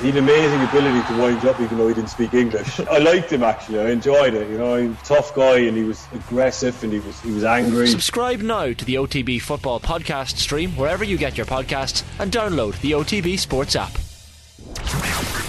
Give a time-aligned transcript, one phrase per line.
[0.00, 2.80] He had amazing ability to wind up even though he didn't speak English.
[2.80, 3.80] I liked him actually.
[3.80, 4.48] I enjoyed it.
[4.50, 7.32] You know, he was a tough guy and he was aggressive and he was he
[7.32, 7.86] was angry.
[7.86, 12.80] Subscribe now to the OTB Football Podcast stream wherever you get your podcasts and download
[12.80, 13.92] the OTB Sports app.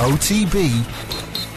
[0.02, 0.86] OTB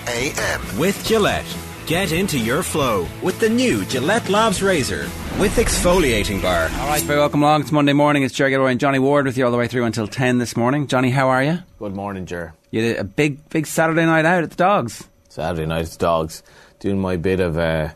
[0.09, 0.79] AM.
[0.79, 1.47] With Gillette.
[1.87, 5.03] Get into your flow with the new Gillette Labs Razor
[5.39, 6.71] with exfoliating bar.
[6.81, 7.61] All right, very welcome along.
[7.61, 8.23] It's Monday morning.
[8.23, 10.57] It's Jerry Gilroy and Johnny Ward with you all the way through until 10 this
[10.57, 10.87] morning.
[10.87, 11.59] Johnny, how are you?
[11.79, 12.55] Good morning, Ger.
[12.75, 15.09] You had a big, big Saturday night out at the Dogs.
[15.29, 16.43] Saturday night at the Dogs.
[16.81, 17.91] Doing my bit of uh,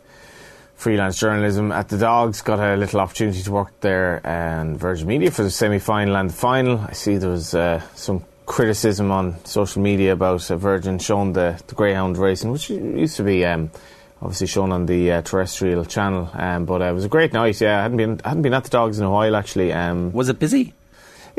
[0.76, 2.42] freelance journalism at the Dogs.
[2.42, 6.30] Got a little opportunity to work there and Virgin Media for the semi final and
[6.30, 6.78] the final.
[6.78, 11.60] I see there was uh, some criticism on social media about uh, Virgin showing the,
[11.66, 13.72] the Greyhound racing, which used to be um,
[14.22, 16.30] obviously shown on the uh, terrestrial channel.
[16.34, 17.60] Um, but uh, it was a great night.
[17.60, 19.72] Yeah, I hadn't been hadn't been at the Dogs in a while actually.
[19.72, 20.72] Um, Was it busy?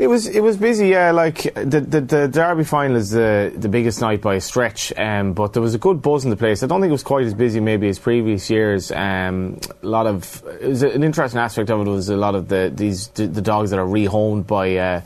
[0.00, 1.10] It was it was busy, yeah.
[1.10, 5.34] Like the the, the Derby final is the the biggest night by a stretch, um,
[5.34, 6.62] but there was a good buzz in the place.
[6.62, 8.90] I don't think it was quite as busy maybe as previous years.
[8.90, 12.48] Um, a lot of it was an interesting aspect of it was a lot of
[12.48, 14.76] the these the, dogs that are rehomed by.
[14.76, 15.00] Uh,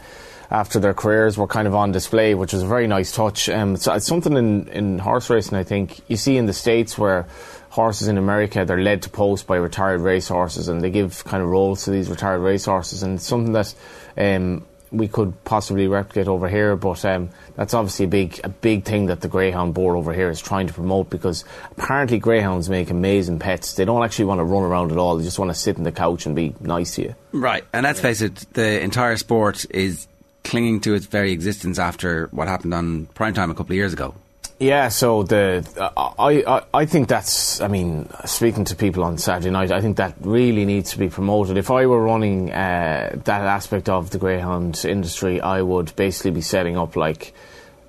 [0.51, 3.49] after their careers were kind of on display, which was a very nice touch.
[3.49, 6.97] Um, so it's something in, in horse racing, I think you see in the states
[6.97, 7.27] where
[7.71, 11.43] horses in America they're led to post by retired race horses, and they give kind
[11.43, 13.75] of roles to these retired race horses, and something that
[14.17, 16.77] um, we could possibly replicate over here.
[16.77, 20.31] But um, that's obviously a big a big thing that the greyhound board over here
[20.31, 23.75] is trying to promote because apparently greyhounds make amazing pets.
[23.75, 25.17] They don't actually want to run around at all.
[25.17, 27.15] They just want to sit in the couch and be nice to you.
[27.33, 30.07] Right, and let's face it, the entire sport is
[30.45, 33.93] clinging to its very existence after what happened on prime time a couple of years
[33.93, 34.15] ago.
[34.61, 39.19] Yeah, so the uh, I, I I think that's I mean speaking to people on
[39.19, 41.57] Saturday night, I think that really needs to be promoted.
[41.57, 46.41] If I were running uh, that aspect of the greyhound industry, I would basically be
[46.41, 47.35] setting up like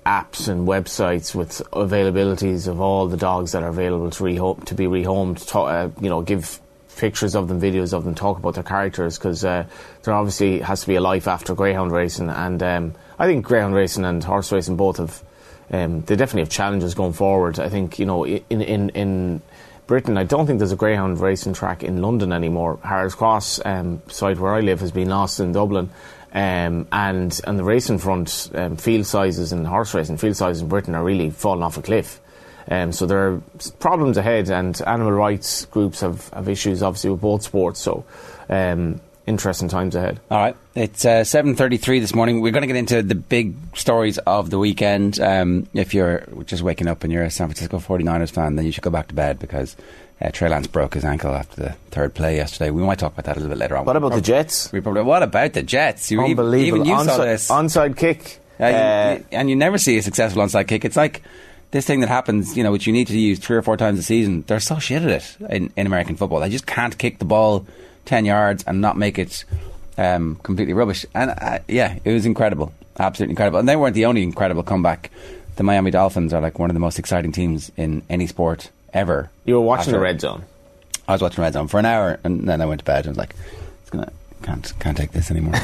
[0.04, 4.74] apps and websites with availabilities of all the dogs that are available to rehome to
[4.74, 5.46] be rehomed.
[5.52, 6.58] To, uh, you know, give
[6.96, 9.64] pictures of them, videos of them, talk about their characters because uh,
[10.02, 13.74] there obviously has to be a life after greyhound racing, and um, I think greyhound
[13.74, 15.22] racing and horse racing both have
[15.70, 17.58] um, they definitely have challenges going forward.
[17.58, 19.42] I think you know in in in
[19.86, 22.78] Britain, I don't think there's a greyhound racing track in London anymore.
[22.82, 25.90] Harold's Cross, um, side where I live, has been lost in Dublin.
[26.32, 30.68] Um, and on the racing front, um, field sizes and horse racing field sizes in
[30.68, 32.20] Britain are really falling off a cliff.
[32.68, 33.42] Um, so there are
[33.78, 37.80] problems ahead, and animal rights groups have, have issues obviously with both sports.
[37.80, 38.04] So
[38.48, 40.20] um, interesting times ahead.
[40.30, 42.40] All right, it's uh, seven thirty-three this morning.
[42.40, 45.20] We're going to get into the big stories of the weekend.
[45.20, 48.72] Um, if you're just waking up and you're a San Francisco 49ers fan, then you
[48.72, 49.76] should go back to bed because
[50.20, 52.70] uh, Trey Lance broke his ankle after the third play yesterday.
[52.70, 53.84] We might talk about that a little bit later on.
[53.84, 54.70] What about the Jets?
[54.72, 56.10] We probably, what about the Jets?
[56.10, 56.86] You, Unbelievable!
[56.86, 57.48] Even, you saw this.
[57.48, 58.40] onside kick.
[58.58, 60.84] You- Uh, you- and you never see a successful onside kick.
[60.86, 61.22] It's like
[61.72, 63.98] this thing that happens, you know, which you need to use three or four times
[63.98, 64.44] a season.
[64.46, 66.40] They're so shit at it in, in American football.
[66.40, 67.66] They just can't kick the ball
[68.06, 69.44] 10 yards and not make it
[69.98, 71.04] um, completely rubbish.
[71.14, 72.72] And uh, yeah, it was incredible.
[72.98, 73.58] Absolutely incredible.
[73.58, 75.10] And they weren't the only incredible comeback.
[75.56, 79.30] The Miami Dolphins are like one of the most exciting teams in any sport ever.
[79.44, 80.44] you were watching the red zone.
[81.08, 83.16] I was watching Red Zone for an hour and then I went to bed and
[83.16, 83.34] was like,
[83.80, 84.10] it's gonna,
[84.42, 85.54] can't, can't take this anymore.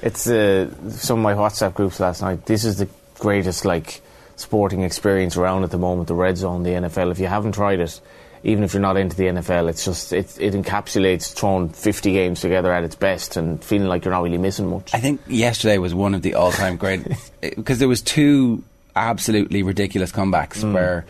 [0.00, 2.46] It's uh, some of my WhatsApp groups last night.
[2.46, 2.88] This is the
[3.18, 4.00] greatest like
[4.36, 6.06] sporting experience around at the moment.
[6.06, 7.10] The red zone, the NFL.
[7.10, 8.00] If you haven't tried it,
[8.44, 12.40] even if you're not into the NFL, it's just it, it encapsulates throwing 50 games
[12.40, 14.94] together at its best and feeling like you're not really missing much.
[14.94, 17.02] I think yesterday was one of the all-time great
[17.40, 18.62] because there was two
[18.96, 20.72] absolutely ridiculous comebacks Mm.
[20.72, 21.06] where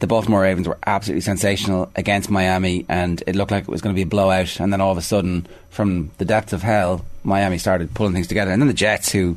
[0.00, 3.94] the Baltimore Ravens were absolutely sensational against Miami, and it looked like it was going
[3.94, 4.58] to be a blowout.
[4.58, 8.26] And then all of a sudden, from the depths of hell, Miami started pulling things
[8.26, 8.50] together.
[8.50, 9.36] And then the Jets, who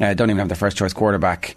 [0.00, 1.54] uh, don't even have their first choice quarterback,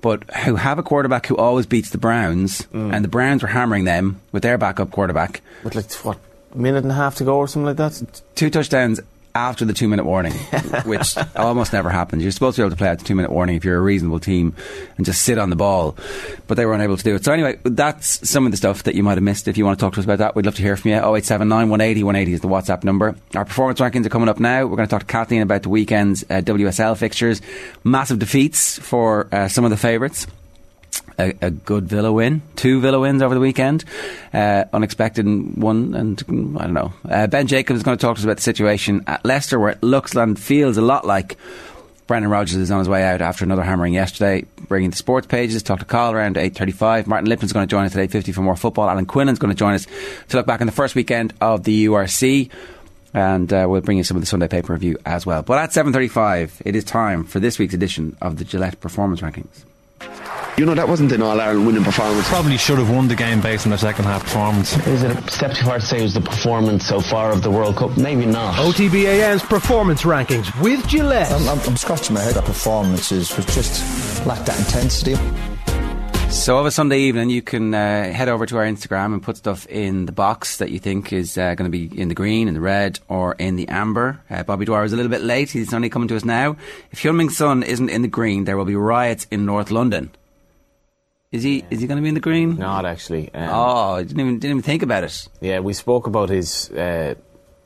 [0.00, 2.94] but who have a quarterback who always beats the Browns, Mm.
[2.94, 5.40] and the Browns were hammering them with their backup quarterback.
[5.64, 6.18] With like what
[6.54, 8.22] minute and a half to go or something like that.
[8.34, 9.00] two touchdowns
[9.38, 10.32] after the two minute warning,
[10.84, 12.22] which almost never happens.
[12.22, 13.80] You're supposed to be able to play out the two minute warning if you're a
[13.80, 14.54] reasonable team
[14.96, 15.96] and just sit on the ball,
[16.48, 17.24] but they were unable to do it.
[17.24, 19.46] So, anyway, that's some of the stuff that you might have missed.
[19.46, 20.96] If you want to talk to us about that, we'd love to hear from you.
[20.96, 23.14] 0879 180 180 is the WhatsApp number.
[23.36, 24.66] Our performance rankings are coming up now.
[24.66, 27.40] We're going to talk to Kathleen about the weekend's uh, WSL fixtures.
[27.84, 30.26] Massive defeats for uh, some of the favourites
[31.18, 33.84] a, a good Villa win, two Villa wins over the weekend,
[34.32, 35.26] uh, unexpected
[35.56, 36.22] one, and
[36.58, 36.92] I don't know.
[37.08, 39.70] Uh, ben Jacobs is going to talk to us about the situation at Leicester, where
[39.70, 41.36] it looks and feels a lot like
[42.06, 44.46] Brendan Rodgers is on his way out after another hammering yesterday.
[44.66, 47.06] Bringing the sports pages, talk to Carl around eight thirty-five.
[47.06, 48.88] Martin Lipton's going to join us at eight fifty for more football.
[48.88, 49.86] Alan Quinlan's going to join us
[50.28, 52.50] to look back on the first weekend of the URC.
[53.14, 55.42] And uh, we'll bring you some of the Sunday paper review as well.
[55.42, 59.64] But at 7.35, it is time for this week's edition of the Gillette Performance Rankings.
[60.58, 62.28] You know, that wasn't an All Ireland winning performance.
[62.28, 64.76] Probably should have won the game based on their second half performance.
[64.88, 67.42] Is it a step too far to say it was the performance so far of
[67.42, 67.96] the World Cup?
[67.96, 68.56] Maybe not.
[68.56, 71.30] OTBAM's performance rankings with Gillette.
[71.30, 72.34] I'm, I'm, I'm scratching my head.
[72.34, 75.14] That performances was just lacked that intensity.
[76.30, 79.36] So, of a Sunday evening, you can uh, head over to our Instagram and put
[79.36, 82.48] stuff in the box that you think is uh, going to be in the green,
[82.48, 84.20] in the red, or in the amber.
[84.30, 85.50] Uh, Bobby Dwyer is a little bit late.
[85.50, 86.56] He's only coming to us now.
[86.90, 90.10] If Heung-min Son isn't in the green, there will be riots in North London.
[91.32, 91.64] Is he?
[91.70, 92.56] Is he going to be in the green?
[92.56, 93.32] Not actually.
[93.34, 95.28] Um, oh, I didn't even didn't even think about it.
[95.42, 96.70] Yeah, we spoke about his.
[96.70, 97.14] Uh,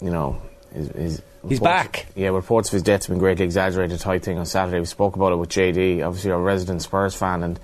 [0.00, 0.40] you know,
[0.72, 0.88] his.
[0.88, 2.06] his He's reports- back.
[2.14, 4.78] Yeah, reports of his death have been greatly exaggerated type thing on Saturday.
[4.78, 7.58] We spoke about it with JD, obviously our resident Spurs fan, and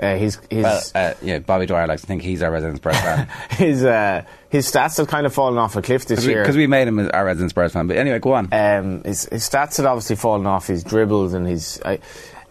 [0.00, 2.98] uh, his his Well, uh, yeah, Bobby Dwyer likes to think he's our resident Spurs
[2.98, 6.42] fan his uh, his stats have kind of fallen off a cliff this year.
[6.42, 7.86] because we, made him our resident Spurs fan.
[7.86, 8.48] But anyway, go on.
[8.52, 10.66] Um, his, his stats had obviously fallen off.
[10.66, 11.80] His dribbles and his.
[11.84, 11.98] I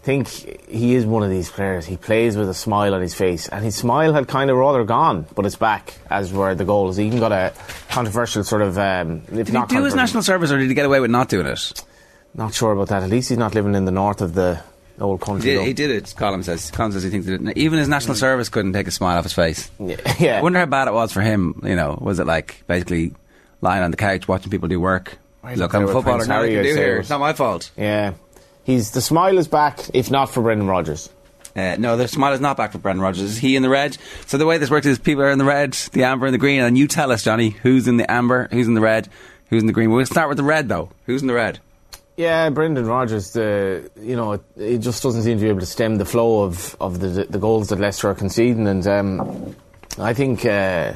[0.04, 0.28] think
[0.70, 1.86] he is one of these players.
[1.86, 4.84] He plays with a smile on his face, and his smile had kind of rather
[4.86, 6.98] gone, but it's back as were the goals.
[6.98, 7.54] He even got a
[7.90, 8.78] controversial sort of.
[8.78, 11.30] Um, if Did he do his national service, or did he get away with not
[11.30, 11.84] doing it?
[12.34, 13.04] Not sure about that.
[13.04, 14.62] At least he's not living in the north of the
[15.00, 16.14] old He did, he did it.
[16.18, 16.72] Colin says.
[16.72, 19.24] Colin says he thinks that it, even his national service couldn't take a smile off
[19.24, 19.70] his face.
[19.80, 20.40] Yeah, yeah.
[20.40, 21.62] I wonder how bad it was for him.
[21.64, 23.14] You know, was it like basically
[23.62, 25.18] lying on the couch watching people do work?
[25.48, 26.18] He's Look, I'm a footballer.
[26.18, 26.98] Prince Now I Harry, can do here.
[26.98, 27.72] It's not my fault.
[27.78, 28.14] Yeah.
[28.64, 31.10] He's the smile is back, if not for Brendan Rodgers.
[31.56, 33.24] Uh, no, the smile is not back for Brendan Rodgers.
[33.24, 33.98] Is he in the red?
[34.26, 36.38] So the way this works is people are in the red, the amber, and the
[36.38, 39.08] green, and you tell us, Johnny, who's in the amber, who's in the red,
[39.50, 39.90] who's in the green.
[39.90, 40.90] We'll start with the red though.
[41.06, 41.60] Who's in the red?
[42.18, 43.36] Yeah, Brendan Rodgers.
[43.36, 46.75] You know it, it just doesn't seem to be able to stem the flow of
[46.81, 49.56] of the the goals that Leicester are conceding, and um,
[49.98, 50.46] I think.
[50.46, 50.94] Uh,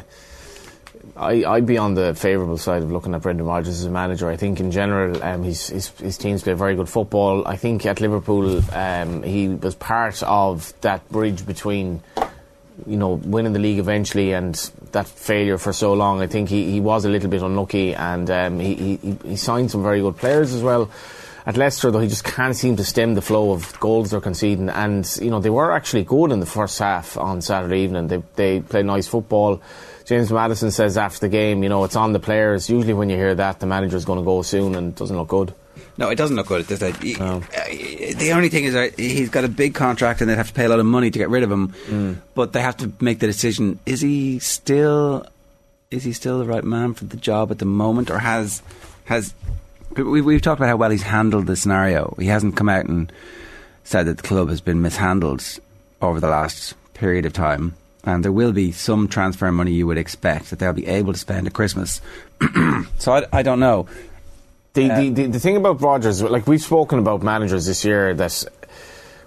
[1.15, 4.29] I, I'd be on the favourable side of looking at Brendan Rodgers as a manager.
[4.29, 7.45] I think in general, um, his, his his teams play very good football.
[7.45, 12.01] I think at Liverpool, um, he was part of that bridge between
[12.87, 14.55] you know, winning the league eventually and
[14.91, 18.29] that failure for so long, I think he, he was a little bit unlucky and
[18.29, 20.89] um, he, he, he signed some very good players as well.
[21.45, 24.69] At Leicester, though, he just can't seem to stem the flow of goals they're conceding.
[24.69, 28.07] And, you know, they were actually good in the first half on Saturday evening.
[28.07, 29.59] They, they played nice football.
[30.05, 32.69] James Maddison says after the game, you know, it's on the players.
[32.69, 35.53] Usually when you hear that, the manager's going to go soon and doesn't look good.
[35.97, 36.61] No, it doesn't look good.
[36.61, 37.39] It's just that he- uh,
[38.17, 40.65] the only thing is that he's got a big contract and they'd have to pay
[40.65, 42.21] a lot of money to get rid of him.
[42.35, 45.25] But they have to make the decision: is he still
[45.91, 48.61] is he still the right man for the job at the moment, or has
[49.05, 49.33] has
[49.95, 52.15] we, we've talked about how well he's handled the scenario.
[52.17, 53.11] He hasn't come out and
[53.83, 55.43] said that the club has been mishandled
[56.01, 57.75] over the last period of time.
[58.03, 61.19] And there will be some transfer money you would expect that they'll be able to
[61.19, 62.01] spend at Christmas.
[62.97, 63.85] so I, I don't know.
[64.73, 68.45] The, the, the, the thing about Rodgers, like we've spoken about managers this year, that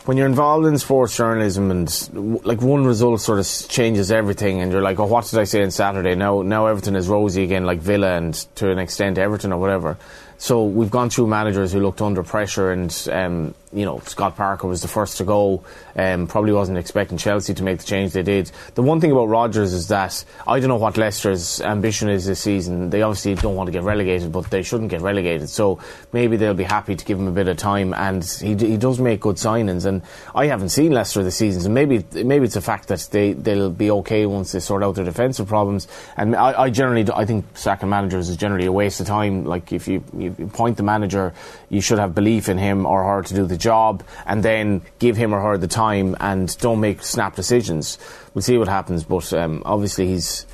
[0.07, 4.73] when you're involved in sports journalism and like one result sort of changes everything, and
[4.73, 6.15] you're like, oh, what did I say on Saturday?
[6.15, 9.99] Now, now everything is rosy again, like Villa and to an extent Everton or whatever.
[10.39, 14.67] So we've gone through managers who looked under pressure, and um, you know Scott Parker
[14.67, 15.63] was the first to go.
[15.97, 18.51] Um, probably wasn't expecting Chelsea to make the change they did.
[18.75, 22.41] The one thing about Rodgers is that I don't know what Leicester's ambition is this
[22.41, 22.91] season.
[22.91, 25.49] They obviously don't want to get relegated, but they shouldn't get relegated.
[25.51, 25.81] So
[26.13, 27.95] maybe they'll be happy to give him a bit of time.
[27.95, 29.85] And he, he does make good signings.
[29.85, 30.03] And
[30.35, 33.71] I haven't seen Leicester this season, so maybe maybe it's a fact that they they'll
[33.71, 35.89] be okay once they sort out their defensive problems.
[36.17, 39.45] And I, I generally I think sacking managers is generally a waste of time.
[39.45, 41.33] Like if you, you appoint the manager,
[41.69, 45.17] you should have belief in him or her to do the job, and then give
[45.17, 47.99] him or her the time, and don't make snap decisions.
[48.33, 50.47] We'll see what happens, but um, obviously he's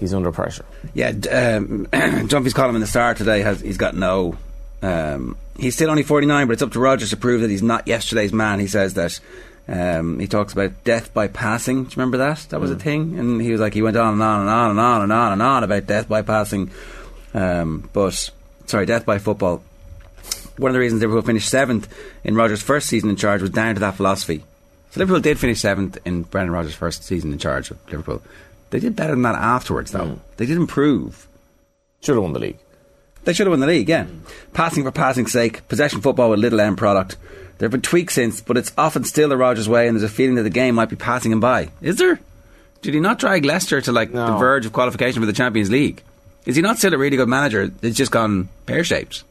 [0.00, 0.64] he's under pressure.
[0.94, 1.86] Yeah, um,
[2.26, 4.36] Jumpy's column in the Star today has he's got no.
[4.82, 7.86] Um, he's still only 49, but it's up to Rodgers to prove that he's not
[7.86, 8.58] yesterday's man.
[8.58, 9.20] He says that.
[9.66, 11.84] Um, he talks about death by passing.
[11.84, 12.46] Do you remember that?
[12.50, 14.70] That was a thing, and he was like he went on and on and on
[14.72, 16.70] and on and on and on about death by passing.
[17.32, 18.30] Um, but
[18.66, 19.62] sorry, death by football.
[20.56, 21.92] One of the reasons Liverpool finished seventh
[22.22, 24.44] in Rodgers' first season in charge was down to that philosophy.
[24.90, 28.22] So Liverpool did finish seventh in Brendan Rodgers' first season in charge of Liverpool.
[28.70, 30.06] They did better than that afterwards, though.
[30.06, 30.18] Mm.
[30.36, 31.26] They did improve.
[32.00, 32.58] Should have won the league.
[33.24, 34.04] They should have won the league, yeah.
[34.04, 34.20] Mm.
[34.52, 37.16] Passing for passing's sake, possession football with little end product.
[37.58, 40.14] There have been tweaks since, but it's often still the Rodgers way, and there's a
[40.14, 41.70] feeling that the game might be passing him by.
[41.80, 42.20] Is there?
[42.82, 46.02] Did he not drag Leicester to like the verge of qualification for the Champions League?
[46.44, 47.70] Is he not still a really good manager?
[47.80, 49.24] It's just gone pear shaped.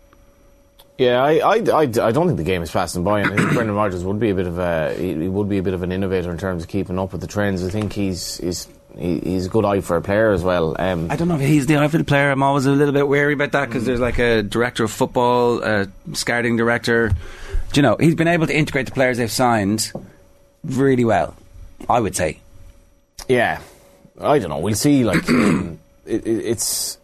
[0.98, 3.54] Yeah, I, I, I, I don't think the game is passing by, and I think
[3.54, 5.92] Brendan Rodgers would be a bit of a he, would be a bit of an
[5.92, 7.66] innovator in terms of keeping up with the trends.
[7.66, 10.76] I think he's he's he's a good eye for a player as well.
[10.78, 12.30] Um, I don't know if he's the outfield player.
[12.30, 15.64] I'm always a little bit wary about that because there's like a director of football,
[15.64, 17.10] a scouting director.
[17.10, 17.16] Do
[17.80, 19.92] you know, he's been able to integrate the players they've signed
[20.64, 21.36] really well.
[21.90, 22.40] I would say.
[23.28, 23.62] Yeah,
[24.20, 24.60] I don't know.
[24.60, 25.04] We'll see.
[25.04, 26.98] Like, um, it, it, it's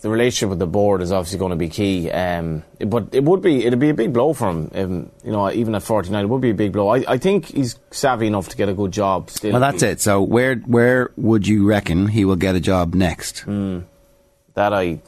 [0.00, 2.10] the relationship with the board is obviously going to be key.
[2.10, 4.70] Um, but it would be it'd be a big blow for him.
[4.74, 6.88] Um, you know, even at forty nine, it would be a big blow.
[6.88, 9.30] I, I think he's savvy enough to get a good job.
[9.30, 10.00] Still, Well, that's it.
[10.00, 13.44] So where where would you reckon he will get a job next?
[13.46, 15.00] That I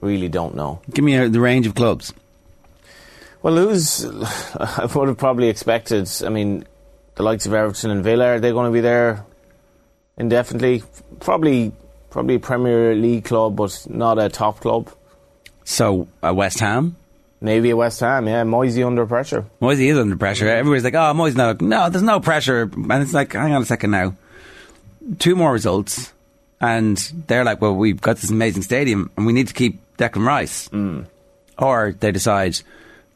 [0.00, 0.80] really don't know.
[0.90, 2.12] Give me a, the range of clubs.
[3.42, 4.04] Well, who's
[4.56, 6.08] I would have probably expected.
[6.24, 6.64] I mean,
[7.16, 9.24] the likes of Everton and Villa, they're they going to be there
[10.20, 10.82] indefinitely?
[11.18, 11.72] Probably,
[12.10, 14.90] probably a Premier League club, but not a top club.
[15.64, 16.96] So uh, West Ham.
[17.40, 18.26] Maybe a West Ham.
[18.26, 19.46] Yeah, Moisey under pressure.
[19.60, 20.48] Moisey is under pressure.
[20.48, 23.64] Everybody's like, "Oh, Moisey's not." No, there's no pressure, and it's like, hang on a
[23.64, 24.14] second now.
[25.18, 26.12] Two more results,
[26.60, 30.26] and they're like, "Well, we've got this amazing stadium, and we need to keep Declan
[30.26, 30.68] Rice."
[31.58, 32.58] Or they decide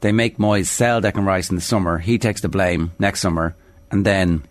[0.00, 1.98] they make Moyes sell Declan Rice in the summer.
[1.98, 3.54] He takes the blame next summer,
[3.90, 4.42] and then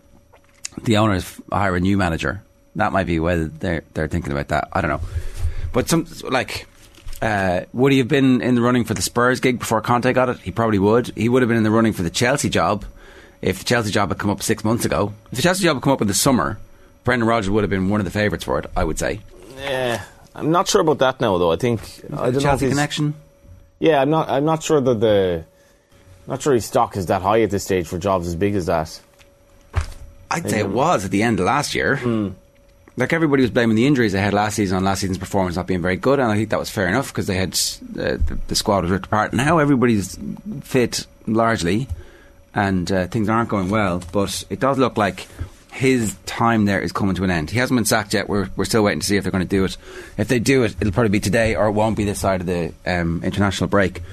[0.83, 2.43] the owners hire a new manager.
[2.75, 4.69] That might be whether they're they're thinking about that.
[4.73, 5.01] I don't know,
[5.71, 6.67] but some like.
[7.21, 10.27] Uh, would he have been in the running for the Spurs gig before Conte got
[10.27, 10.39] it?
[10.39, 11.07] He probably would.
[11.15, 12.83] He would have been in the running for the Chelsea job
[13.41, 15.13] if the Chelsea job had come up six months ago.
[15.31, 16.59] If the Chelsea job had come up in the summer,
[17.05, 18.65] Brendan Rodgers would have been one of the favourites for it.
[18.75, 19.21] I would say.
[19.57, 20.03] Yeah,
[20.35, 21.51] I'm not sure about that now, though.
[21.53, 21.79] I think
[22.11, 23.13] I don't Chelsea he's- connection.
[23.79, 24.27] Yeah, I'm not.
[24.29, 25.45] I'm not sure that the.
[26.27, 28.65] Not sure his stock is that high at this stage for jobs as big as
[28.65, 28.99] that.
[30.29, 31.95] I'd say it was at the end of last year.
[32.95, 35.65] Like everybody was blaming the injuries they had last season on last season's performance not
[35.65, 38.39] being very good, and I think that was fair enough because they had uh, the,
[38.47, 39.33] the squad was ripped apart.
[39.33, 40.17] Now everybody's
[40.61, 41.87] fit largely,
[42.53, 44.03] and uh, things aren't going well.
[44.11, 45.27] But it does look like
[45.71, 47.49] his time there is coming to an end.
[47.49, 48.29] He hasn't been sacked yet.
[48.29, 49.75] We're we're still waiting to see if they're going to do it.
[50.17, 52.47] If they do it, it'll probably be today, or it won't be this side of
[52.47, 54.03] the um, international break.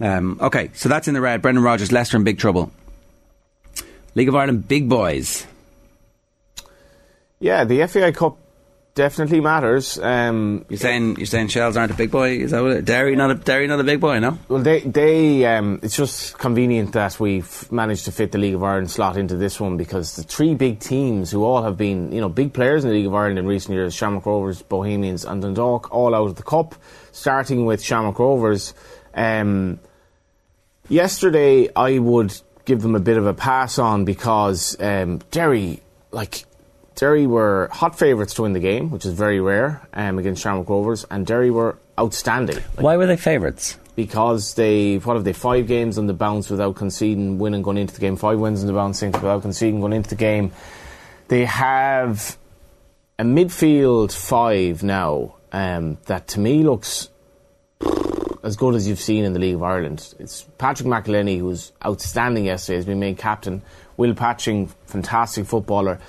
[0.00, 1.42] Um, okay, so that's in the red.
[1.42, 2.70] Brendan Rodgers, Leicester in big trouble.
[4.14, 5.46] League of Ireland big boys.
[7.42, 8.38] Yeah, the FAI Cup
[8.94, 9.98] definitely matters.
[9.98, 12.36] Um, You're saying you're saying Shels aren't a big boy?
[12.36, 14.20] Is that what it, Derry not a Derry not a big boy?
[14.20, 14.38] No.
[14.48, 18.62] Well, they they um, it's just convenient that we've managed to fit the League of
[18.62, 22.20] Ireland slot into this one because the three big teams who all have been you
[22.20, 25.42] know big players in the League of Ireland in recent years, Shamrock Rovers, Bohemians, and
[25.42, 26.76] Dundalk, all out of the cup.
[27.10, 28.72] Starting with Shamrock Rovers,
[29.14, 29.80] um,
[30.88, 35.82] yesterday I would give them a bit of a pass on because um, Derry
[36.12, 36.44] like.
[36.94, 40.68] Derry were hot favourites to win the game, which is very rare um, against Shamrock
[40.68, 42.56] Rovers, and Derry were outstanding.
[42.56, 43.78] Like, Why were they favourites?
[43.94, 47.94] because they what have they five games on the bounce without conceding winning going into
[47.94, 50.50] the game five wins on the bounce without conceding going into the game
[51.28, 52.38] they have
[53.18, 57.10] a midfield five now um, that to me looks
[58.42, 61.72] as good as you've seen in the League of Ireland it's Patrick McEleney who was
[61.84, 63.62] outstanding yesterday has been made captain
[63.98, 66.00] Will Patching fantastic footballer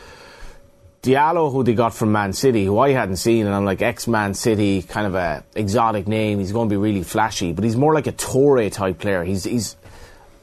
[1.04, 4.08] Diallo, who they got from Man City, who I hadn't seen, and I'm like ex
[4.08, 6.40] Man City, kind of a exotic name.
[6.40, 9.26] He's going to be really flashy, but he's more like a Touré type player.
[9.26, 9.76] He's he's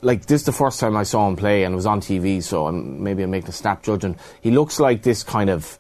[0.02, 2.42] like this is the first time I saw him play, and it was on TV,
[2.42, 4.18] so I'm, maybe I'm making a snap judgment.
[4.42, 5.78] He looks like this kind of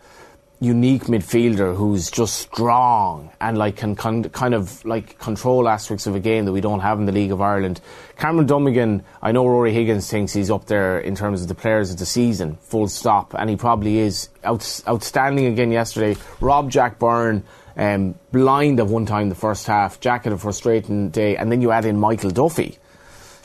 [0.62, 6.20] unique midfielder who's just strong and like can kind of like control aspects of a
[6.20, 7.80] game that we don't have in the League of Ireland.
[8.18, 11.90] Cameron Dummigan, I know Ruaidhrí Higgins thinks he's up there in terms of the players
[11.90, 16.20] of the season, full stop, and he probably is Out- outstanding again yesterday.
[16.40, 17.42] Rob Jack Byrne.
[17.76, 21.62] Um, blind at one time the first half, Jack had a frustrating day, and then
[21.62, 22.76] you add in Michael Duffy.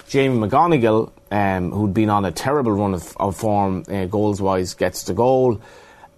[0.10, 4.74] Jamie McGonigle, um, who'd been on a terrible run of, of form uh, goals wise,
[4.74, 5.62] gets the goal.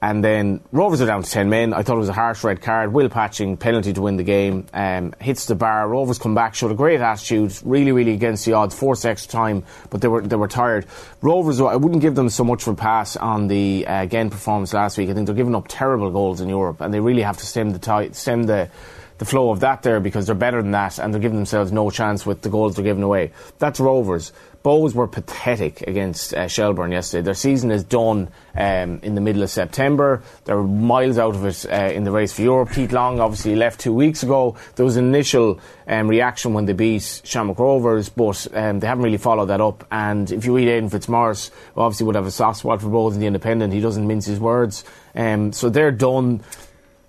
[0.02, 1.74] And then Rovers are down to 10 men.
[1.74, 2.94] I thought it was a harsh red card.
[2.94, 5.88] Will Patching, penalty to win the game, um, hits the bar.
[5.88, 9.64] Rovers come back, showed a great attitude, really, really against the odds, forced extra time,
[9.90, 10.86] but they were they were tired.
[11.22, 14.74] Rovers, I wouldn't give them so much of a pass on the uh, again performance
[14.74, 15.10] last week.
[15.10, 17.72] I think they're giving up terrible goals in Europe, and they really have to stem
[17.72, 18.70] the tide, stem the
[19.18, 21.90] the flow of that there because they're better than that and they're giving themselves no
[21.90, 23.32] chance with the goals they're giving away.
[23.58, 24.32] That's Rovers.
[24.68, 27.22] Bohs were pathetic against uh, Shelburne yesterday.
[27.24, 30.22] Their season is done um, in the middle of September.
[30.44, 32.72] They're miles out of it uh, in the race for Europe.
[32.74, 34.58] Pete Long obviously left two weeks ago.
[34.76, 39.06] There was an initial um, reaction when they beat Shamrock Rovers, but um, they haven't
[39.06, 39.88] really followed that up.
[39.90, 43.14] And if you read Aidan Fitzmaurice, who obviously would have a soft spot for Bohs
[43.14, 44.84] in the Independent, he doesn't mince his words.
[45.16, 46.44] Um, so they're done.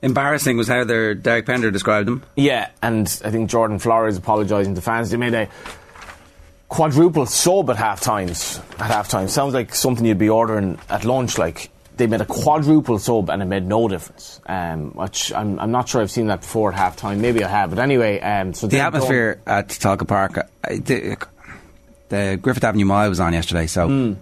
[0.00, 2.22] Embarrassing was how their Derek Pender described them.
[2.36, 5.10] Yeah, and I think Jordan Flores apologising to fans.
[5.10, 5.48] They made a
[6.68, 8.60] quadruple sub at half times.
[8.78, 11.38] At half time, sounds like something you'd be ordering at lunch.
[11.38, 14.40] Like they made a quadruple sub and it made no difference.
[14.46, 17.20] Um, which I'm, I'm not sure I've seen that before at half time.
[17.20, 18.20] Maybe I have, but anyway.
[18.20, 21.16] Um, so The atmosphere at Tolka Park, uh, the,
[22.08, 24.16] the Griffith Avenue Mile was on yesterday, so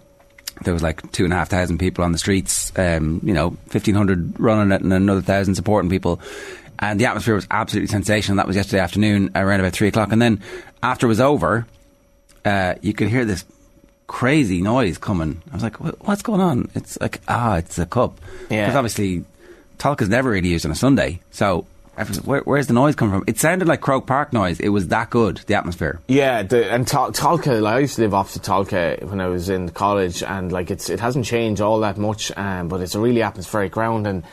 [0.62, 3.48] there was like two and a half thousand people on the streets, um, you know,
[3.48, 6.20] 1,500 running it and another thousand supporting people.
[6.78, 8.36] And the atmosphere was absolutely sensational.
[8.36, 10.12] That was yesterday afternoon around about three o'clock.
[10.12, 10.42] And then
[10.82, 11.66] after it was over,
[12.46, 13.44] uh, you could hear this
[14.06, 15.42] crazy noise coming.
[15.50, 15.76] I was like,
[16.06, 16.70] what's going on?
[16.74, 18.20] It's like, ah, it's a cup.
[18.48, 18.66] Yeah.
[18.66, 19.24] Because obviously,
[19.78, 21.20] Tolka is never really used on a Sunday.
[21.32, 21.66] So,
[22.24, 23.24] where, where's the noise coming from?
[23.26, 24.60] It sounded like Croke Park noise.
[24.60, 25.98] It was that good, the atmosphere.
[26.08, 29.48] Yeah, the, and Tal- Tolka, like, I used to live opposite Tolka when I was
[29.48, 33.00] in college, and like it's it hasn't changed all that much, um, but it's a
[33.00, 34.24] really atmospheric ground, and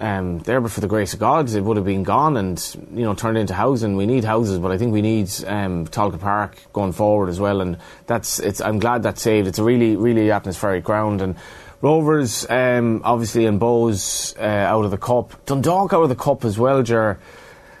[0.00, 3.02] um, there, but for the grace of God, it would have been gone and you
[3.02, 3.96] know turned into housing.
[3.96, 7.60] We need houses, but I think we need um, Tolka Park going forward as well,
[7.60, 7.76] and
[8.06, 8.60] that's it's.
[8.60, 9.46] I'm glad that's saved.
[9.46, 11.36] It's a really really atmospheric ground and.
[11.82, 15.46] Rovers, um, obviously, and Bohs uh, out of the cup.
[15.46, 17.18] Dundalk out of the cup as well, Ger.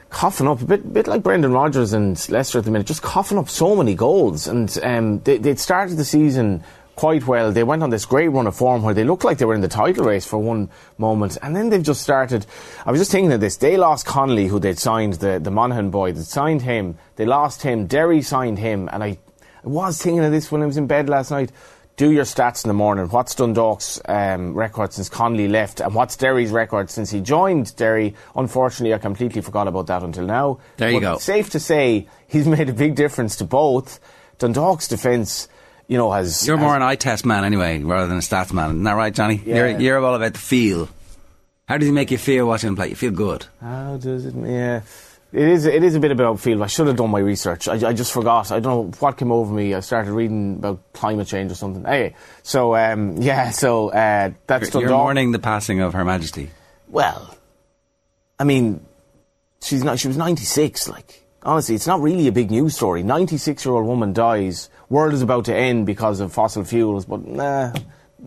[0.08, 3.36] Coughing up a bit, bit like Brendan Rodgers and Leicester at the minute, just coughing
[3.36, 4.48] up so many goals.
[4.48, 6.64] And um, they, they'd started the season
[7.00, 7.50] quite well.
[7.50, 9.62] They went on this great run of form where they looked like they were in
[9.62, 12.44] the title race for one moment, and then they've just started.
[12.84, 13.56] I was just thinking of this.
[13.56, 16.12] They lost Connolly, who they'd signed, the, the Monaghan boy.
[16.12, 16.98] They signed him.
[17.16, 17.86] They lost him.
[17.86, 19.18] Derry signed him, and I,
[19.64, 21.52] I was thinking of this when I was in bed last night
[21.96, 23.06] do your stats in the morning.
[23.06, 28.14] What's Dundalk's um, record since Connolly left, and what's Derry's record since he joined Derry?
[28.34, 30.60] Unfortunately, I completely forgot about that until now.
[30.78, 31.18] There you but go.
[31.18, 34.00] Safe to say, he's made a big difference to both.
[34.38, 35.48] Dundalk's defence,
[35.90, 36.46] you know, has.
[36.46, 38.70] You're more an eye test man anyway, rather than a stats man.
[38.70, 39.42] Isn't that right, Johnny?
[39.44, 39.56] Yeah.
[39.56, 40.88] You're, you're all about the feel.
[41.66, 42.90] How does he make you feel watching him play?
[42.90, 43.46] You feel good.
[43.60, 44.34] How does it?
[44.36, 44.82] Yeah.
[45.32, 45.66] It is.
[45.66, 46.62] It is a bit about field.
[46.62, 47.66] I should have done my research.
[47.66, 48.52] I, I, just forgot.
[48.52, 49.74] I don't know what came over me.
[49.74, 51.84] I started reading about climate change or something.
[51.84, 53.50] Hey, so um, yeah.
[53.50, 56.50] So uh, that's You're, mourning the passing of Her Majesty.
[56.88, 57.36] Well,
[58.38, 58.84] I mean,
[59.60, 59.98] she's not.
[59.98, 60.88] She was ninety six.
[60.88, 63.02] Like honestly, it's not really a big news story.
[63.02, 64.68] Ninety six year old woman dies.
[64.90, 67.06] World is about to end because of fossil fuels.
[67.06, 67.72] But nah,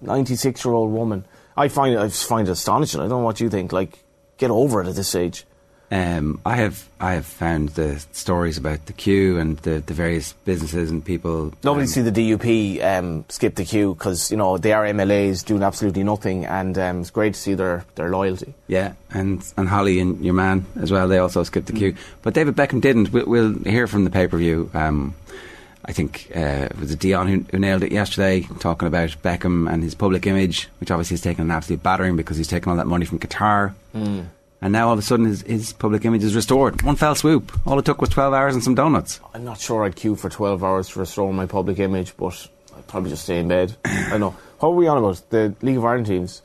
[0.01, 1.25] ninety six year old woman.
[1.55, 1.99] I find it.
[1.99, 2.99] I find it astonishing.
[3.01, 3.71] I don't know what you think.
[3.71, 3.99] Like,
[4.37, 5.45] get over it at this age.
[5.93, 10.33] Um, I have I have found the stories about the queue and the, the various
[10.43, 11.53] businesses and people.
[11.63, 15.45] Nobody um, see the DUP um, skip the queue because you know they are MLAs
[15.45, 18.55] doing absolutely nothing, and um, it's great to see their, their loyalty.
[18.65, 21.07] Yeah, and and Holly and your man as well.
[21.07, 23.11] They also skipped the queue, but David Beckham didn't.
[23.11, 24.71] We'll, we'll hear from the pay per view.
[25.85, 29.83] I think uh, it was Dion who, who nailed it yesterday, talking about Beckham and
[29.83, 32.87] his public image, which obviously has taken an absolute battering because he's taken all that
[32.87, 33.73] money from Qatar.
[33.93, 34.27] Mm.
[34.61, 36.81] And now all of a sudden his, his public image is restored.
[36.83, 37.51] One fell swoop.
[37.67, 39.19] All it took was 12 hours and some donuts.
[39.33, 42.87] I'm not sure I'd queue for 12 hours to restore my public image, but I'd
[42.87, 43.75] probably just stay in bed.
[43.85, 44.37] I know.
[44.59, 45.21] What were we on about?
[45.31, 46.41] The League of Ireland teams.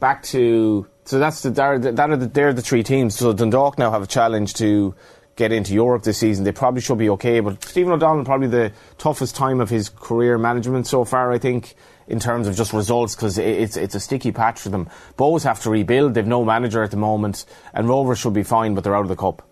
[0.00, 0.86] Back to.
[1.04, 3.16] So that's the, that the, that are the, they're the three teams.
[3.16, 4.94] So Dundalk now have a challenge to
[5.38, 6.44] get into Europe this season.
[6.44, 10.36] They probably should be okay, but Stephen O'Donnell probably the toughest time of his career
[10.36, 11.76] management so far, I think,
[12.08, 14.90] in terms of just results, because it's it's a sticky patch for them.
[15.16, 16.14] Bows have to rebuild.
[16.14, 19.08] They've no manager at the moment, and Rovers should be fine, but they're out of
[19.08, 19.47] the cup.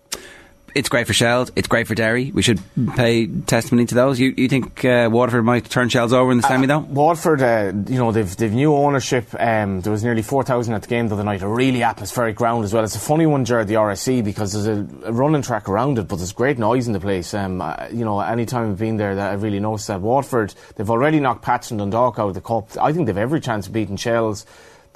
[0.75, 1.51] It's great for Shels.
[1.55, 2.31] It's great for Derry.
[2.31, 2.59] We should
[2.95, 4.19] pay testimony to those.
[4.19, 6.79] You, you think uh, Waterford might turn Shels over in the semi, though?
[6.79, 9.27] Waterford, uh, you know, they've they've new ownership.
[9.39, 11.41] Um, there was nearly four thousand at the game the other night.
[11.41, 12.83] A really atmospheric ground as well.
[12.83, 16.07] It's a funny one, Jared, the RSC, because there's a, a running track around it,
[16.07, 17.33] but there's great noise in the place.
[17.33, 20.01] Um, uh, you know, any time I've been there, that I really noticed that.
[20.01, 22.69] Waterford they've already knocked Pats and Dundalk out of the cup.
[22.79, 24.45] I think they've every chance of beating Shels.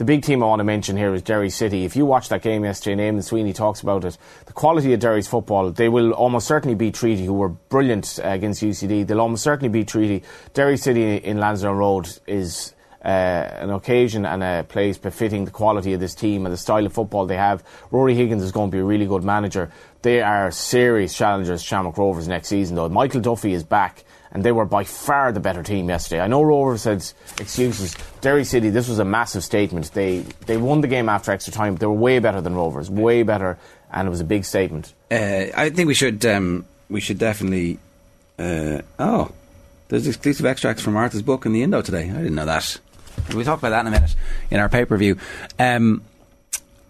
[0.02, 1.86] The big team I want to mention here is Derry City.
[1.86, 5.28] If you watch that game yesterday, and Sweeney talks about it, the quality of Derry's
[5.28, 9.06] football, they will almost certainly beat Treaty, who were brilliant against UCD.
[9.06, 10.24] They'll almost certainly beat Treaty.
[10.56, 12.74] Derry City in Lansdowne Road is
[13.06, 16.84] uh, an occasion and a place befitting the quality of this team and the style
[16.84, 17.64] of football they have.
[17.92, 19.70] Ruaidhrí Higgins is going to be a really good manager.
[20.02, 22.90] They are serious challengers, Shamrock Rovers, next season, though.
[22.90, 26.22] Michael Duffy is back and they were by far the better team yesterday.
[26.22, 27.04] I know Rovers had
[27.40, 27.96] excuses.
[28.22, 29.92] Derry City, this was a massive statement.
[29.94, 31.76] They they won the game after extra time.
[31.76, 33.58] They were way better than Rovers, way better,
[33.92, 34.94] and it was a big statement.
[35.10, 37.80] Uh, I think we should um, we should definitely.
[38.40, 39.32] Uh, oh,
[39.90, 42.10] there's exclusive extracts from Arthur's book in the Indo today.
[42.10, 42.80] I didn't know that.
[43.34, 44.16] We'll talk about that in a minute
[44.50, 45.18] in our pay per view.
[45.60, 46.04] Um,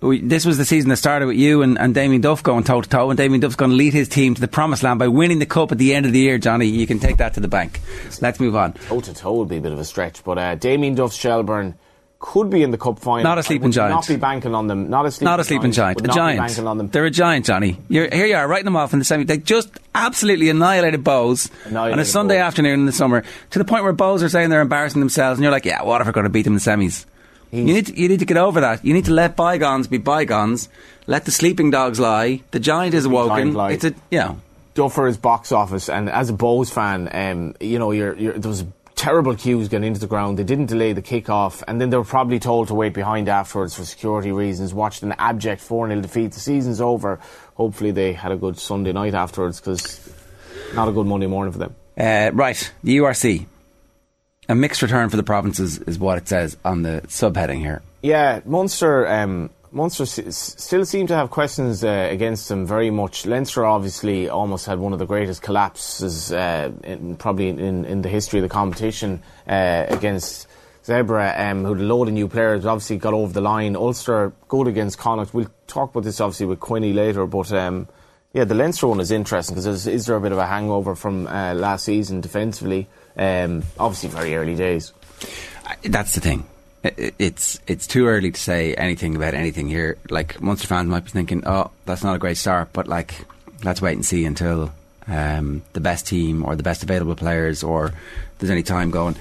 [0.01, 2.81] we, this was the season that started with you and, and Damien Duff going toe
[2.81, 5.07] to toe, and Damien Duff's going to lead his team to the promised land by
[5.07, 6.37] winning the cup at the end of the year.
[6.37, 7.79] Johnny, you can take that to the bank.
[8.21, 8.73] Let's move on.
[8.73, 11.75] Toe to toe would be a bit of a stretch, but uh, Damien Duff Shelburne
[12.21, 13.23] could be in the cup final.
[13.23, 13.95] Not a sleeping giant.
[13.95, 14.89] Not be banking on them.
[14.89, 16.01] Not a sleeping, Not a sleeping giant.
[16.01, 16.39] Would A giant.
[16.39, 16.87] banking on them.
[16.87, 17.79] They're a giant, Johnny.
[17.89, 19.23] You're, here you are, writing them off in the semi.
[19.23, 22.45] They just absolutely annihilated Bohs on a Sunday Bohs.
[22.45, 25.43] afternoon in the summer to the point where Bohs are saying they're embarrassing themselves, and
[25.43, 27.05] you're like, yeah, Waterford going to beat them in the semis.
[27.51, 28.85] You need, to, you need to get over that.
[28.85, 30.69] You need to let bygones be bygones.
[31.05, 32.41] Let the sleeping dogs lie.
[32.51, 33.53] The giant is awoken.
[33.53, 33.73] giant.
[33.73, 34.35] It's a, yeah.
[34.73, 38.47] Duffer is box office, and as a Bohs fan, um, you know, you're, you're, there
[38.47, 38.63] was
[38.95, 40.39] terrible queues getting into the ground.
[40.39, 43.75] They didn't delay the kick-off, and then they were probably told to wait behind afterwards
[43.75, 44.73] for security reasons.
[44.73, 46.31] Watched an abject 4 0 defeat.
[46.31, 47.19] The season's over.
[47.55, 49.99] Hopefully, they had a good Sunday night afterwards because
[50.73, 51.75] not a good Monday morning for them.
[51.97, 53.45] Uh, right, the URC.
[54.49, 57.81] A mixed return for the provinces is what it says on the subheading here.
[58.01, 59.07] Yeah, Munster.
[59.07, 63.25] Um, Munster s- still seem to have questions uh, against them very much.
[63.27, 68.09] Leinster obviously almost had one of the greatest collapses uh, in, probably in, in the
[68.09, 70.47] history of the competition uh, against
[70.83, 73.75] Zebre, um, who had a load of new players, obviously got over the line.
[73.75, 75.33] Ulster good against Connacht.
[75.35, 77.87] We'll talk about this obviously with Quinny later, but um,
[78.33, 80.95] yeah, the Leinster one is interesting because is, is there a bit of a hangover
[80.95, 82.89] from uh, last season defensively?
[83.17, 84.93] Um, obviously, very early days.
[85.83, 86.45] That's the thing.
[86.83, 89.97] It's it's too early to say anything about anything here.
[90.09, 93.25] Like Munster fans might be thinking, "Oh, that's not a great start," but like,
[93.63, 94.71] let's wait and see until
[95.07, 97.93] um, the best team or the best available players or
[98.39, 99.15] there's any time going.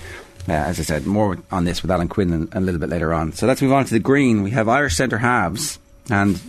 [0.48, 3.32] Uh, as I said, more on this with Alan Quinn a little bit later on.
[3.32, 4.42] So let's move on to the green.
[4.42, 6.40] We have Irish centre halves, and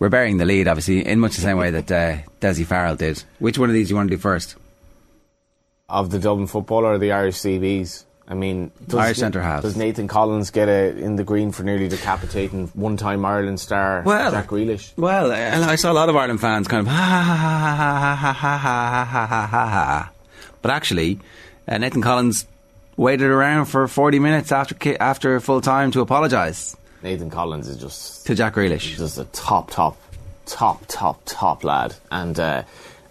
[0.00, 3.22] we're bearing the lead, obviously, in much the same way that uh, Dessie Farrell did.
[3.38, 4.56] Which one of these do you want to do first?
[5.90, 8.04] Of the Dublin footballer or the Irish CBs?
[8.28, 9.64] I mean, Irish centre halves.
[9.64, 14.30] Does Nathan Collins get a, in the green for nearly decapitating one-time Ireland star Well-
[14.30, 14.92] Jack Grealish?
[14.96, 18.32] Well, I I saw a lot of Ireland fans kind of ha ha ha ha
[18.32, 20.10] ha ha ha ha ha ha ha.
[20.62, 21.18] But actually,
[21.66, 22.46] uh, Nathan Collins
[22.96, 28.26] waited around for 40 minutes after after full time to apologise Nathan Collins is just
[28.26, 28.96] to Jack Grealish.
[28.96, 29.96] just a top, top,
[30.46, 31.94] top, top, top lad.
[32.12, 32.62] And uh,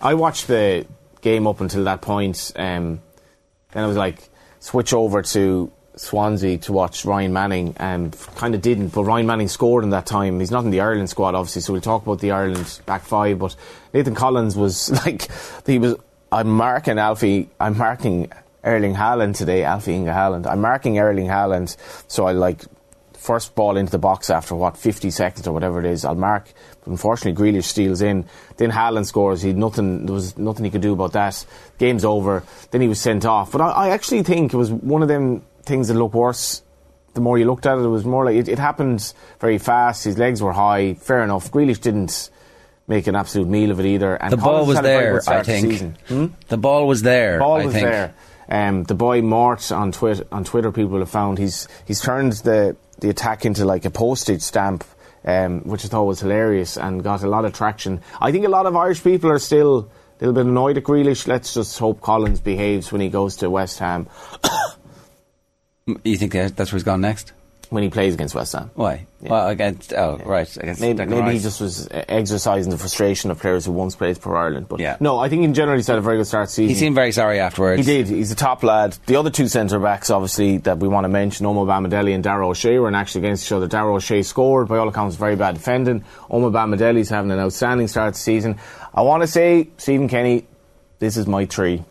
[0.02, 0.86] I watched the
[1.22, 2.52] game up until that point.
[2.56, 3.02] Um,
[3.72, 4.30] then I was like,
[4.60, 7.76] switch over to Swansea to watch Ryan Manning.
[7.78, 10.40] and kind of didn't, but Ryan Manning scored in that time.
[10.40, 13.40] He's not in the Ireland squad, obviously, so we'll talk about the Ireland back five.
[13.40, 13.56] But
[13.94, 15.28] Nathan Collins was like,
[15.66, 15.96] he was.
[16.32, 17.50] I'm marking Alfie.
[17.60, 18.32] I'm marking
[18.64, 19.64] Erling Haaland today.
[19.64, 20.46] Alf-Inge Haaland.
[20.46, 21.76] I'm marking Erling Haaland.
[22.08, 22.62] So I like
[23.14, 26.06] first ball into the box after what 50 seconds or whatever it is.
[26.06, 26.52] I'll mark.
[26.90, 28.26] Unfortunately, Grealish steals in.
[28.58, 29.42] Then Haaland scores.
[29.42, 30.06] He nothing.
[30.06, 31.46] There was nothing he could do about that.
[31.78, 32.44] Game's over.
[32.72, 33.52] Then he was sent off.
[33.52, 36.62] But I, I actually think it was one of them things that looked worse.
[37.14, 40.04] The more you looked at it, it was more like it, it happened very fast.
[40.04, 40.94] His legs were high.
[40.96, 41.52] Fair enough.
[41.52, 42.30] Grealish didn't
[42.88, 44.16] make an absolute meal of it either.
[44.16, 45.98] And The ball was had a very there, I think.
[46.08, 46.26] Hmm?
[46.48, 47.40] The ball was there.
[47.40, 47.86] Ball I was think.
[47.86, 48.14] there.
[48.52, 52.76] Um, the boy Mort on Twitter, on Twitter, people have found he's he's turned the
[53.00, 54.84] the attack into like a postage stamp,
[55.26, 58.02] um, which I thought was hilarious and got a lot of traction.
[58.22, 61.28] I think a lot of Irish people are still a little bit annoyed at Grealish.
[61.28, 64.08] Let's just hope Collins behaves when he goes to West Ham
[66.04, 67.34] You think that's where he's gone next?
[67.70, 68.72] When he plays against West Ham.
[68.74, 69.06] Why?
[69.22, 73.66] Well, against oh right, against Maybe, maybe he just was exercising the frustration of players
[73.66, 74.68] who once played for Ireland.
[74.68, 74.98] But Yeah.
[75.00, 76.70] no, I think in general he's had a very good start season.
[76.70, 77.86] He seemed very sorry afterwards.
[77.86, 78.08] He did.
[78.08, 78.98] He's a top lad.
[79.06, 82.80] The other two centre backs, obviously, that we want to mention, Omobamidele and Dara O'Shea,
[82.80, 83.68] were actually against each other.
[83.68, 86.04] Dara O'Shea scored, by all accounts, very bad defending.
[86.32, 88.58] Omobamidele's having an outstanding start to the season.
[88.96, 90.48] I want to say, Stephen Kenny,
[90.98, 91.84] this is my three.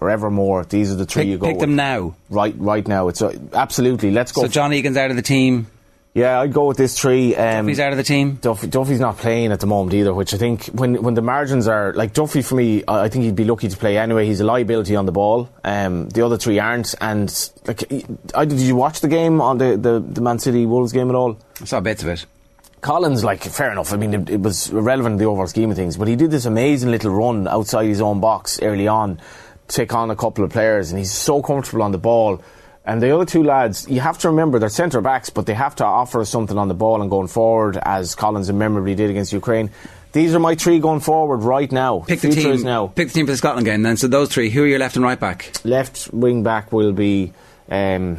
[0.00, 2.14] Forevermore, these are the three Pick, you go pick them now.
[2.30, 3.08] Right, right now.
[3.08, 4.10] It's uh, absolutely.
[4.10, 4.40] Let's go.
[4.40, 5.66] So John Egan's out of the team.
[6.14, 7.36] yeah, I'd go with this three.
[7.36, 8.36] Um, He's out of the team.
[8.40, 11.68] Duffy, Duffy's not playing at the moment either, which I think when when the margins
[11.68, 14.24] are like Duffy for me, I I think he'd be lucky to play anyway.
[14.24, 15.50] He's a liability on the ball.
[15.64, 16.94] Um, the other three aren't.
[17.02, 17.30] And
[17.66, 17.92] like,
[18.34, 21.14] I, did you watch the game on the, the, the Man City Wolves game at
[21.14, 21.38] all?
[21.60, 22.24] I saw bits of it.
[22.80, 23.92] Collins, like, fair enough.
[23.92, 26.30] I mean, it, it was irrelevant in the overall scheme of things, but he did
[26.30, 29.20] this amazing little run outside his own box early on,
[29.70, 32.42] take on a couple of players, and he's so comfortable on the ball.
[32.84, 35.76] And the other two lads, you have to remember they're centre backs, but they have
[35.76, 39.10] to offer us something on the ball and going forward, as Collins and memorably did
[39.10, 39.70] against Ukraine.
[40.12, 42.00] These are my three going forward right now.
[42.00, 42.64] Pick the Future team.
[42.64, 42.88] now.
[42.88, 43.82] Pick the team for the Scotland game.
[43.82, 44.50] Then, so those three.
[44.50, 45.52] Who are your left and right back?
[45.64, 47.32] Left wing back will be.
[47.70, 48.18] Um,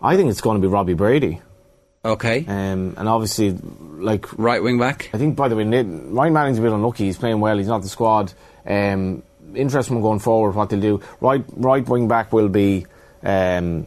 [0.00, 1.42] I think it's going to be Robbie Brady.
[2.04, 2.44] Okay.
[2.46, 5.10] Um, and obviously, like Right wing back.
[5.12, 7.04] I think, by the way, Ryan Manning's a bit unlucky.
[7.04, 7.56] He's playing well.
[7.58, 8.32] He's not the squad.
[8.66, 9.22] Um,
[9.56, 11.00] interesting going forward what they'll do.
[11.20, 12.86] Right, right wing back will be
[13.22, 13.86] um,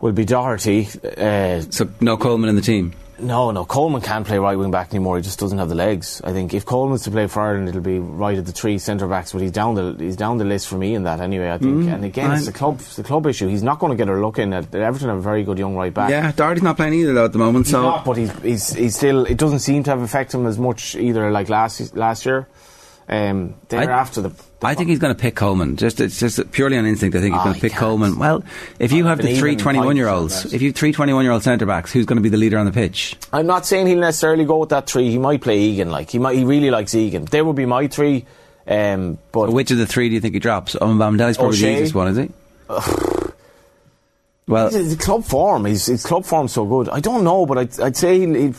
[0.00, 0.88] will be Doherty.
[1.16, 2.92] Uh, So no Coleman in the team.
[3.20, 5.16] no, no, Coleman can't play right wing back anymore.
[5.16, 6.20] He just doesn't have the legs.
[6.22, 9.08] I think if Coleman's to play for Ireland, it'll be right at the three centre
[9.08, 9.32] backs.
[9.32, 11.50] But he's down the he's down the list for me in that anyway.
[11.50, 11.88] I think.
[11.90, 13.48] and again, it's the club it's the club issue.
[13.48, 14.52] He's not going to get a look in.
[14.52, 16.10] At Everton have a very good young right back.
[16.10, 17.66] Yeah, Doherty's not playing either though at the moment.
[17.66, 19.24] He's so not, but he's, he's he's still.
[19.26, 22.46] It doesn't seem to have affected him as much either, like last last year.
[23.10, 25.76] Um, thereafter, the, I think he's going to pick Coleman.
[25.76, 27.16] Just it's just purely on instinct.
[27.16, 27.72] I think he's Ah, going to pick.
[27.72, 28.18] Coleman.
[28.18, 28.44] Well,
[28.78, 31.24] if you I have the three in 21 year olds, if you have three 21
[31.24, 33.16] year old centre backs, who's going to be the leader on the pitch?
[33.32, 35.10] I'm not saying he'll necessarily go with that three.
[35.10, 35.90] He might play Egan.
[35.90, 37.24] Like he might, he really likes Egan.
[37.24, 38.26] There would be my three.
[38.66, 40.76] Um, but Which of the three do you think he drops?
[40.78, 42.30] Um, Bamdeli's probably the easiest one, is he?
[44.46, 46.90] well, his, his club form, his, his club form's so good.
[46.90, 48.54] I don't know, but I'd, I'd say he'll, he'll,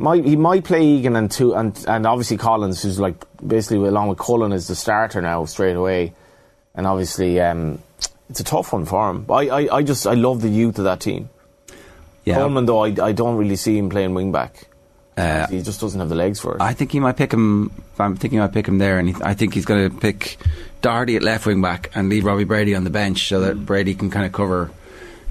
[0.00, 4.08] might he might play Egan and two and and obviously Collins, who's like basically along
[4.08, 6.14] with Cullen is the starter now straight away,
[6.74, 7.78] and obviously um,
[8.30, 9.26] it's a tough one for him.
[9.30, 11.28] I, I, I just I love the youth of that team.
[12.24, 12.36] yeah.
[12.36, 14.66] Coleman though, I, I don't really see him playing wing back.
[15.16, 16.62] Uh, he just doesn't have the legs for it.
[16.62, 17.70] I think he might pick him.
[17.98, 20.38] I'm thinking he might pick him there, and he, I think he's going to pick
[20.80, 23.94] Doherty at left wing back and leave Robbie Brady on the bench so that Brady
[23.94, 24.70] can kind of cover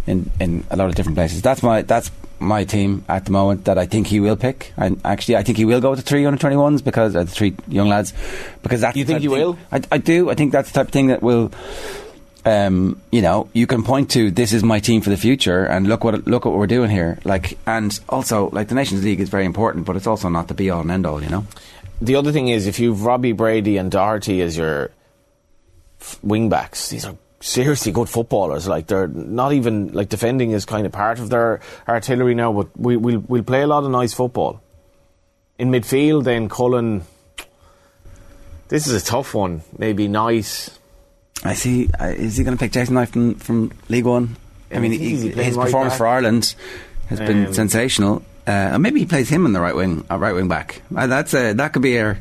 [0.06, 1.42] in, in a lot of different places.
[1.42, 4.74] That's my that's my team at the moment that I think he will pick.
[4.78, 7.56] And actually, I think he will go to three under 21s because uh, the three
[7.68, 8.14] young lads.
[8.62, 10.30] Because that's You think he of I, I do.
[10.30, 11.52] I think that's the type of thing that will.
[12.46, 15.88] Um, you know, you can point to this is my team for the future, and
[15.88, 17.20] look what look what we're doing here.
[17.26, 20.54] Like, and also like the Nations League is very important, but it's also not the
[20.54, 21.22] be all and end all.
[21.22, 21.46] You know.
[22.02, 24.92] the other thing is if you've Robbie Brady and Doherty as your
[26.00, 28.68] f- wing backs, these are seriously good footballers.
[28.68, 32.68] Like they're not even like defending is kind of part of their artillery now, but
[32.78, 34.62] we, we'll we'll play a lot of nice football.
[35.58, 37.04] In midfield, then Cullen.
[38.70, 39.62] This is a tough one.
[39.78, 40.70] Maybe nice.
[41.44, 41.90] I see.
[42.00, 44.36] Uh, is he going to pick Jason Knight from, from League One?
[44.72, 45.98] I mean, he, his right performance back.
[45.98, 46.54] for Ireland
[47.08, 48.22] has been Um, sensational.
[48.46, 50.82] Uh, and maybe he plays him in the right wing, uh, right wing back.
[50.96, 52.18] Uh, that's a, that could be a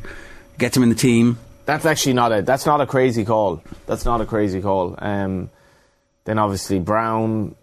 [0.59, 1.39] gets him in the team.
[1.69, 3.63] That's actually not a that's not a crazy call.
[3.85, 4.95] That's not a crazy call.
[4.97, 5.51] Um,
[6.25, 7.57] then obviously Brown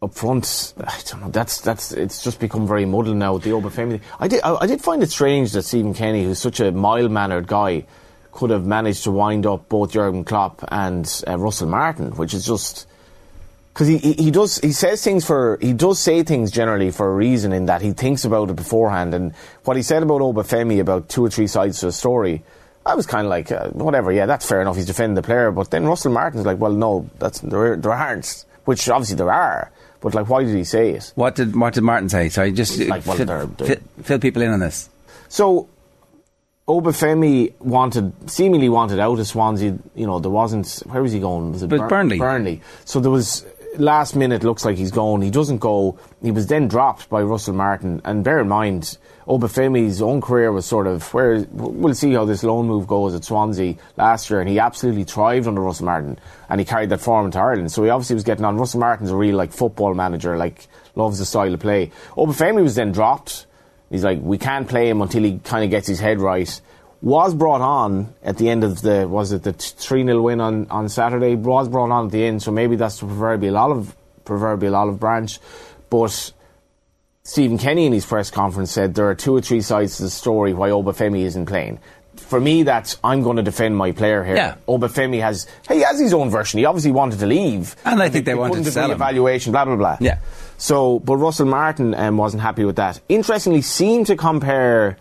[0.00, 0.74] up front.
[0.78, 1.28] I don't know.
[1.28, 4.00] That's that's it's just become very muddled now with the Obafemi.
[4.20, 7.10] I did I, I did find it strange that Stephen Kenny, who's such a mild
[7.10, 7.84] mannered guy,
[8.30, 12.46] could have managed to wind up both Jurgen Klopp and uh, Russell Martin, which is
[12.46, 12.86] just
[13.74, 17.10] because he, he he does he says things for he does say things generally for
[17.10, 20.78] a reason in that he thinks about it beforehand and what he said about Obafemi
[20.78, 22.44] about two or three sides to a story
[22.84, 25.50] I was kind of like uh, whatever yeah that's fair enough he's defending the player
[25.52, 29.70] but then Russell Martin's like well no that's there there aren't which obviously there are
[30.00, 32.28] but like why did he say it What did what did Martin say?
[32.28, 34.88] Sorry, just Like, well, fill, they're- they're- fill- fill people in on this.
[35.28, 35.68] So
[36.68, 39.76] Obafemi wanted, seemingly wanted out of Swansea.
[39.94, 40.68] You know, there wasn't.
[40.86, 41.52] Where was he going?
[41.52, 42.18] Was it Bur- Burnley.
[42.18, 42.60] Burnley.
[42.84, 43.44] So there was
[43.78, 44.44] last minute.
[44.44, 45.22] Looks like he's going.
[45.22, 45.98] He doesn't go.
[46.22, 48.00] He was then dropped by Russell Martin.
[48.04, 52.42] And bear in mind, Obafemi's own career was sort of where we'll see how this
[52.42, 56.60] loan move goes at Swansea last year, and he absolutely thrived under Russell Martin, and
[56.60, 57.70] he carried that form into Ireland.
[57.70, 58.56] So he obviously was getting on.
[58.56, 61.92] Russell Martin's a real like football manager, like loves the style of play.
[62.16, 63.46] Obafemi was then dropped.
[63.90, 66.60] He's like, we can't play him until he kind of gets his head right.
[67.02, 70.68] Was brought on at the end of the was it the three 0 win on,
[70.70, 71.34] on Saturday?
[71.34, 75.40] Was brought on at the end, so maybe that's the proverbial olive proverbial olive branch.
[75.90, 76.32] But
[77.24, 80.10] Stephen Kenny in his press conference said there are two or three sides to the
[80.10, 81.78] story why Obafemi isn't playing.
[82.16, 84.36] For me, that's I'm going to defend my player here.
[84.36, 84.54] Yeah.
[84.66, 86.58] Obafemi has he has his own version.
[86.58, 88.96] He obviously wanted to leave, And I think they wanted to sell him.
[88.96, 89.98] Evaluation, blah blah blah.
[90.00, 90.18] Yeah.
[90.58, 93.00] So, but Russell Martin um, wasn't happy with that.
[93.08, 94.98] Interestingly, seemed to compare.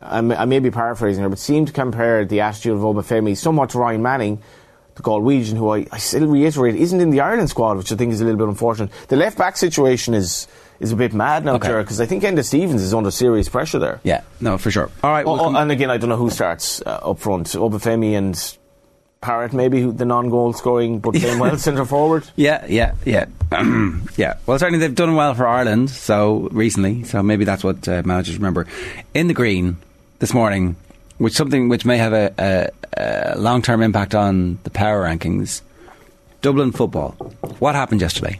[0.00, 3.36] I may, I may be paraphrasing here, but seemed to compare the attitude of Obafemi
[3.36, 4.42] somewhat to Ryan Manning,
[4.96, 8.12] the Galwegian, who I, I still reiterate isn't in the Ireland squad, which I think
[8.12, 8.90] is a little bit unfortunate.
[9.08, 10.46] The left back situation is
[10.80, 11.68] is a bit mad now, Okay.
[11.80, 14.00] because I think Enda Stevens is under serious pressure there.
[14.02, 14.90] Yeah, no, for sure.
[15.02, 17.46] All right, Oh, oh, come- and again, I don't know who starts uh, up front.
[17.48, 18.36] Obafemi and
[19.20, 22.24] Parrott, maybe who, the non-goal scoring, but playing well centre forward.
[22.36, 23.26] Yeah, yeah, yeah,
[24.16, 24.34] yeah.
[24.46, 27.04] Well, certainly they've done well for Ireland so recently.
[27.04, 28.66] So maybe that's what uh, managers remember.
[29.14, 29.78] In the green
[30.18, 30.76] this morning,
[31.18, 32.34] which something which may have a,
[32.98, 35.62] a, a long-term impact on the power rankings.
[36.42, 37.12] Dublin football.
[37.60, 38.38] What happened yesterday?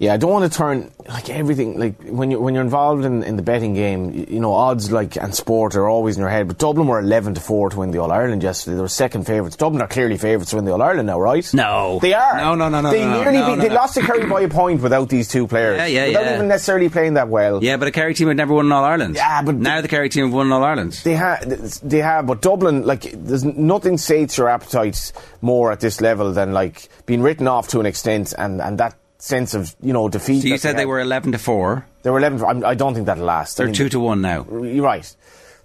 [0.00, 3.22] Yeah, I don't want to turn like everything like when you when you're involved in,
[3.22, 6.30] in the betting game, you, you know odds like and sport are always in your
[6.30, 6.48] head.
[6.48, 8.76] But Dublin were eleven to four to win the All Ireland yesterday.
[8.76, 9.56] They were second favourites.
[9.56, 11.46] Dublin are clearly favourites to win the All Ireland now, right?
[11.52, 11.98] No.
[12.00, 12.38] they are.
[12.38, 14.48] No, no, no, no, They no, nearly no, no, they lost to Kerry by a
[14.48, 15.76] point without these two players.
[15.76, 16.34] Yeah, yeah, without yeah.
[16.36, 17.62] even necessarily playing that well.
[17.62, 19.16] Yeah, but a Kerry team had never won an All Ireland.
[19.16, 20.92] Yeah, but now the Kerry team have won All Ireland.
[21.04, 26.00] They have, they have, but Dublin, like, there's nothing sates your appetite more at this
[26.00, 29.92] level than like being written off to an extent, and, and that sense of you
[29.92, 30.42] know defeat.
[30.42, 30.88] So you said they had.
[30.88, 31.86] were eleven to four.
[32.02, 32.42] They were eleven.
[32.42, 33.56] I'm, I don't think that'll last.
[33.56, 34.46] They're mean, two to one now.
[34.50, 35.14] You're right.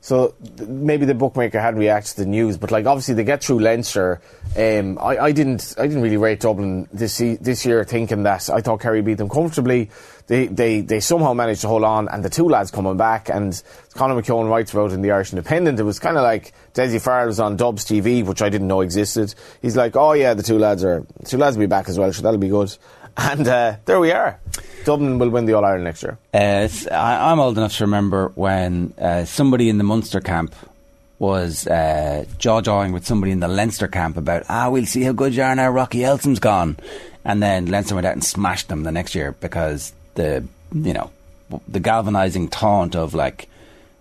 [0.05, 3.43] So th- maybe the bookmaker hadn't reacted to the news, but like obviously they get
[3.43, 4.21] through Leinster.
[4.55, 5.73] Um, I, I didn't.
[5.79, 9.29] I didn't really rate Dublin this this year, thinking that I thought Kerry beat them
[9.29, 9.89] comfortably.
[10.27, 13.29] They they they somehow managed to hold on, and the two lads coming back.
[13.29, 13.59] And
[13.95, 15.79] Conor McKeon writes about in the Irish Independent.
[15.79, 18.81] It was kind of like Dessie Farrell was on Dubs TV, which I didn't know
[18.81, 19.33] existed.
[19.63, 21.97] He's like, oh yeah, the two lads are the two lads will be back as
[21.97, 22.77] well, so that'll be good.
[23.17, 24.39] And uh, there we are.
[24.83, 26.17] Dublin will win the All Ireland next year.
[26.33, 30.53] Uh, I, I'm old enough to remember when uh, somebody in the Munster camp
[31.17, 35.11] was uh, jaw jawing with somebody in the Leinster camp about, ah, we'll see how
[35.13, 35.69] good you are now.
[35.69, 36.77] Rocky Elsom's gone,
[37.23, 41.09] and then Leinster went out and smashed them the next year because the you know
[41.67, 43.49] the galvanising taunt of like.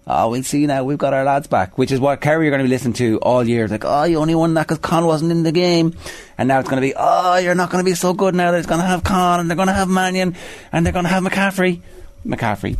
[0.06, 0.84] Oh, we'll see now.
[0.84, 3.18] We've got our lads back, which is what Kerry are going to be listening to
[3.20, 3.66] all year.
[3.66, 5.96] Like, oh, you only won that because Con wasn't in the game,
[6.36, 8.50] and now it's going to be, oh, you're not going to be so good now.
[8.50, 10.36] They're going to have Con, and they're going to have Mannion,
[10.72, 11.80] and they're going to have McCaffrey,
[12.26, 12.76] McCaffrey.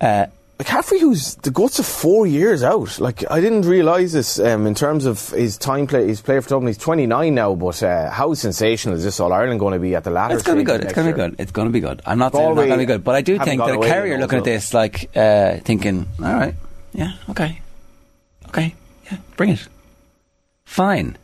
[0.00, 0.26] Uh,
[0.60, 3.00] McCaffrey, who's the guts of four years out.
[3.00, 6.06] Like I didn't realise this um, in terms of his time play.
[6.06, 6.66] He's played for Dublin.
[6.66, 10.04] He's 29 now, but uh, how sensational is this All Ireland going to be at
[10.04, 10.34] the latter?
[10.34, 10.82] It's going to be good.
[10.84, 11.36] It's going to be good.
[11.38, 12.02] It's going to be good.
[12.04, 14.12] I'm not saying it's not going to be good, but I do think that Kerry
[14.12, 16.54] are looking at this like uh, thinking, all right,
[16.92, 17.58] yeah, okay,
[18.48, 18.74] okay,
[19.10, 19.66] yeah, bring it,
[20.64, 21.16] fine.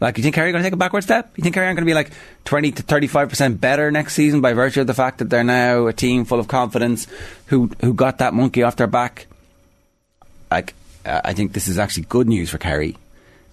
[0.00, 1.30] Like, you think Kerry are going to take a backward step?
[1.36, 2.10] You think Kerry aren't going to be like
[2.46, 5.92] 20 to 35% better next season by virtue of the fact that they're now a
[5.92, 7.06] team full of confidence
[7.46, 9.26] who, who got that monkey off their back?
[10.50, 12.96] Like, I think this is actually good news for Kerry.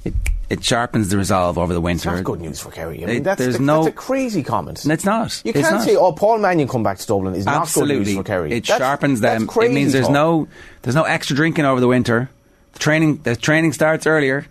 [0.06, 0.14] It,
[0.50, 2.16] it sharpens the resolve over the winter.
[2.16, 3.04] Not good news for Kerry.
[3.04, 4.86] I mean, It- that's, there's the- no- that's a crazy comment.
[4.86, 5.42] It's not.
[5.44, 5.82] You can't not.
[5.84, 7.96] say, "Oh, Paul Mannion come back to Dublin is Absolutely.
[7.96, 9.64] not good news for Kerry." It That's- sharpens that's them.
[9.64, 10.14] It means there's talk.
[10.14, 10.48] no
[10.84, 12.30] there's no extra drinking over the winter.
[12.74, 14.46] The training the training starts earlier.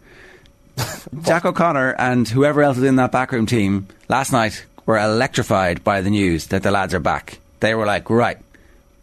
[1.23, 6.01] Jack O'Connor and whoever else is in that backroom team last night were electrified by
[6.01, 7.39] the news that the lads are back.
[7.61, 8.39] They were like, right,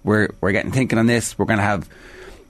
[0.03, 1.37] we're we're getting thinking on this.
[1.37, 1.87] We're gonna have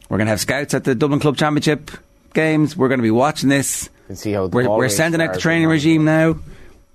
[0.10, 1.92] we're gonna have scouts at the Dublin Club Championship
[2.34, 2.76] games.
[2.76, 3.90] We're gonna be watching this.
[4.10, 6.36] And see how the we're, we're sending out the training regime now.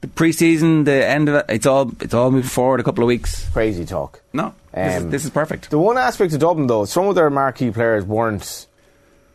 [0.00, 3.08] The pre-season, the end of it, it's all it's all moving forward a couple of
[3.08, 3.48] weeks.
[3.48, 4.20] Crazy talk.
[4.32, 5.70] No, this, is, Um, this is perfect.
[5.70, 8.67] The one aspect of Dublin, though, some of their marquee players weren't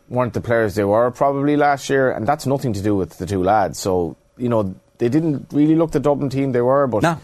[0.10, 3.26] weren't the players they were probably last year, and that's nothing to do with the
[3.26, 3.80] two lads.
[3.80, 7.20] So you know they didn't really look the Dublin team they were, but No.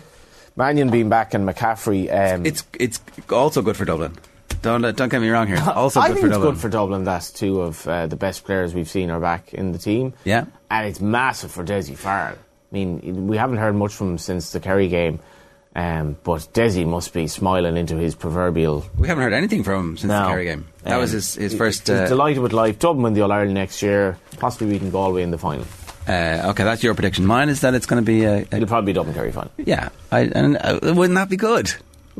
[0.55, 2.99] Mannion being back and McCaffrey, um, It's it's
[3.31, 4.13] also good for Dublin.
[4.61, 5.61] Don't don't get me wrong here.
[5.67, 6.53] Also I good think for it's Dublin.
[6.53, 9.71] good for Dublin that two of uh, the best players we've seen are back in
[9.71, 10.13] the team.
[10.25, 10.45] Yeah.
[10.69, 12.35] and it's massive for Dessie Farrell.
[12.35, 15.19] I mean, we haven't heard much from him since the Kerry game,
[15.79, 18.85] um, but Dessie must be smiling into his proverbial.
[18.97, 20.23] we haven't heard anything from him since No.
[20.23, 20.65] the Kerry game.
[20.83, 21.87] That Um, was his, his he- first.
[21.87, 22.79] He's Uh, delighted with life.
[22.79, 25.65] Dublin win the All Ireland next year, possibly beating Galway in the final.
[26.07, 27.25] uh, okay, that's your prediction.
[27.25, 29.51] Mine is that it's going to be a, a It'll probably be Dublin Kerry final.
[29.57, 29.89] yeah.
[30.11, 31.71] I, and uh, wouldn't that be good?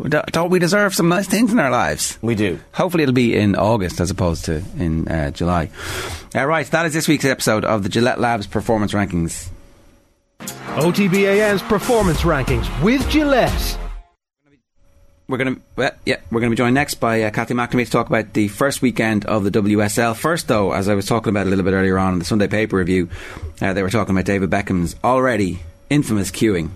[0.08, 2.18] Don't don't we deserve some nice things in our lives?
[2.22, 2.60] We do.
[2.72, 5.70] Hopefully, it'll be in August as opposed to in uh, July.
[6.34, 9.50] Uh, right, that is this week's episode of the Gillette Labs Performance Rankings.
[10.40, 13.78] OTB AM's performance rankings with Gillette.
[15.28, 17.86] We're going to, well, yeah, we're going to be joined next by uh, Kathy McNamee
[17.86, 20.16] to talk about the first weekend of the WSL.
[20.16, 22.48] First, though, as I was talking about a little bit earlier on in the Sunday
[22.48, 23.10] paper review,
[23.62, 26.72] uh, they were talking about David Beckham's already infamous queuing.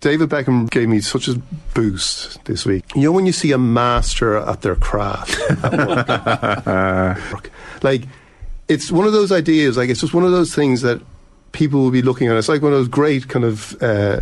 [0.00, 1.40] David Beckham gave me such a
[1.74, 2.84] boost this week.
[2.94, 5.36] You know when you see a master at their craft,
[7.82, 8.02] like
[8.68, 9.76] it's one of those ideas.
[9.76, 11.00] Like it's just one of those things that
[11.52, 12.36] people will be looking at.
[12.36, 14.20] It's like one of those great kind of uh,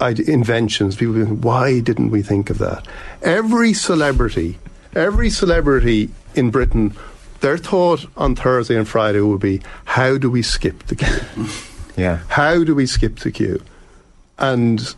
[0.00, 0.96] inventions.
[0.96, 2.86] People, will be thinking, why didn't we think of that?
[3.22, 4.58] Every celebrity,
[4.94, 6.94] every celebrity in Britain,
[7.40, 11.46] their thought on Thursday and Friday would be, how do we skip the queue?
[11.96, 12.20] Yeah.
[12.28, 13.60] How do we skip the queue?
[14.38, 14.94] And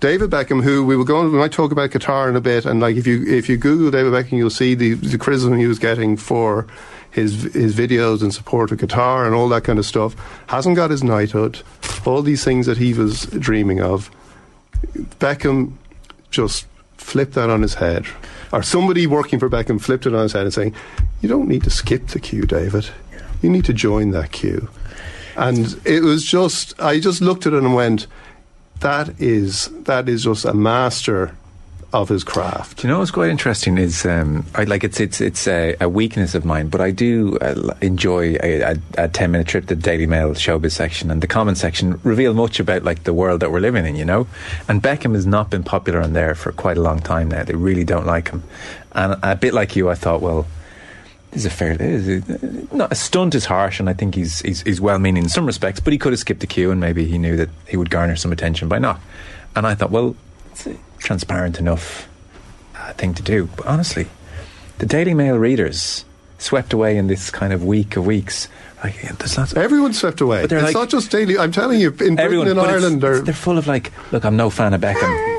[0.00, 2.80] David Beckham, who we were going, we might talk about Qatar in a bit, and
[2.80, 5.78] like if you if you Google David Beckham, you'll see the, the criticism he was
[5.78, 6.66] getting for
[7.14, 10.14] his his videos in support of Qatar and all that kind of stuff.
[10.48, 11.62] Hasn't got his knighthood,
[12.04, 14.10] all these things that he was dreaming of.
[15.20, 15.74] Beckham
[16.30, 18.04] just flipped that on his head,
[18.52, 20.74] or somebody working for Beckham flipped it on his head and saying,
[21.22, 22.88] "You don't need to skip the queue, David.
[23.40, 24.68] You need to join that queue."
[25.36, 28.08] And it was just, I just looked at it and went,
[28.80, 31.36] "That is that is just a master
[31.94, 35.48] of his craft." You know what's quite interesting is um, I like it's it's it's
[35.48, 39.46] a, a weakness of mine, but I do uh, enjoy a, a, a ten minute
[39.46, 43.04] trip to the Daily Mail showbiz section and the comment section reveal much about like
[43.04, 44.26] the world that we're living in, you know.
[44.68, 47.44] And Beckham has not been popular on there for quite a long time now.
[47.44, 48.42] They really don't like him,
[48.92, 50.46] and a bit like you, I thought, well.
[51.32, 51.72] Is a fair.
[51.82, 52.22] Is,
[52.72, 55.80] not a stunt is harsh, and I think he's, he's he's well-meaning in some respects.
[55.80, 58.14] But he could have skipped the queue, and maybe he knew that he would garner
[58.14, 59.00] some attention by not.
[59.56, 60.14] And I thought, well,
[61.04, 62.08] transparent enough
[62.76, 63.48] uh, thing to do.
[63.56, 64.08] But honestly,
[64.78, 66.04] the Daily Mail readers
[66.38, 68.48] swept away in this kind of week of weeks.
[68.82, 69.54] Like, there's lots.
[69.54, 70.42] Everyone swept away.
[70.42, 71.38] But they're it's like- not just daily.
[71.38, 73.92] I'm telling you, in Britain Everyone and but it's- Ireland, it's- they're full of like,
[74.12, 75.33] look, I'm no fan of Beckham,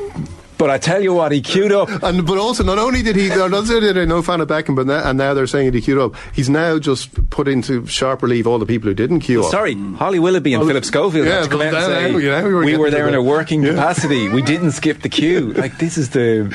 [0.58, 1.90] but I tell you what, he queued up.
[2.04, 4.88] and but also not only did he, not saying they're no fan of Beckham, but
[4.88, 6.14] now, and now they're saying he queued up.
[6.34, 9.52] He's now just put into sharp relief all the people who didn't queue up.
[9.52, 12.02] Sorry, Holly Willoughby and Well, Philip Schofield yeah, had to come but out and say
[12.12, 13.72] now- now we were we were there in a working Yeah.
[13.72, 14.30] capacity.
[14.30, 15.54] We didn't skip the queue.
[15.66, 16.46] Like this is the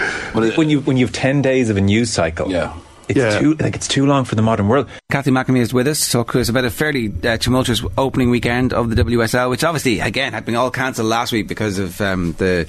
[0.57, 2.51] when you when you've ten days of a news cycle.
[2.51, 2.73] Yeah.
[3.09, 3.39] it's Yeah.
[3.41, 4.89] too like it's too long for the modern world.
[5.11, 8.31] Kathy McNamee is with us to talk to us about a fairly uh, tumultuous opening
[8.31, 12.01] weekend of the WSL, which obviously, again, had been all cancelled last week because of
[12.01, 12.69] um, the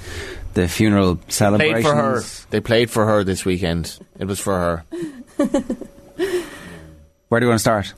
[0.53, 1.85] the funeral Played celebrations.
[1.85, 2.21] for her.
[2.49, 3.99] They played for her this weekend.
[4.19, 4.85] It was for her.
[7.29, 7.93] Where do you want to start?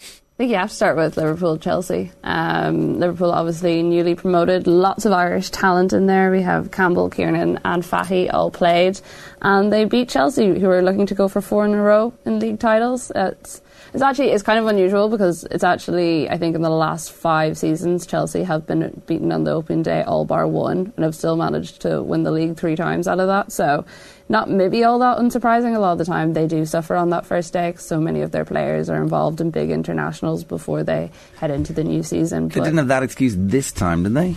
[0.00, 2.10] I think you have to start with Liverpool Chelsea.
[2.24, 6.32] Um, Liverpool obviously newly promoted, lots of Irish talent in there.
[6.32, 9.00] We have Campbell, Kiernan, and Fahey all played,
[9.42, 12.40] and they beat Chelsea, who are looking to go for four in a row in
[12.40, 13.12] league titles.
[13.14, 13.62] It's
[13.94, 17.56] it's actually it's kind of unusual because it's actually I think in the last five
[17.56, 21.36] seasons Chelsea have been beaten on the opening day all bar one and have still
[21.36, 23.52] managed to win the league three times out of that.
[23.52, 23.84] So
[24.28, 25.76] not maybe all that unsurprising.
[25.76, 28.22] A lot of the time they do suffer on that first day 'cause so many
[28.22, 32.48] of their players are involved in big internationals before they head into the new season.
[32.48, 34.34] They didn't have that excuse this time, did they?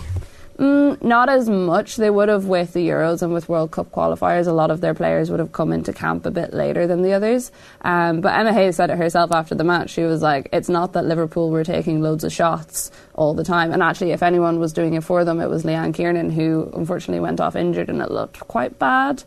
[0.58, 1.96] Mm, not as much.
[1.96, 4.48] They would have with the Euros and with World Cup qualifiers.
[4.48, 7.12] A lot of their players would have come into camp a bit later than the
[7.12, 7.52] others.
[7.82, 9.90] Um, but Emma Hayes said it herself after the match.
[9.90, 13.72] She was like, "It's not that Liverpool were taking loads of shots all the time.
[13.72, 17.20] And actually, if anyone was doing it for them, it was Leanne Kiernan, who unfortunately
[17.20, 19.22] went off injured, and it looked quite bad."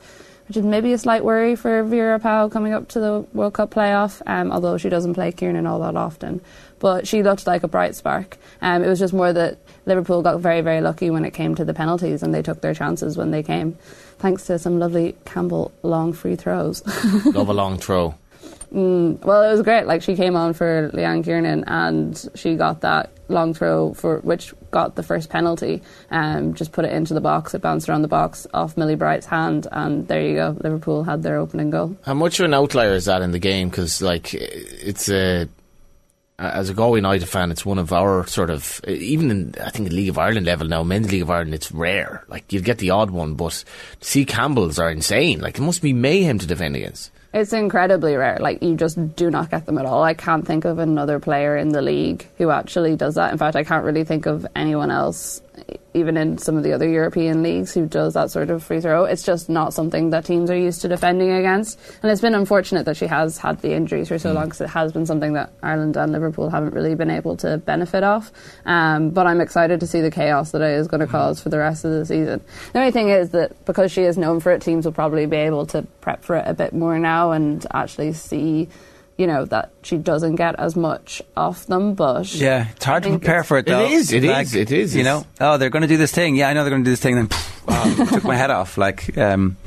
[0.47, 3.73] Which is maybe a slight worry for Vera Pauw coming up to the World Cup
[3.73, 6.41] playoff, um, although she doesn't play Kiernan all that often.
[6.79, 8.37] But she looked like a bright spark.
[8.61, 11.65] Um, it was just more that Liverpool got very, very lucky when it came to
[11.65, 13.73] the penalties and they took their chances when they came,
[14.19, 16.83] thanks to some lovely Campbell long free throws.
[17.25, 18.15] Love a long throw.
[18.73, 19.85] Mm, well, it was great.
[19.85, 24.53] Like she came on for Leanne Kiernan, and she got that long throw for which
[24.71, 25.81] got the first penalty.
[26.09, 27.53] Um, just put it into the box.
[27.53, 30.57] It bounced around the box off Millie Bright's hand, and there you go.
[30.61, 31.97] Liverpool had their opening goal.
[32.03, 33.69] How much of an outlier is that in the game?
[33.69, 35.49] Because like it's a
[36.41, 39.69] Uh, as a Galway United fan, it's one of our sort of even in I
[39.69, 42.23] think the League of Ireland level now, men's League of Ireland, it's rare.
[42.29, 43.63] Like you'd get the odd one, but
[43.99, 45.39] see Campbell's are insane.
[45.39, 47.11] Like it must be mayhem to defend against.
[47.31, 48.39] It's incredibly rare.
[48.41, 50.03] Like you just do not get them at all.
[50.03, 53.31] I can't think of another player in the league who actually does that.
[53.31, 55.43] In fact, I can't really think of anyone else,
[55.93, 59.05] even in some of the other European leagues, who does that sort of free throw.
[59.05, 61.79] It's just not something that teams are used to defending against.
[62.01, 64.69] And it's been unfortunate that she has had the injuries for so long because it
[64.69, 68.31] has been something that Ireland and Liverpool haven't really been able to benefit off.
[68.65, 71.49] Um, but I'm excited to see the chaos that it is going to cause for
[71.49, 72.41] the rest of the season.
[72.73, 75.37] The only thing is that because she is known for it, teams will probably be
[75.37, 78.69] able to prep for it a bit more now and actually see.
[79.21, 83.09] You know that she doesn't get as much off them, but Yeah, it's hard to
[83.09, 83.85] prepare for it though.
[83.85, 84.95] It is, it Like, is, it is.
[84.95, 86.35] You know, oh, they're going to do this thing.
[86.35, 87.13] Yeah, I know they're going to do this thing.
[87.17, 88.79] Then pff, wow, took my head off.
[88.79, 89.57] Like, um,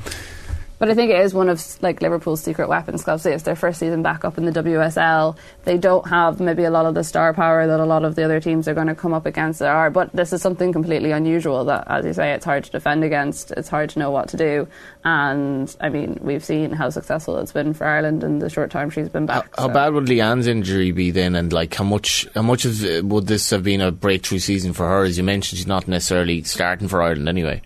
[0.77, 3.01] But I think it is one of like Liverpool's secret weapons.
[3.01, 5.37] obviously, it's their first season back up in the WSL.
[5.63, 8.23] They don't have maybe a lot of the star power that a lot of the
[8.23, 9.89] other teams are going to come up against there are.
[9.89, 11.65] But this is something completely unusual.
[11.65, 13.51] That, as you say, it's hard to defend against.
[13.51, 14.67] It's hard to know what to do.
[15.03, 18.89] And I mean, we've seen how successful it's been for Ireland in the short time
[18.89, 19.55] she's been back.
[19.57, 19.73] How so.
[19.73, 23.49] bad would Leanne's injury be then, and like how much how much of would this
[23.51, 25.03] have been a breakthrough season for her?
[25.03, 27.61] As you mentioned, she's not necessarily starting for Ireland anyway.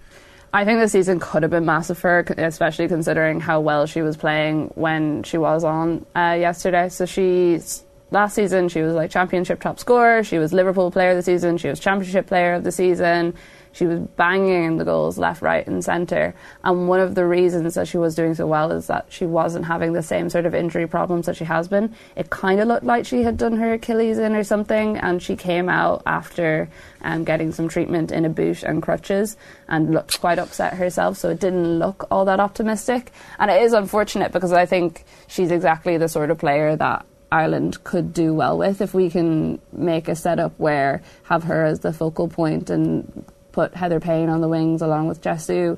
[0.52, 4.02] I think the season could have been massive for her, especially considering how well she
[4.02, 6.90] was playing when she was on uh, yesterday.
[6.90, 10.24] So she's last season she was like championship top scorer.
[10.24, 11.58] She was Liverpool player of the season.
[11.58, 13.36] She was championship player of the season.
[13.72, 16.34] She was banging the goals left, right, and centre.
[16.64, 19.66] And one of the reasons that she was doing so well is that she wasn't
[19.66, 21.96] having the same sort of injury problems that she has been.
[22.16, 25.36] It kind of looked like she had done her Achilles in or something, and she
[25.36, 26.70] came out after
[27.02, 31.18] um, getting some treatment in a boot and crutches and looked quite upset herself.
[31.18, 33.12] So it didn't look all that optimistic.
[33.38, 37.84] And it is unfortunate because I think she's exactly the sort of player that Ireland
[37.84, 41.94] could do well with if we can make a setup where have her as the
[41.94, 45.78] focal point and put Heather Payne on the wings along with Jesu.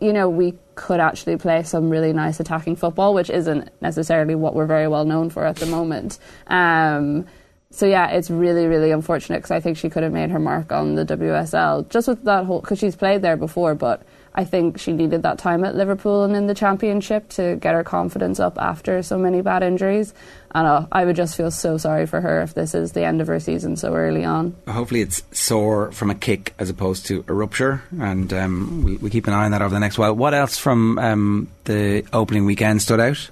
[0.00, 4.54] You know, we could actually play some really nice attacking football, which isn't necessarily what
[4.54, 6.18] we're very well known for at the moment.
[6.46, 7.26] Um,
[7.70, 10.72] so yeah, it's really, really unfortunate because I think she could have made her mark
[10.72, 14.02] on the WSL just with that whole because she's played there before, but
[14.40, 17.84] I think she needed that time at Liverpool and in the Championship to get her
[17.84, 20.14] confidence up after so many bad injuries.
[20.52, 23.20] And uh, I would just feel so sorry for her if this is the end
[23.20, 24.56] of her season so early on.
[24.66, 29.10] hopefully it's sore from a kick as opposed to a rupture, and um, we, we
[29.10, 30.14] keep an eye on that over the next while.
[30.14, 33.28] What else from um, the opening weekend stood out?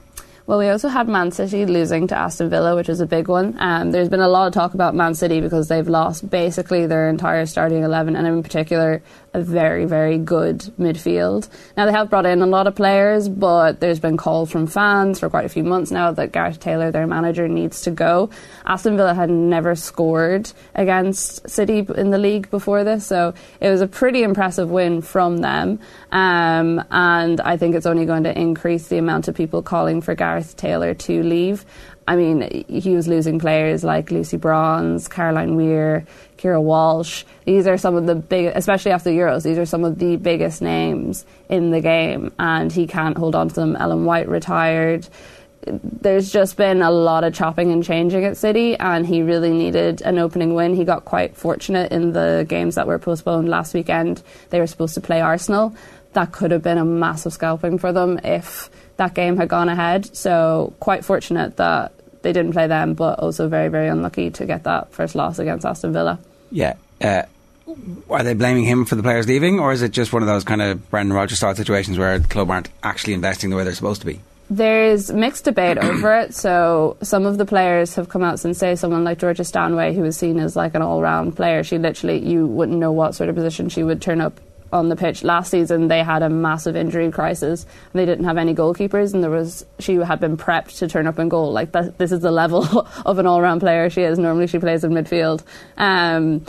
[0.49, 3.55] Well, we also had Man City losing to Aston Villa, which is a big one.
[3.59, 7.11] Um, there's been a lot of talk about Man City because they've lost basically their
[7.11, 9.03] entire starting 11, and in particular,
[9.35, 11.49] a very, very good midfield.
[11.77, 15.21] Now, they have brought in a lot of players, but there's been calls from fans
[15.21, 18.31] for quite a few months now that Gareth Taylor, their manager, needs to go.
[18.65, 23.81] Aston Villa had never scored against City in the league before this, so it was
[23.81, 25.79] a pretty impressive win from them.
[26.11, 30.15] Um, and I think it's only going to increase the amount of people calling for
[30.15, 31.65] Gareth Taylor to leave.
[32.09, 36.07] I mean, he was losing players like Lucy Bronze, Caroline Weir,
[36.39, 37.25] Keira Walsh.
[37.45, 40.17] These are some of the big, especially after the Euros, these are some of the
[40.17, 43.77] biggest names in the game, and he can't hold on to them.
[43.77, 45.09] Ellen White retired.
[45.67, 50.01] There's just been a lot of chopping and changing at City, and he really needed
[50.03, 50.75] an opening win.
[50.75, 54.23] He got quite fortunate in the games that were postponed last weekend.
[54.51, 55.75] They were supposed to play Arsenal.
[56.13, 60.17] That could have been a massive scalping for them if that game had gone ahead.
[60.17, 64.65] So, quite fortunate that they didn't play them, but also very, very unlucky to get
[64.65, 66.19] that first loss against Aston Villa.
[66.51, 66.75] Yeah.
[67.01, 67.23] Uh,
[68.11, 70.45] are they blaming him for the players leaving, or is it just one of those
[70.45, 73.75] kind of Brendan Rodgers style situations where the club aren't actually investing the way they're
[73.75, 74.21] supposed to be?
[74.51, 76.35] There's mixed debate over it.
[76.35, 80.01] So some of the players have come out and say someone like Georgia Stanway, who
[80.01, 83.37] was seen as like an all-round player, she literally you wouldn't know what sort of
[83.37, 84.41] position she would turn up
[84.73, 85.25] on the pitch.
[85.25, 87.67] Last season, they had a massive injury crisis.
[87.93, 91.19] They didn't have any goalkeepers, and there was she had been prepped to turn up
[91.19, 91.53] in goal.
[91.53, 92.65] Like that, this is the level
[93.07, 94.19] of an all-round player she is.
[94.19, 95.43] Normally, she plays in midfield.
[95.77, 96.45] Um,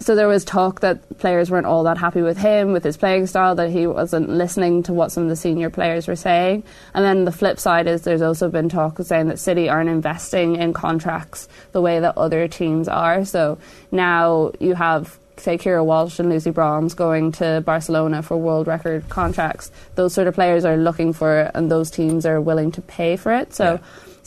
[0.00, 3.26] so there was talk that players weren't all that happy with him, with his playing
[3.26, 6.62] style, that he wasn't listening to what some of the senior players were saying.
[6.94, 10.54] And then the flip side is there's also been talk saying that City aren't investing
[10.54, 13.24] in contracts the way that other teams are.
[13.24, 13.58] So
[13.90, 19.08] now you have say Keira Walsh and Lucy Bronze going to Barcelona for world record
[19.08, 22.82] contracts, those sort of players are looking for it and those teams are willing to
[22.82, 23.54] pay for it.
[23.54, 23.78] So yeah.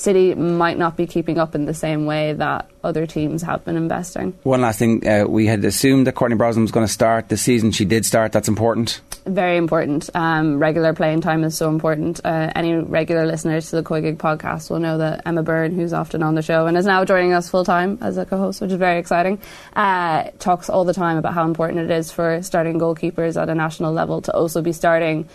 [0.02, 3.78] City might not be keeping up in the same way that other teams have been
[3.78, 4.34] investing.
[4.42, 7.44] One last thing, uh, we had assumed that Courtney Brosnan was going to start this
[7.44, 7.72] season.
[7.72, 8.32] She did start.
[8.32, 9.00] That's important.
[9.26, 10.10] Very important.
[10.16, 12.22] Um, regular playing time is so important.
[12.26, 16.24] Uh, any regular listeners to the COYGIG podcast will know that Emma Byrne, who's often
[16.24, 18.78] on the show and is now joining us full time as a co-host, which is
[18.78, 19.40] very exciting,
[19.76, 23.54] uh, talks all the time about how important it is for starting goalkeepers at a
[23.54, 25.30] national level to also be starting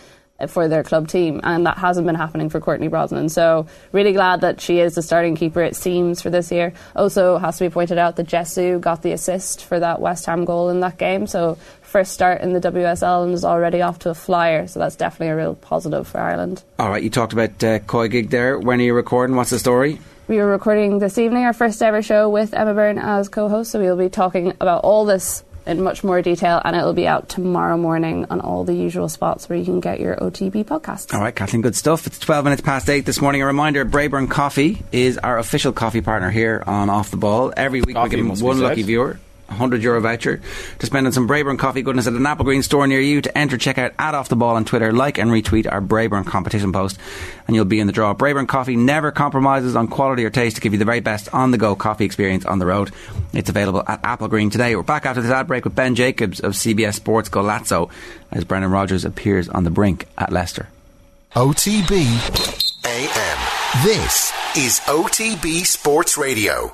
[0.45, 3.29] for their club team, and that hasn't been happening for Courtney Brosnan.
[3.29, 6.73] So, really glad that she is the starting keeper, it seems, for this year.
[6.95, 10.45] Also, has to be pointed out that Jessu got the assist for that West Ham
[10.45, 11.25] goal in that game.
[11.25, 11.57] So,
[11.87, 14.67] first start in the WSL and is already off to a flyer.
[14.67, 16.63] So, that's definitely a real positive for Ireland.
[16.79, 18.59] All right, you talked about uh, COYGIG there.
[18.59, 19.35] When are you recording?
[19.35, 19.99] What's the story?
[20.27, 23.71] We are recording this evening our first ever show with Emma Byrne as co host,
[23.71, 27.29] so we'll be talking about all this in much more detail, and it'll be out
[27.29, 31.13] tomorrow morning on all the usual spots where you can get your OTB podcasts.
[31.13, 32.07] All right, Kathleen, good stuff.
[32.07, 33.41] It's 12 minutes past 8 this morning.
[33.41, 37.53] A reminder Braeburn Coffee is our official coffee partner here on Off the Ball.
[37.55, 40.41] Every week coffee we give one lucky viewer 100 euro voucher
[40.79, 43.21] to spend on some Braeburn coffee goodness at an Applegreen store near you.
[43.21, 46.25] To enter, check out at Off the Ball on Twitter, like and retweet our Braeburn
[46.25, 46.97] competition post,
[47.47, 48.13] and you'll be in the draw.
[48.13, 51.51] Braeburn coffee never compromises on quality or taste to give you the very best on
[51.51, 52.91] the go coffee experience on the road.
[53.33, 54.75] It's available at Applegreen today.
[54.75, 57.89] We're back after this ad break with Ben Jacobs of CBS Sports Golazo
[58.31, 60.67] as Brendan Rodgers appears on the brink at Leicester.
[61.35, 63.83] OTB AM.
[63.83, 66.71] This is OTB Sports Radio.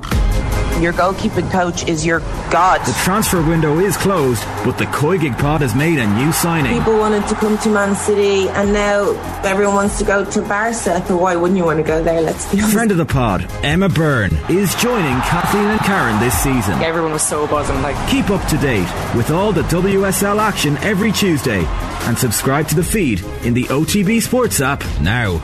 [0.84, 2.20] Your goalkeeping coach is your
[2.52, 2.86] god.
[2.86, 6.78] The transfer window is closed, but the COYGIG pod has made a new signing.
[6.78, 9.12] People wanted to come to Man City, and now
[9.46, 10.74] everyone wants to go to Barca.
[11.08, 12.20] So why wouldn't you want to go there?
[12.20, 12.74] Let's be honest.
[12.74, 16.74] Friend of the pod, Emma Byrne, is joining Kathleen and Karen this season.
[16.82, 17.82] Everyone was so buzzing.
[17.82, 21.64] Like, keep up to date with all the WSL action every Tuesday,
[22.08, 25.42] and subscribe to the feed in the OTB Sports app now.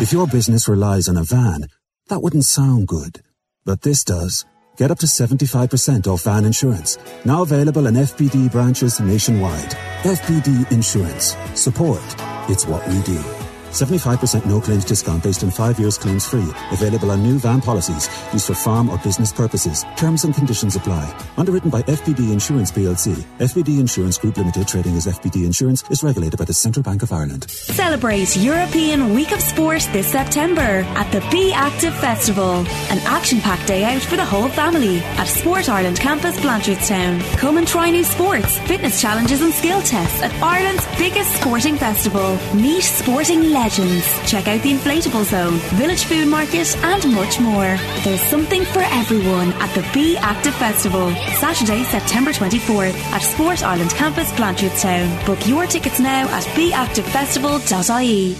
[0.00, 1.66] If your business relies on a van,
[2.06, 3.20] that wouldn't sound good.
[3.64, 4.46] But this does.
[4.76, 6.98] Get up to 75% off van insurance.
[7.24, 9.70] Now available in FBD branches nationwide.
[10.04, 11.36] FBD Insurance.
[11.54, 12.14] Support.
[12.48, 13.37] It's what we do.
[13.70, 16.48] 75% no claims discount based on five years claims free.
[16.72, 19.84] Available on new van policies used for farm or business purposes.
[19.96, 21.14] Terms and conditions apply.
[21.36, 23.14] Underwritten by FBD Insurance PLC.
[23.38, 27.12] FBD Insurance Group Limited trading as FBD Insurance is regulated by the Central Bank of
[27.12, 27.50] Ireland.
[27.50, 30.60] Celebrate European Week of Sport this September
[30.96, 32.64] at the Be Active Festival.
[32.90, 37.20] An action-packed day out for the whole family at Sport Ireland Campus Blanchardstown.
[37.36, 42.38] Come and try new sports, fitness challenges and skill tests at Ireland's biggest sporting festival.
[42.54, 44.06] Meet sporting legends legends.
[44.30, 47.76] Check out the Inflatable Zone, Village Food Market, and much more.
[48.04, 53.90] There's something for everyone at the Be Active Festival, Saturday, September 24th at Sport Ireland
[53.90, 55.26] Campus, Blanchardstown.
[55.26, 58.36] Book your tickets now at beactivefestival.ie.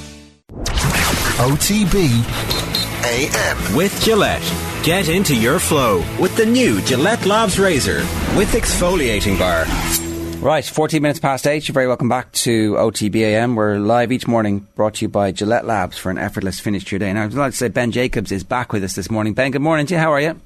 [1.39, 2.59] OTB
[3.05, 3.77] AM.
[3.77, 4.43] With Gillette.
[4.83, 8.01] Get into your flow with the new Gillette Labs Razor
[8.37, 10.08] with exfoliating bar.
[10.41, 11.67] Right, 14 minutes past 8.
[11.67, 13.57] You're very welcome back to OTBAM.
[13.57, 16.93] We're live each morning, brought to you by Gillette Labs for an effortless finish to
[16.93, 17.13] your day.
[17.13, 19.35] Now, I'd like to say Ben Jacobs is back with us this morning.
[19.35, 20.01] Ben, good morning to you.
[20.01, 20.41] How are you?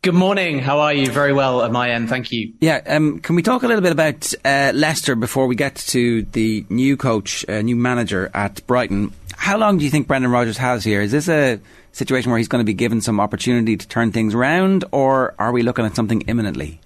[0.00, 0.58] Good morning.
[0.60, 1.06] How are you?
[1.10, 2.54] Very well at my end, thank you.
[2.62, 6.22] Yeah, um, can we talk a little bit about uh, Leicester before we get to
[6.22, 9.12] the new coach, uh, new manager at Brighton?
[9.36, 11.02] How long do you think Brendan Rodgers has here?
[11.02, 11.60] Is this a
[11.92, 15.52] situation where he's going to be given some opportunity to turn things around, or are
[15.52, 16.80] we looking at something imminently?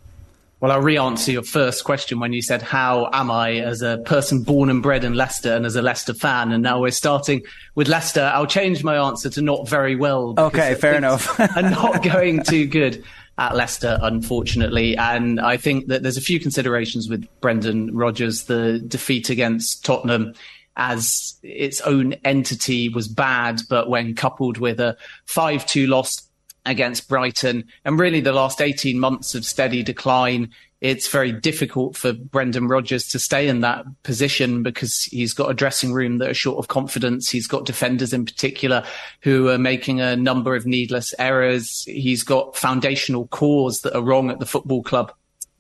[0.61, 4.43] Well, I'll re-answer your first question when you said, "How am I as a person
[4.43, 7.43] born and bred in Leicester and as a Leicester fan?" And now we're starting
[7.75, 8.31] with Leicester.
[8.35, 10.35] I'll change my answer to not very well.
[10.39, 11.39] Okay, fair enough.
[11.57, 13.05] are not going too good
[13.37, 14.97] at Leicester, unfortunately.
[14.97, 18.45] And I think that there's a few considerations with Brendan Rodgers.
[18.45, 20.35] The defeat against Tottenham
[20.77, 24.97] as its own entity was bad, but when coupled with a
[25.27, 26.24] 5-2 loss
[26.67, 30.51] against Brighton and really the last 18 months of steady decline,
[30.81, 35.55] it's very difficult for Brendan Rodgers to stay in that position because he's got a
[35.55, 37.31] dressing room that are short of confidence.
[37.31, 38.85] He's got defenders in particular
[39.23, 41.85] who are making a number of needless errors.
[41.85, 45.13] He's got foundational cores that are wrong at the football club,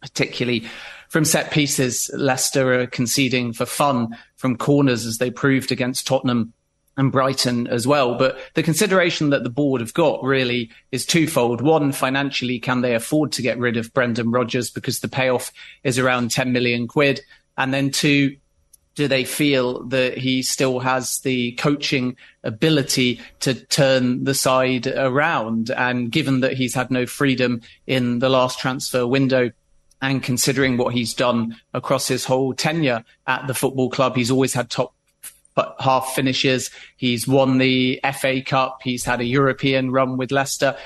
[0.03, 0.69] particularly
[1.09, 2.11] from set pieces.
[2.13, 6.53] Leicester are conceding for fun from corners as they proved against Tottenham
[6.97, 8.17] and Brighton as well.
[8.17, 11.61] But the consideration that the board have got really is twofold.
[11.61, 15.99] One, financially, can they afford to get rid of Brendan Rodgers because the payoff is
[15.99, 17.21] around 10 million quid?
[17.57, 18.37] And then two,
[18.95, 25.71] do they feel that he still has the coaching ability to turn the side around?
[25.71, 29.51] And given that he's had no freedom in the last transfer window,
[30.01, 34.53] and considering what he's done across his whole tenure at the football club, he's always
[34.53, 34.94] had top
[35.79, 36.71] half finishes.
[36.97, 38.81] He's won the FA Cup.
[38.83, 40.77] He's had a European run with Leicester.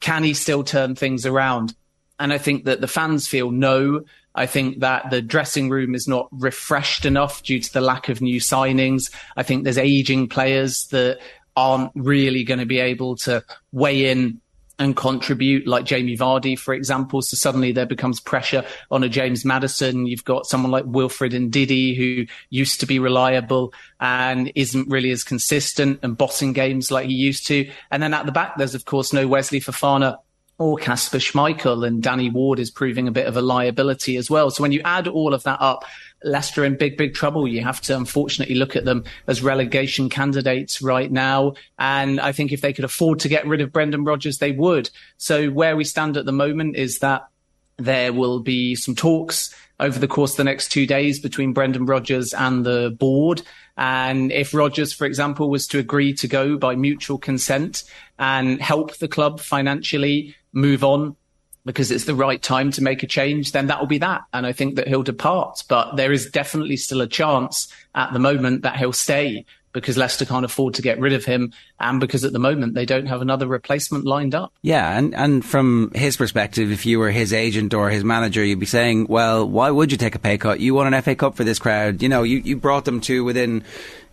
[0.00, 1.74] Can he still turn things around?
[2.18, 4.02] And I think that the fans feel no.
[4.34, 8.20] I think that the dressing room is not refreshed enough due to the lack of
[8.20, 9.12] new signings.
[9.36, 11.18] I think there's aging players that
[11.56, 14.40] aren't really going to be able to weigh in
[14.78, 17.22] and contribute, like Jamie Vardy, for example.
[17.22, 20.06] So suddenly there becomes pressure on a James Maddison.
[20.06, 25.24] You've got someone like Wilfred Ndidi, who used to be reliable and isn't really as
[25.24, 27.70] consistent and bossing games like he used to.
[27.90, 30.18] And then at the back, there's of course no Wesley Fofana
[30.58, 34.50] or Kasper Schmeichel and Danny Ward is proving a bit of a liability as well.
[34.50, 35.84] So when you add all of that up,
[36.24, 37.46] Leicester in big, big trouble.
[37.46, 41.54] You have to unfortunately look at them as relegation candidates right now.
[41.78, 44.90] And I think if they could afford to get rid of Brendan Rodgers, they would.
[45.16, 47.28] So where we stand at the moment is that
[47.76, 51.86] there will be some talks over the course of the next two days between Brendan
[51.86, 53.42] Rodgers and the board.
[53.76, 57.84] And if Rodgers, for example, was to agree to go by mutual consent
[58.18, 61.16] and help the club financially move on
[61.64, 64.22] because it's the right time to make a change, then that will be that.
[64.32, 65.62] And I think that he'll depart.
[65.68, 70.24] But there is definitely still a chance at the moment that he'll stay because Leicester
[70.24, 73.22] can't afford to get rid of him and because at the moment they don't have
[73.22, 74.52] another replacement lined up.
[74.62, 78.60] Yeah, and, and from his perspective, if you were his agent or his manager, you'd
[78.60, 80.60] be saying, well, why would you take a pay cut?
[80.60, 82.02] You won an FA Cup for this crowd.
[82.02, 83.64] You know, you, you brought them to within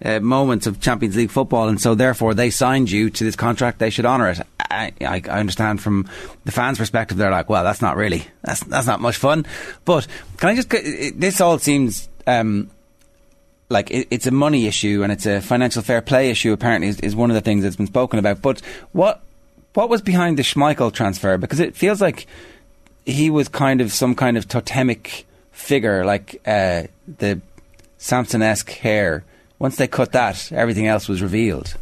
[0.04, 3.80] uh, moments of Champions League football, and so therefore they signed you to this contract.
[3.80, 4.40] They should honour it.
[4.60, 6.08] I, I, I understand from
[6.46, 9.46] the fans' perspective, they're like, well, that's not really, that's, that's not much fun.
[9.86, 10.08] But
[10.38, 12.70] can I just, this all seems, um,
[13.70, 16.52] like it, it's a money issue and it's a financial fair play issue.
[16.52, 18.42] Apparently, is, is one of the things that's been spoken about.
[18.42, 18.62] But
[18.92, 19.22] what
[19.74, 21.38] what was behind the Schmeichel transfer?
[21.38, 22.28] Because it feels like
[23.06, 26.84] he was kind of some kind of totemic figure, like uh,
[27.18, 27.42] the
[27.98, 29.24] Samson-esque hair.
[29.60, 31.76] Once they cut that, everything else was revealed.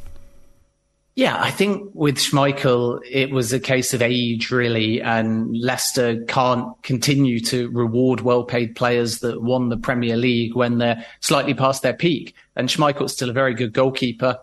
[1.17, 6.71] Yeah, I think with Schmeichel, it was a case of age, really, and Leicester can't
[6.83, 11.95] continue to reward well-paid players that won the Premier League when they're slightly past their
[11.95, 12.35] peak.
[12.55, 14.37] And Schmeichel's still a very good goalkeeper.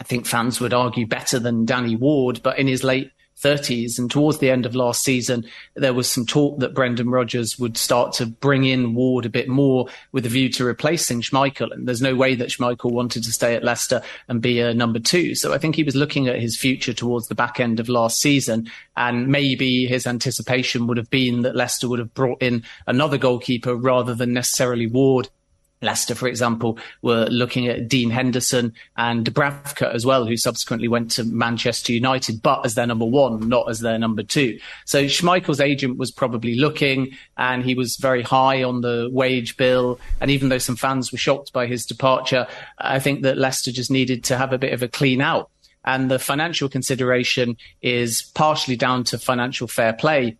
[0.00, 3.10] I think fans would argue better than Danny Ward, but in his late
[3.40, 3.98] 30s.
[3.98, 7.76] And towards the end of last season, there was some talk that Brendan Rodgers would
[7.76, 11.72] start to bring in Ward a bit more with a view to replacing Schmeichel.
[11.72, 14.98] And there's no way that Schmeichel wanted to stay at Leicester and be a number
[14.98, 15.34] two.
[15.34, 18.20] So I think he was looking at his future towards the back end of last
[18.20, 18.70] season.
[18.96, 23.74] And maybe his anticipation would have been that Leicester would have brought in another goalkeeper
[23.74, 25.28] rather than necessarily Ward
[25.84, 31.10] Leicester, for example, were looking at Dean Henderson and Dubravka as well, who subsequently went
[31.12, 34.58] to Manchester United, but as their number one, not as their number two.
[34.84, 40.00] So Schmeichel's agent was probably looking and he was very high on the wage bill.
[40.20, 42.46] And even though some fans were shocked by his departure,
[42.78, 45.50] I think that Leicester just needed to have a bit of a clean out.
[45.84, 50.38] And the financial consideration is partially down to financial fair play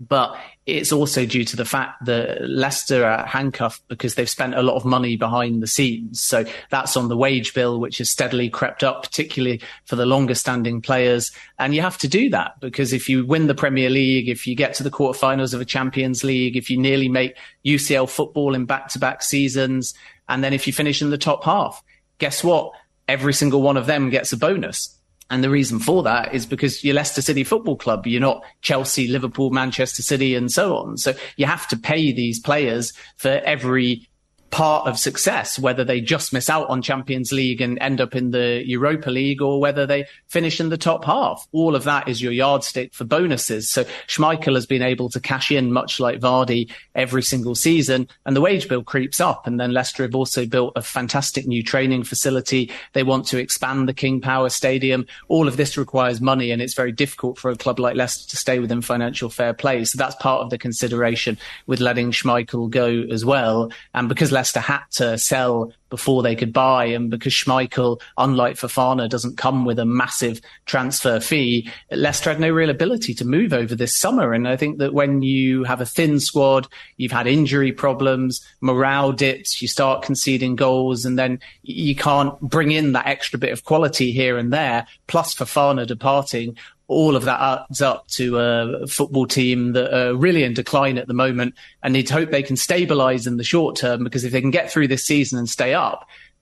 [0.00, 0.36] But
[0.66, 4.74] it's also due to the fact that Leicester are handcuffed because they've spent a lot
[4.74, 6.20] of money behind the scenes.
[6.20, 10.34] So that's on the wage bill, which has steadily crept up, particularly for the longer
[10.34, 11.30] standing players.
[11.60, 14.56] And you have to do that because if you win the Premier League, if you
[14.56, 18.64] get to the quarterfinals of a Champions League, if you nearly make UCL football in
[18.64, 19.94] back to back seasons,
[20.28, 21.82] and then if you finish in the top half,
[22.18, 22.72] guess what?
[23.06, 24.98] Every single one of them gets a bonus.
[25.34, 28.06] And the reason for that is because you're Leicester City Football Club.
[28.06, 30.96] You're not Chelsea, Liverpool, Manchester City, and so on.
[30.96, 34.08] So you have to pay these players for every
[34.54, 38.30] part of success, whether they just miss out on Champions League and end up in
[38.30, 41.48] the Europa League or whether they finish in the top half.
[41.50, 43.68] All of that is your yardstick for bonuses.
[43.68, 48.36] So Schmeichel has been able to cash in much like Vardy every single season and
[48.36, 49.44] the wage bill creeps up.
[49.48, 52.70] And then Leicester have also built a fantastic new training facility.
[52.92, 55.04] They want to expand the King Power Stadium.
[55.26, 58.36] All of this requires money and it's very difficult for a club like Leicester to
[58.36, 59.84] stay within financial fair play.
[59.84, 63.72] So that's part of the consideration with letting Schmeichel go as well.
[63.94, 66.84] And because Leicester Leicester had to sell before they could buy.
[66.86, 72.50] And because Schmeichel, unlike Fofana, doesn't come with a massive transfer fee, Leicester had no
[72.50, 74.32] real ability to move over this summer.
[74.32, 76.66] And I think that when you have a thin squad,
[76.96, 82.72] you've had injury problems, morale dips, you start conceding goals, and then you can't bring
[82.72, 87.40] in that extra bit of quality here and there, plus Fofana departing all of that
[87.40, 91.94] adds up to a football team that are really in decline at the moment and
[91.94, 94.70] need to hope they can stabilize in the short term because if they can get
[94.70, 95.83] through this season and stay up,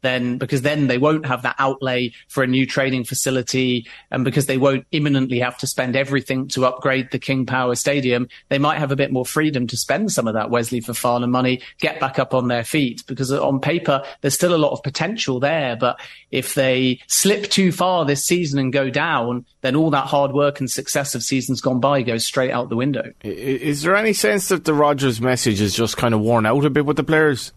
[0.02, 4.46] then because then they won't have that outlay for a new training facility and because
[4.46, 8.78] they won't imminently have to spend everything to upgrade the King Power Stadium, they might
[8.78, 12.18] have a bit more freedom to spend some of that Wesley Fofana money, get back
[12.18, 15.76] up on their feet because on paper there's still a lot of potential there.
[15.76, 15.98] But
[16.30, 20.60] if they slip too far this season and go down, then all that hard work
[20.60, 23.12] and success of seasons gone by goes straight out the window.
[23.22, 26.70] Is there any sense that the Rodgers message is just kind of worn out a
[26.70, 27.52] bit with the players?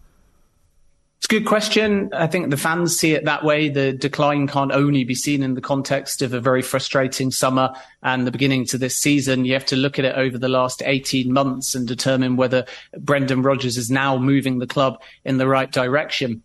[1.26, 2.10] It's a good question.
[2.12, 3.68] I think the fans see it that way.
[3.68, 8.24] The decline can't only be seen in the context of a very frustrating summer and
[8.24, 9.44] the beginning to this season.
[9.44, 12.64] You have to look at it over the last 18 months and determine whether
[12.96, 16.44] Brendan Rodgers is now moving the club in the right direction.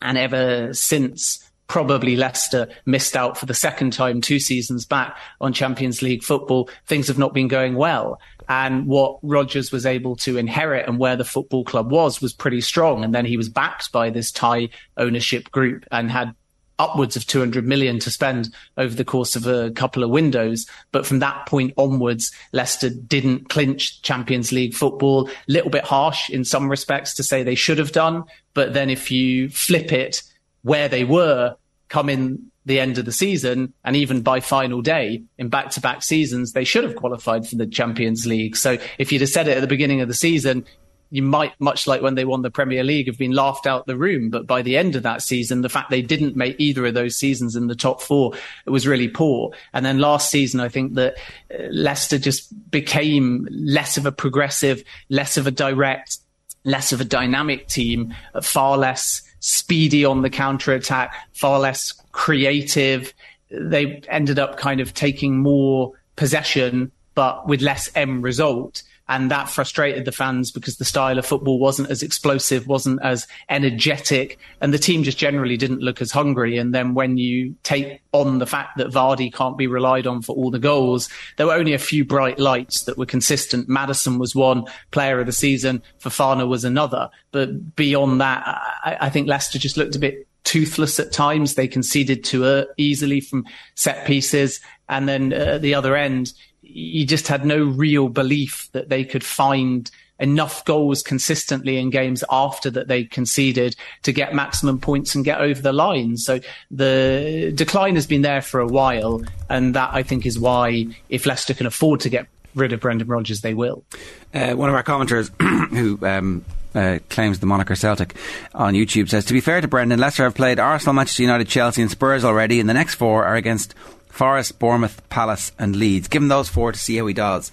[0.00, 5.52] And ever since probably Leicester missed out for the second time two seasons back on
[5.52, 6.70] Champions League football.
[6.86, 8.18] Things have not been going well.
[8.48, 12.60] And what Rodgers was able to inherit and where the football club was was pretty
[12.60, 13.04] strong.
[13.04, 16.34] And then he was backed by this Thai ownership group and had
[16.78, 20.66] upwards of 200 million to spend over the course of a couple of windows.
[20.90, 25.30] But from that point onwards, Leicester didn't clinch Champions League football.
[25.48, 28.24] Little bit harsh in some respects to say they should have done.
[28.54, 30.22] But then if you flip it
[30.62, 31.56] where they were,
[31.88, 35.80] come in the end of the season and even by final day in back to
[35.80, 38.56] back seasons, they should have qualified for the Champions League.
[38.56, 40.64] So if you'd have said it at the beginning of the season,
[41.12, 43.98] you might, much like when they won the Premier League, have been laughed out the
[43.98, 44.30] room.
[44.30, 47.16] But by the end of that season, the fact they didn't make either of those
[47.16, 48.32] seasons in the top four,
[48.64, 49.50] it was really poor.
[49.74, 51.16] And then last season, I think that
[51.52, 56.16] uh, Leicester just became less of a progressive, less of a direct,
[56.64, 63.12] less of a dynamic team, far less speedy on the counter attack, far less creative.
[63.50, 68.82] They ended up kind of taking more possession, but with less M result.
[69.08, 73.26] And that frustrated the fans because the style of football wasn't as explosive, wasn't as
[73.50, 76.56] energetic, and the team just generally didn't look as hungry.
[76.56, 80.34] And then when you take on the fact that Vardy can't be relied on for
[80.34, 83.68] all the goals, there were only a few bright lights that were consistent.
[83.68, 87.10] Maddison was one player of the season, Fofana was another.
[87.32, 91.54] But beyond that, I, I think Leicester just looked a bit toothless at times.
[91.54, 94.60] They conceded too uh, easily from set pieces.
[94.88, 96.32] And then uh, at the other end,
[96.62, 102.22] you just had no real belief that they could find enough goals consistently in games
[102.30, 106.16] after that they conceded to get maximum points and get over the line.
[106.16, 106.38] So
[106.70, 109.22] the decline has been there for a while.
[109.50, 113.08] And that I think is why if Leicester can afford to get rid of Brendan
[113.08, 113.84] Rodgers, they will.
[114.32, 115.30] Uh, one of our commenters
[115.70, 118.14] who um, uh, claims the moniker Celtic
[118.54, 121.82] on YouTube says, To be fair to Brendan, Leicester have played Arsenal, Manchester United, Chelsea,
[121.82, 123.74] and Spurs already, and the next four are against
[124.08, 126.08] Forest, Bournemouth, Palace, and Leeds.
[126.08, 127.50] Give him those four to see how he does.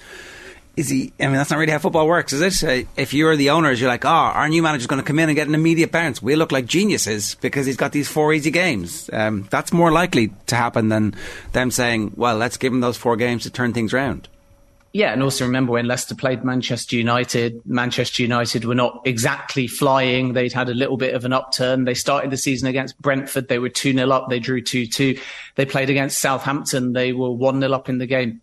[0.75, 1.11] Is he?
[1.19, 2.85] I mean, that's not really how football works, is it?
[2.85, 5.27] Uh, if you're the owners, you're like, oh, our new manager's going to come in
[5.27, 6.21] and get an immediate bounce.
[6.21, 9.09] We look like geniuses because he's got these four easy games.
[9.11, 11.15] Um, that's more likely to happen than
[11.51, 14.29] them saying, well, let's give him those four games to turn things around.
[14.91, 20.33] Yeah, and also remember when Leicester played Manchester United, Manchester United were not exactly flying.
[20.33, 21.85] They'd had a little bit of an upturn.
[21.85, 23.49] They started the season against Brentford.
[23.49, 24.29] They were 2 0 up.
[24.29, 25.19] They drew 2 2.
[25.55, 26.93] They played against Southampton.
[26.93, 28.41] They were 1 0 up in the game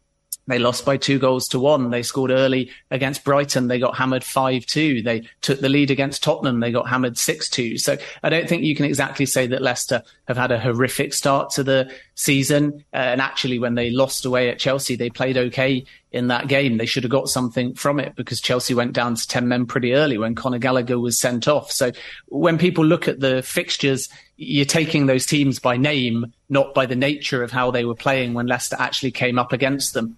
[0.48, 1.90] They lost by two goals to one.
[1.90, 3.66] They scored early against Brighton.
[3.66, 5.02] They got hammered 5-2.
[5.04, 6.60] They took the lead against Tottenham.
[6.60, 7.80] They got hammered 6-2.
[7.80, 11.50] So I don't think you can exactly say that Leicester have had a horrific start
[11.50, 12.84] to the season.
[12.92, 16.78] Uh, and actually, when they lost away at Chelsea, they played okay in that game.
[16.78, 19.94] They should have got something from it because Chelsea went down to 10 men pretty
[19.94, 21.72] early when Conor Gallagher was sent off.
[21.72, 21.90] So
[22.26, 26.94] when people look at the fixtures, you're taking those teams by name, not by the
[26.94, 30.16] nature of how they were playing when Leicester actually came up against them.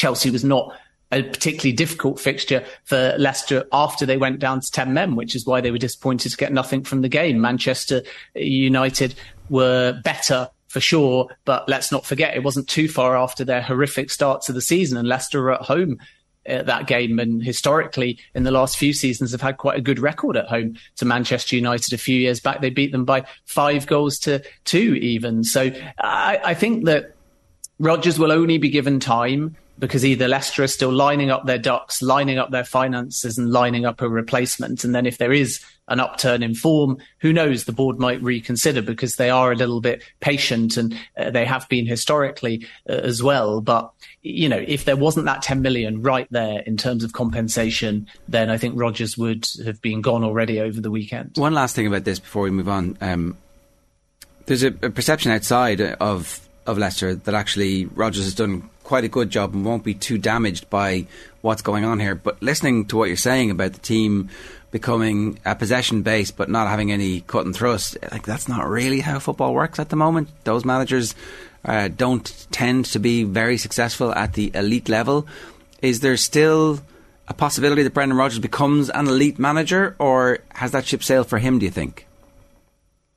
[0.00, 0.74] Chelsea was not
[1.12, 5.44] a particularly difficult fixture for Leicester after they went down to 10 men, which is
[5.44, 7.38] why they were disappointed to get nothing from the game.
[7.38, 8.00] Manchester
[8.34, 9.14] United
[9.50, 14.10] were better for sure, but let's not forget it wasn't too far after their horrific
[14.10, 15.98] start to the season and Leicester were at home
[16.46, 19.98] at that game and historically in the last few seasons have had quite a good
[19.98, 22.62] record at home to Manchester United a few years back.
[22.62, 25.44] They beat them by five goals to two even.
[25.44, 27.16] So I, I think that
[27.78, 32.02] Rodgers will only be given time because either Leicester are still lining up their ducks,
[32.02, 34.84] lining up their finances, and lining up a replacement.
[34.84, 37.64] And then if there is an upturn in form, who knows?
[37.64, 41.68] The board might reconsider because they are a little bit patient and uh, they have
[41.68, 43.60] been historically uh, as well.
[43.60, 43.90] But
[44.22, 48.50] you know, if there wasn't that 10 million right there in terms of compensation, then
[48.50, 51.32] I think Rodgers would have been gone already over the weekend.
[51.36, 52.98] One last thing about this before we move on.
[53.00, 53.36] Um,
[54.46, 59.08] there's a, a perception outside of of Leicester that actually Rodgers has done quite a
[59.08, 61.06] good job and won't be too damaged by
[61.42, 62.14] what's going on here.
[62.14, 64.30] But listening to what you're saying about the team
[64.70, 69.00] becoming a possession base but not having any cut and thrust, like that's not really
[69.00, 70.28] how football works at the moment.
[70.44, 71.14] Those managers
[71.64, 75.26] uh, don't tend to be very successful at the elite level.
[75.82, 76.80] Is there still
[77.28, 81.38] a possibility that Brendan Rodgers becomes an elite manager, or has that ship sailed for
[81.38, 81.58] him?
[81.58, 82.06] Do you think?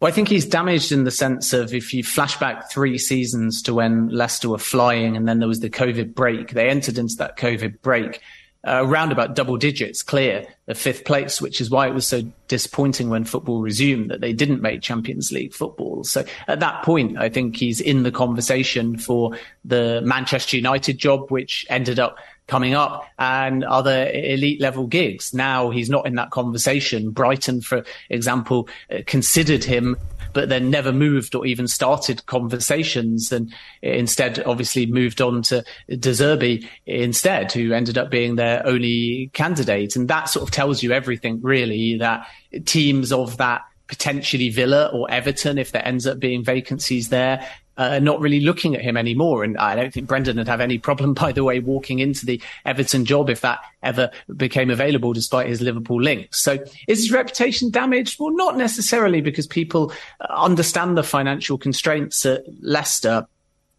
[0.04, 3.62] Well, I think he's damaged in the sense of if you flash back three seasons
[3.62, 7.16] to when Leicester were flying and then there was the COVID break, they entered into
[7.20, 8.20] that COVID break
[8.68, 12.22] uh, around about double digits clear of fifth place, which is why it was so
[12.49, 16.04] disappointing when football resumed that they didn't make Champions League football.
[16.04, 21.32] So at that point, I think he's in the conversation for the Manchester United job,
[21.32, 25.33] which ended up coming up and other elite level gigs.
[25.33, 27.11] Now he's not in that conversation.
[27.11, 29.97] Brighton, for example, uh, considered him
[30.33, 36.09] but then never moved or even started conversations and instead obviously moved on to De
[36.09, 39.95] Zerbi instead, who ended up being their only candidate.
[39.95, 42.27] And that sort of tells you everything really that
[42.65, 47.47] teams of that potentially Villa or Everton, if there ends up being vacancies there,
[47.78, 49.43] uh, not really looking at him anymore.
[49.43, 52.41] And I don't think Brendan would have any problem, by the way, walking into the
[52.65, 56.41] Everton job if that ever became available, despite his Liverpool links.
[56.41, 58.19] So is his reputation damaged?
[58.19, 59.93] Well, not necessarily because people
[60.30, 63.28] understand the financial constraints at Leicester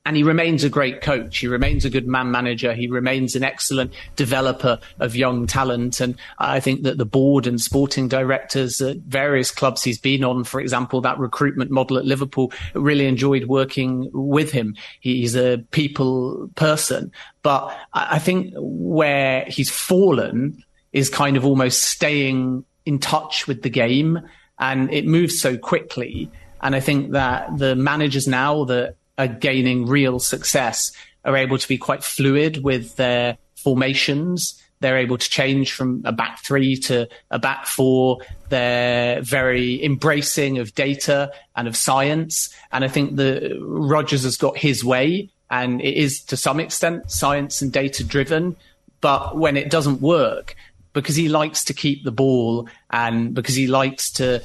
[0.07, 1.38] and he remains a great coach.
[1.38, 2.74] He remains a good man manager.
[2.74, 5.98] He remains an excellent developer of young talent.
[6.00, 10.44] And I think that the board and sporting directors at various clubs he's been on,
[10.44, 14.76] for example, that recruitment model at Liverpool, really enjoyed working with him.
[15.00, 17.11] He's a people person.
[17.42, 23.70] But I think where he's fallen is kind of almost staying in touch with the
[23.70, 24.20] game
[24.59, 26.30] and it moves so quickly.
[26.61, 30.92] And I think that the managers now that are gaining real success
[31.24, 34.60] are able to be quite fluid with their formations.
[34.80, 38.18] They're able to change from a back three to a back four.
[38.50, 42.54] They're very embracing of data and of science.
[42.72, 47.10] And I think the Rodgers has got his way and it is to some extent
[47.10, 48.56] science and data driven.
[49.00, 50.56] But when it doesn't work,
[50.92, 54.42] because he likes to keep the ball and because he likes to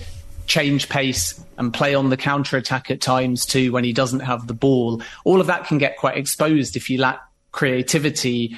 [0.50, 4.48] change pace and play on the counter attack at times too when he doesn't have
[4.48, 5.02] the ball.
[5.24, 7.22] All of that can get quite exposed if you lack
[7.52, 8.58] creativity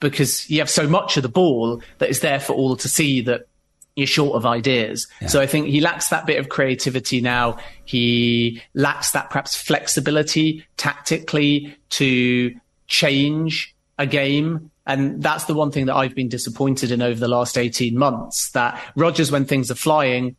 [0.00, 3.20] because you have so much of the ball that is there for all to see
[3.22, 3.46] that
[3.94, 5.06] you're short of ideas.
[5.20, 5.28] Yeah.
[5.28, 7.58] So I think he lacks that bit of creativity now.
[7.84, 12.54] He lacks that perhaps flexibility tactically to
[12.88, 14.72] change a game.
[14.86, 18.50] And that's the one thing that I've been disappointed in over the last 18 months
[18.52, 20.34] that Rodgers, when things are flying,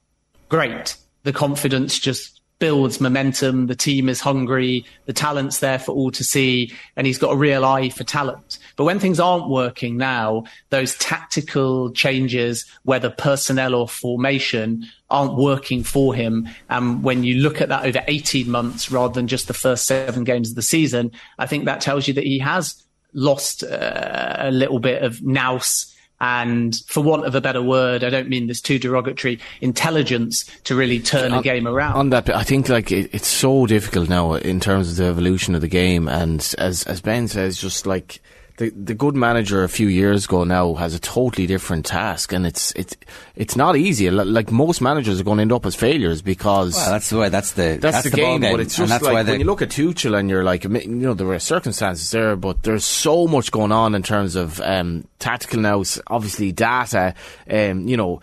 [0.50, 0.95] great.
[1.24, 3.68] The confidence just builds momentum.
[3.68, 4.86] The team is hungry.
[5.06, 6.74] The talent's there for all to see.
[6.95, 8.60] And he's got a real eye for talent.
[8.76, 15.84] But when things aren't working now, those tactical changes, whether personnel or formation, aren't working
[15.84, 16.47] for him.
[16.70, 20.24] And when you look at that over 18 months rather than just the first seven
[20.24, 22.84] games of the season, I think that tells you that he has
[23.14, 28.09] lost uh, a little bit of nous and for want of a better word, I
[28.09, 31.95] don't mean this too derogatory, intelligence to really turn on, a game around.
[31.95, 35.55] On that, I think like it, it's so difficult now in terms of the evolution
[35.55, 38.22] of the game, and as as Ben says, just like
[38.60, 42.45] the the good manager a few years ago now has a totally different task, and
[42.45, 42.95] it's it's
[43.36, 44.12] it's not easy.
[44.12, 47.30] Like most managers are going to end up as failures because well, that's the way.
[47.30, 48.51] That's the that's, that's the, the game, game.
[48.51, 51.26] But it's just like when you look at Tuchel and you're like, you know, there
[51.26, 55.82] were circumstances there, but there's so much going on in terms of um, tactical now.
[56.07, 57.16] Obviously, data.
[57.49, 58.22] Um, you know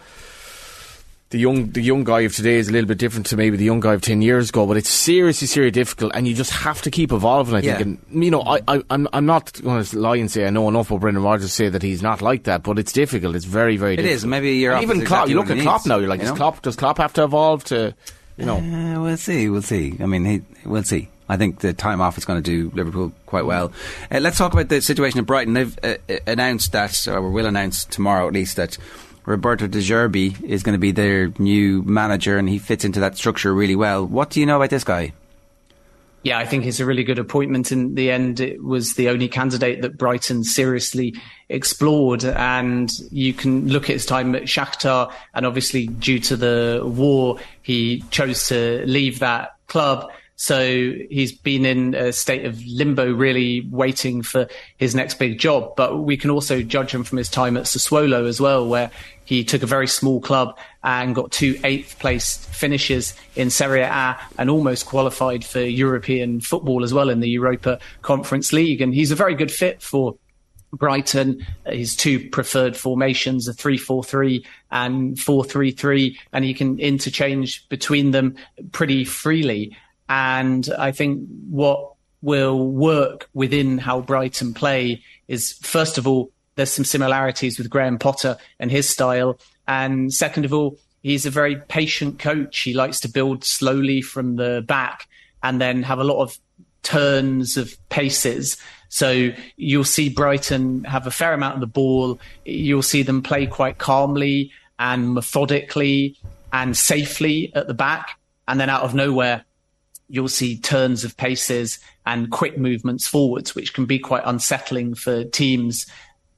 [1.37, 3.65] the young the young guy of today is a little bit different to maybe the
[3.65, 6.81] young guy of ten years ago, but it's seriously, seriously difficult, and you just have
[6.83, 7.55] to keep evolving.
[7.55, 7.83] I think, Yeah.
[7.83, 10.67] and you know, I, I I'm I'm not going to lie and say I know
[10.69, 13.37] enough about Brendan Rodgers to say that he's not like that, but it's difficult.
[13.37, 14.17] It's very, very It difficult.
[14.17, 14.25] is.
[14.27, 15.29] Maybe a year And off even is Klopp.
[15.29, 15.99] exactly you look at Klopp needs, now.
[15.99, 16.37] You're like, you does know?
[16.37, 17.95] Klopp does Klopp have to evolve to,
[18.39, 18.57] you know?
[18.57, 19.49] Uh, we'll see.
[19.51, 19.97] We'll see.
[20.01, 21.09] I mean, he, we'll see.
[21.29, 23.73] I think the time off is going to do Liverpool quite well.
[24.13, 25.55] Uh, let's talk about the situation at Brighton.
[25.55, 28.79] They've uh, uh, announced that, or will announce tomorrow at least, that
[29.27, 33.17] Roberto De Zerbi is going to be their new manager, and he fits into that
[33.17, 34.07] structure really well.
[34.07, 35.13] What do you know about this guy?
[36.23, 37.71] Yeah, I think it's a really good appointment.
[37.71, 41.15] In the end, it was the only candidate that Brighton seriously
[41.49, 42.25] explored.
[42.25, 47.39] And you can look at his time at Shakhtar, and obviously, due to the war,
[47.63, 50.11] he chose to leave that club.
[50.35, 55.77] So he's been in a state of limbo, really waiting for his next big job.
[55.77, 58.91] But we can also judge him from his time at Sassuolo as well, where
[59.27, 64.19] he took a very small club and got two eighth place finishes in Serie A
[64.39, 68.81] and almost qualified for European football as well in the Europa Conference League.
[68.81, 70.17] And he's a very good fit for
[70.73, 78.37] Brighton, his two preferred formations are 3-4-3 and 4-3-3, and he can interchange between them
[78.73, 79.77] pretty freely.
[80.09, 86.73] And I think what will work within how Brighton play is, first of all, there's
[86.73, 89.39] some similarities with Graham Potter and his style.
[89.69, 92.61] And second of all, he's a very patient coach.
[92.61, 95.07] He likes to build slowly from the back
[95.43, 96.39] and then have a lot of
[96.83, 98.57] turns of paces.
[98.89, 102.19] So you'll see Brighton have a fair amount of the ball.
[102.45, 106.17] You'll see them play quite calmly and methodically
[106.53, 108.19] and safely at the back.
[108.49, 109.45] And then out of nowhere,
[110.09, 115.25] you'll see turns of paces and quick movements forwards, which can be quite unsettling for
[115.25, 115.87] teams.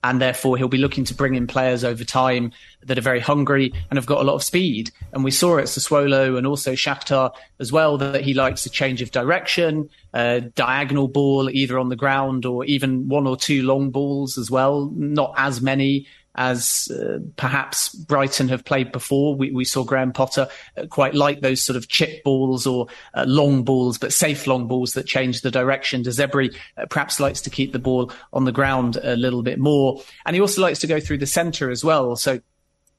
[0.04, 2.52] And therefore, he'll be looking to bring in players over time
[2.84, 4.92] that are very hungry and have got a lot of speed.
[5.12, 9.02] And we saw at Sassuolo and also Shakhtar as well that he likes a change
[9.02, 13.90] of direction, a diagonal ball either on the ground or even one or two long
[13.90, 14.90] balls as well.
[14.94, 19.34] Not as many as uh, perhaps Brighton have played before.
[19.34, 23.24] We, we saw Graham Potter uh, quite like those sort of chip balls or uh,
[23.26, 26.02] long balls, but safe long balls that change the direction.
[26.02, 29.58] De Zerbi uh, perhaps likes to keep the ball on the ground a little bit
[29.58, 30.00] more.
[30.26, 32.14] And he also likes to go through the centre as well.
[32.14, 32.40] So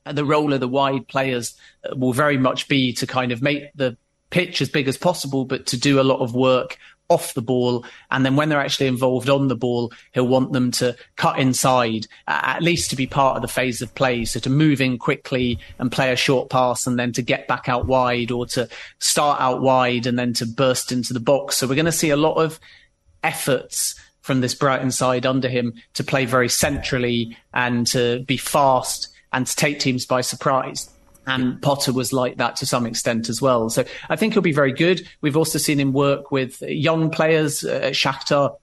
[0.05, 1.55] uh, the role of the wide players
[1.89, 3.95] uh, will very much be to kind of make the
[4.31, 6.77] pitch as big as possible, but to do a lot of work
[7.09, 7.85] off the ball.
[8.11, 12.07] And then when they're actually involved on the ball, he'll want them to cut inside,
[12.27, 14.25] at least to be part of the phase of play.
[14.25, 17.67] So to move in quickly and play a short pass and then to get back
[17.67, 21.57] out wide or to start out wide and then to burst into the box.
[21.57, 22.59] So we're going to see a lot of
[23.23, 29.09] efforts from this Brighton side under him to play very centrally and to be fast
[29.33, 30.89] and to take teams by surprise.
[31.27, 33.69] And Potter was like that to some extent as well.
[33.69, 35.07] So I think he'll be very good.
[35.21, 38.57] We've also seen him work with young players uh, at Shakhtar.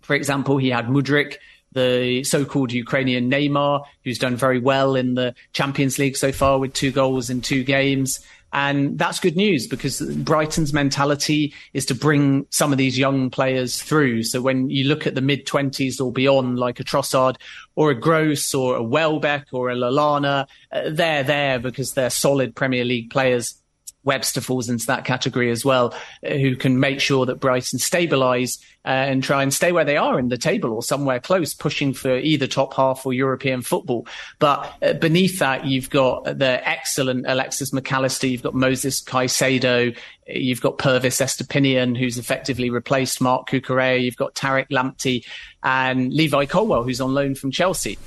[0.00, 1.36] For example, he had Mudryk,
[1.72, 6.72] the so-called Ukrainian Neymar, who's done very well in the Champions League so far with
[6.72, 8.20] two goals in two games.
[8.52, 13.82] And that's good news because Brighton's mentality is to bring some of these young players
[13.82, 14.22] through.
[14.22, 17.36] So when you look at the mid twenties or beyond, like a Trossard
[17.76, 22.56] or a Gross or a Welbeck or a Lallana, uh, they're there because they're solid
[22.56, 23.60] Premier League players.
[24.08, 25.94] Webster falls into that category as well,
[26.26, 29.98] uh, who can make sure that Brighton stabilise uh, and try and stay where they
[29.98, 34.06] are in the table or somewhere close, pushing for either top half or European football.
[34.38, 39.94] But uh, beneath that, you've got the excellent Alexis McAllister, you've got Moses Caicedo,
[40.26, 45.26] you've got Pervis Estupiñán, who's effectively replaced Mark Cucurella, you've got Tariq Lamptey
[45.62, 47.98] and Levi Colwill, who's on loan from Chelsea.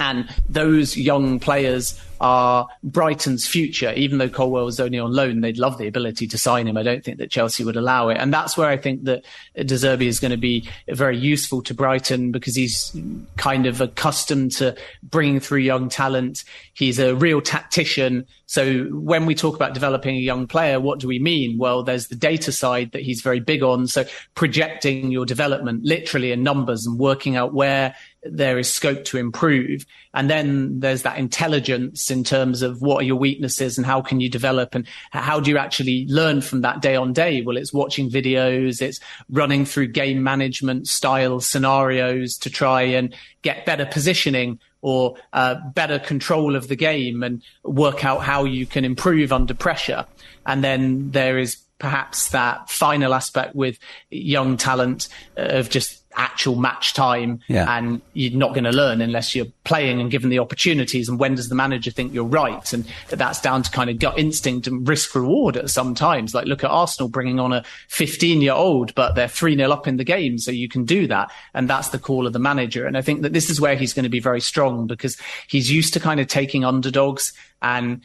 [0.00, 3.92] And those young players are Brighton's future.
[3.94, 6.76] Even though Colwill was only on loan, they'd love the ability to sign him.
[6.76, 8.18] I don't think that Chelsea would allow it.
[8.18, 9.24] And that's where I think that
[9.54, 12.96] De Zerbi is going to be very useful to Brighton because he's
[13.36, 16.44] kind of accustomed to bringing through young talent.
[16.74, 18.26] He's a real tactician.
[18.46, 21.58] So when we talk about developing a young player, what do we mean?
[21.58, 23.86] Well, there's the data side that he's very big on.
[23.86, 27.94] So projecting your development literally in numbers and working out where
[28.30, 29.86] there is scope to improve.
[30.14, 34.20] And then there's that intelligence in terms of what are your weaknesses and how can
[34.20, 37.42] you develop and how do you actually learn from that day on day?
[37.42, 39.00] Well, it's watching videos, it's
[39.30, 45.98] running through game management style scenarios to try and get better positioning or uh, better
[45.98, 50.06] control of the game and work out how you can improve under pressure.
[50.46, 53.78] And then there is perhaps that final aspect with
[54.10, 57.76] young talent of just actual match time Yeah.
[57.78, 61.36] and you're not going to learn unless you're playing and given the opportunities and when
[61.36, 62.72] does the manager think you're right?
[62.72, 66.34] And that's down to kind of gut instinct and risk reward at some times.
[66.34, 69.96] Like look at Arsenal bringing on a 15 year old but they're 3-0 up in
[69.96, 71.30] the game so you can do that.
[71.54, 72.86] And that's the call of the manager.
[72.86, 75.16] And I think that this is where he's going to be very strong because
[75.46, 78.00] he's used to kind of taking underdogs and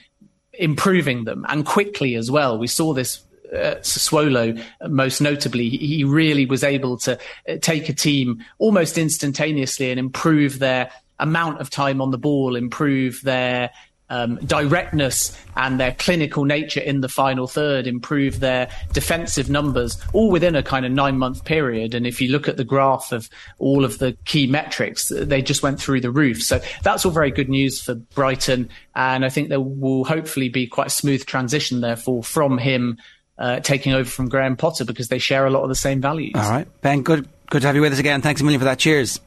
[0.53, 2.57] improving them and quickly as well.
[2.59, 3.23] We saw this
[3.53, 8.97] uh, Sassuolo, uh, most notably, he really was able to uh, take a team almost
[8.97, 13.69] instantaneously and improve their amount of time on the ball, improve their
[14.09, 20.29] um, directness and their clinical nature in the final third, improve their defensive numbers, all
[20.29, 21.95] within a kind of nine month period.
[21.95, 25.63] And if you look at the graph of all of the key metrics, they just
[25.63, 26.43] went through the roof.
[26.43, 28.69] So that's all very good news for Brighton.
[28.95, 32.99] And I think there will hopefully be quite a smooth transition, therefore, from him
[33.43, 36.31] uh, taking over from Graham Potter because they share a lot of the same values.
[36.35, 37.01] All right, Ben.
[37.01, 38.21] Good, good to have you with us again.
[38.21, 38.79] Thanks a million for that.
[38.79, 39.19] Cheers.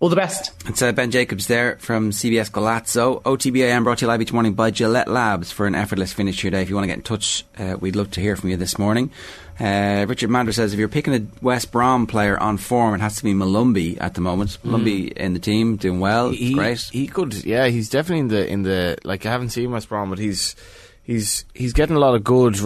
[0.00, 0.52] All the best.
[0.68, 3.22] It's uh, Ben Jacobs there from CBS Golazo.
[3.22, 6.42] OTBAM brought to you live each morning by Gillette Labs for an effortless finish to
[6.44, 6.62] your day.
[6.62, 8.78] If you want to get in touch, uh, we'd love to hear from you this
[8.78, 9.10] morning.
[9.58, 13.16] Uh, Richard Mander says if you're picking a West Brom player on form, it has
[13.16, 14.58] to be Molumby at the moment.
[14.62, 16.28] Molumby in the team, doing well.
[16.28, 16.80] It's he, great.
[16.92, 17.66] He could, yeah.
[17.66, 19.24] He's definitely in the in the like.
[19.26, 20.54] I haven't seen West Brom, but he's
[21.08, 22.56] he's he's getting a lot of good,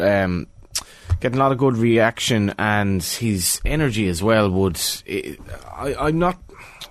[0.00, 0.46] um,
[1.20, 4.50] getting a lot of good reaction, and his energy as well.
[4.50, 6.40] Would I, I'm not.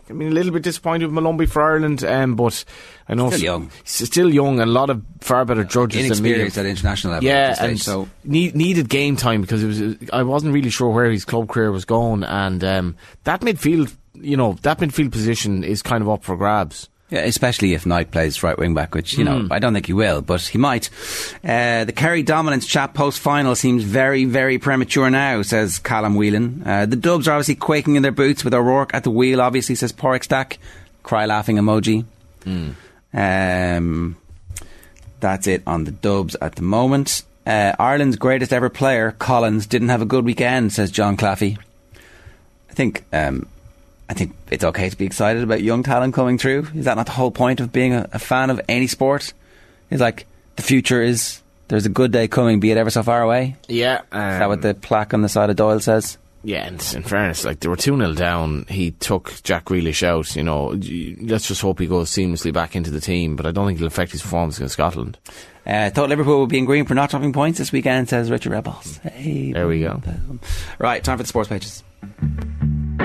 [0.10, 2.64] I mean, a little bit disappointed with Molumby for Ireland, um, but
[3.10, 3.72] I know Still young.
[3.84, 6.30] He's still young, and a lot of far better judges than me.
[6.30, 7.28] Inexperienced at international level.
[7.28, 10.10] Yeah, stage, and so need, needed game time because it was.
[10.14, 12.96] I wasn't really sure where his club career was going, and um,
[13.26, 16.88] that midfield, you know, that midfield position is kind of up for grabs.
[17.10, 19.48] Yeah, especially if Knight plays right wing back, which you know Mm.
[19.52, 20.90] I don't think he will, but he might.
[21.42, 26.64] Uh, the Kerry dominance chat post final seems very, very premature now, says Callum Whelan.
[26.66, 29.40] Uh, the Dubs are obviously quaking in their boots with O'Rourke at the wheel.
[29.40, 30.58] Obviously, says Porrick Stack.
[31.04, 32.04] Cry laughing emoji.
[33.14, 34.18] Um,
[35.22, 37.24] that's it on the Dubs at the moment.
[37.46, 41.58] Uh, Ireland's greatest ever player, Collins, didn't have a good weekend, says John Claffey.
[42.70, 43.48] I think um,
[44.10, 46.68] I think it's okay to be excited about young talent coming through.
[46.76, 49.34] Is that not the whole point of being a, a fan of any sport?
[49.90, 53.22] It's like the future is there's a good day coming, be it ever so far
[53.22, 53.58] away.
[53.68, 56.18] Yeah, is that what um, the plaque on the side of Doyle says?
[56.44, 58.66] Yeah, and in fairness, like they were 2 0 down.
[58.70, 60.34] He took Jack Grealish out.
[60.36, 60.68] You know,
[61.22, 63.88] let's just hope he goes seamlessly back into the team, but I don't think it'll
[63.88, 65.18] affect his performance against Scotland.
[65.66, 68.54] Uh, thought Liverpool would be in green for not dropping points this weekend, says Richard
[68.54, 69.00] Rebels.
[69.00, 70.02] Hey, There we go.
[70.80, 71.84] Right, time for the sports pages.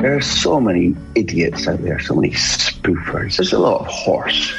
[0.03, 3.37] There are so many idiots out there, so many spoofers.
[3.37, 4.53] There's a lot of horse.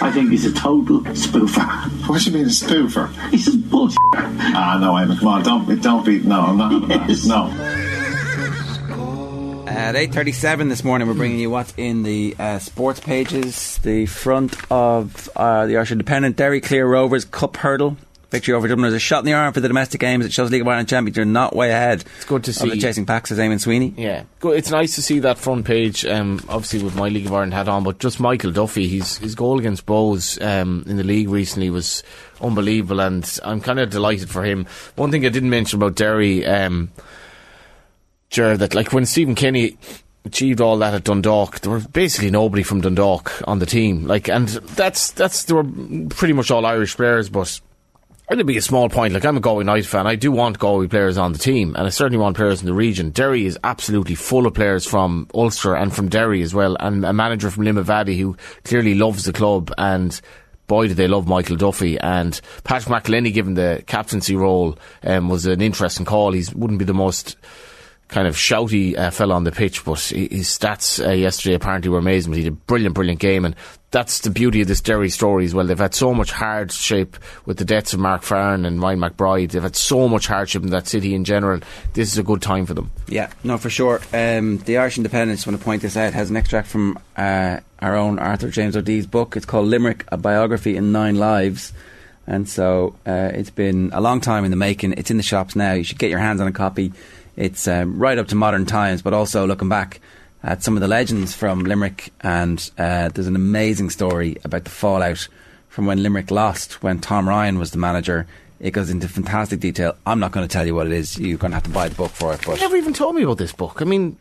[0.00, 2.08] I think he's a total spoofer.
[2.08, 3.12] What do you mean a spoofer?
[3.28, 3.98] He's a bullshit.
[4.14, 7.24] Ah, no, Evan, come on, don't be, don't be, no, I'm not having that.
[7.26, 7.50] No.
[9.68, 13.76] At 8.37 this morning, we're bringing you what's in the uh, sports pages.
[13.82, 17.98] The front of uh, the Irish Independent, Derry Clear Rovers Cup Hurdle.
[18.30, 20.26] Victory over Dublin is a shot in the arm for the domestic games.
[20.26, 22.04] It shows League of Ireland champions are not way ahead.
[22.16, 22.68] It's good to Of see.
[22.70, 23.94] the chasing packs, says Eamonn Sweeney.
[23.96, 24.58] Yeah, good.
[24.58, 26.04] It's nice to see that front page.
[26.04, 28.86] Um, obviously with my League of Ireland hat on, but just Michael Duffy.
[28.86, 32.02] His his goal against Bohs um, in the league recently was
[32.42, 34.66] unbelievable, and I'm kind of delighted for him.
[34.96, 36.90] One thing I didn't mention about Derry, um,
[38.28, 39.78] Ger, that like when Stephen Kenny
[40.26, 44.06] achieved all that at Dundalk, there were basically nobody from Dundalk on the team.
[44.06, 45.64] Like, and that's that's they were
[46.10, 47.58] pretty much all Irish players, but.
[48.30, 49.14] It'd be a small point.
[49.14, 50.06] Like I'm a Galway United fan.
[50.06, 52.74] I do want Galway players on the team, and I certainly want players in the
[52.74, 53.08] region.
[53.08, 57.14] Derry is absolutely full of players from Ulster and from Derry as well, and a
[57.14, 59.72] manager from Limavady who clearly loves the club.
[59.78, 60.20] And
[60.66, 61.98] boy, do they love Michael Duffy.
[61.98, 66.32] And Patrick McEleney, given the captaincy role, um, was an interesting call.
[66.32, 67.38] He wouldn't be the most
[68.08, 71.98] kind of shouty uh, fella on the pitch, but his stats uh, yesterday apparently were
[71.98, 72.32] amazing.
[72.32, 73.54] He did a brilliant, brilliant game, and
[73.90, 75.66] that's the beauty of this Derry story as well.
[75.66, 79.50] They've had so much hardship with the deaths of Mark Farren and Ryan McBride.
[79.50, 81.60] They've had so much hardship in that city in general.
[81.92, 82.90] This is a good time for them.
[83.08, 84.00] Yeah, no, for sure.
[84.12, 87.94] Um, the Irish Independent, want to point this out, has an extract from uh, our
[87.94, 89.36] own Arthur James O'Dea's book.
[89.36, 91.72] It's called Limerick, a biography in nine lives.
[92.26, 94.94] And so uh, it's been a long time in the making.
[94.98, 95.72] It's in the shops now.
[95.72, 96.92] You should get your hands on a copy.
[97.38, 100.00] It's um, right up to modern times, but also looking back
[100.42, 104.70] at some of the legends from Limerick, and uh, there's an amazing story about the
[104.70, 105.28] fallout
[105.68, 108.26] from when Limerick lost when Tom Ryan was the manager.
[108.58, 109.94] It goes into fantastic detail.
[110.04, 111.16] I'm not going to tell you what it is.
[111.16, 112.40] You're going to have to buy the book for it.
[112.44, 113.80] But He never even told me about this book.
[113.80, 114.18] I mean,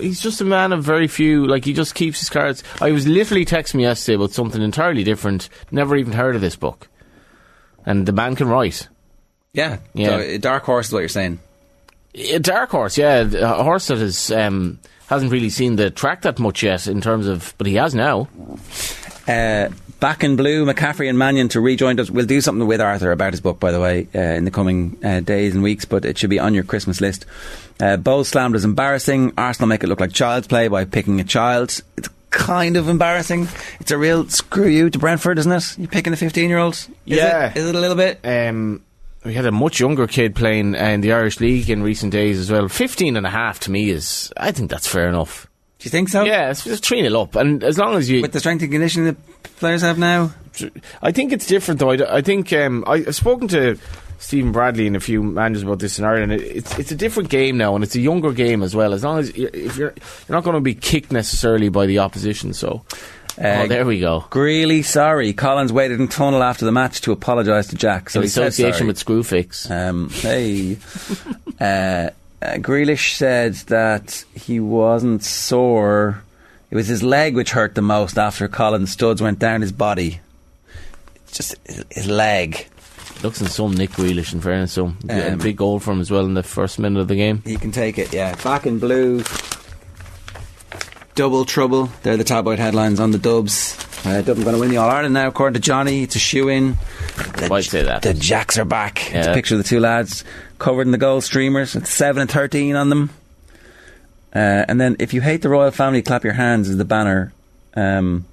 [0.00, 1.46] he's just a man of very few.
[1.46, 2.64] Like he just keeps his cards.
[2.80, 5.48] I was literally texting me yesterday about something entirely different.
[5.70, 6.88] Never even heard of this book.
[7.86, 8.88] And the man can write.
[9.52, 10.08] yeah, Yeah.
[10.18, 11.38] So, dark horse is what you're saying.
[12.14, 16.38] A dark horse, yeah, a horse that has um, hasn't really seen the track that
[16.38, 18.28] much yet in terms of, but he has now.
[19.26, 19.68] Uh,
[20.00, 22.10] back in blue, McCaffrey and Mannion to rejoin us.
[22.10, 24.98] We'll do something with Arthur about his book, by the way, uh, in the coming
[25.04, 27.24] uh, days and weeks, but it should be on your Christmas list.
[27.80, 29.32] Uh, Bowles slammed as embarrassing.
[29.38, 31.80] Arsenal make it look like child's play by picking a child.
[31.96, 33.48] It's kind of embarrassing.
[33.80, 35.78] It's a real screw you to Brentford, isn't it?
[35.78, 36.88] You're picking the 15 year olds.
[37.04, 37.50] Yeah.
[37.50, 37.56] It?
[37.58, 38.20] Is it a little bit?
[38.24, 38.82] Um,
[39.24, 42.38] we had a much younger kid playing uh, in the Irish League in recent days
[42.38, 42.68] as well.
[42.68, 45.48] 15 and a half to me is, I think that's fair enough.
[45.78, 46.24] Do you think so?
[46.24, 47.34] Yeah, it's, it's 3 0 up.
[47.34, 48.22] And as long as you.
[48.22, 50.32] With the strength and conditioning the players have now?
[51.02, 51.90] I think it's different though.
[51.90, 53.78] I think um, I, I've spoken to
[54.18, 56.32] Stephen Bradley and a few managers about this in Ireland.
[56.32, 58.92] It, it's it's a different game now, and it's a younger game as well.
[58.92, 59.92] As long as you if you're
[60.28, 62.52] you're not going to be kicked necessarily by the opposition.
[62.52, 62.84] So,
[63.38, 64.24] Uh, oh, there we go.
[64.34, 65.32] Really sorry.
[65.32, 68.10] Collins waited in tunnel after the match to apologise to Jack.
[68.10, 69.70] So in association with Screwfix.
[69.70, 70.76] Um, hey.
[71.60, 72.10] uh,
[72.44, 76.22] uh, Grealish said that he wasn't sore.
[76.70, 80.20] It was his leg which hurt the most after Collins' studs went down his body.
[81.30, 82.66] Just his, his leg.
[83.22, 84.72] Looks in some Nick Grealish in fairness.
[84.72, 87.14] So a Um, big goal from him as well in the first minute of the
[87.14, 87.42] game.
[87.46, 88.34] He can take it, yeah.
[88.42, 89.22] Back in blue.
[91.14, 91.90] Double trouble.
[92.02, 93.76] They're the tabloid headlines on the Dubs.
[94.04, 96.02] Uh, Dublin going to win the All Ireland now, according to Johnny.
[96.02, 96.76] It's a shoe in.
[97.36, 98.02] I'd say that.
[98.02, 99.14] The Jacks are back.
[99.14, 100.24] It's a picture of the two lads
[100.58, 101.76] covered in the gold streamers.
[101.76, 103.10] It's 7 and 13 on them.
[104.34, 107.32] Uh, and then, if you hate the royal family, clap your hands is the banner
[107.74, 108.24] um,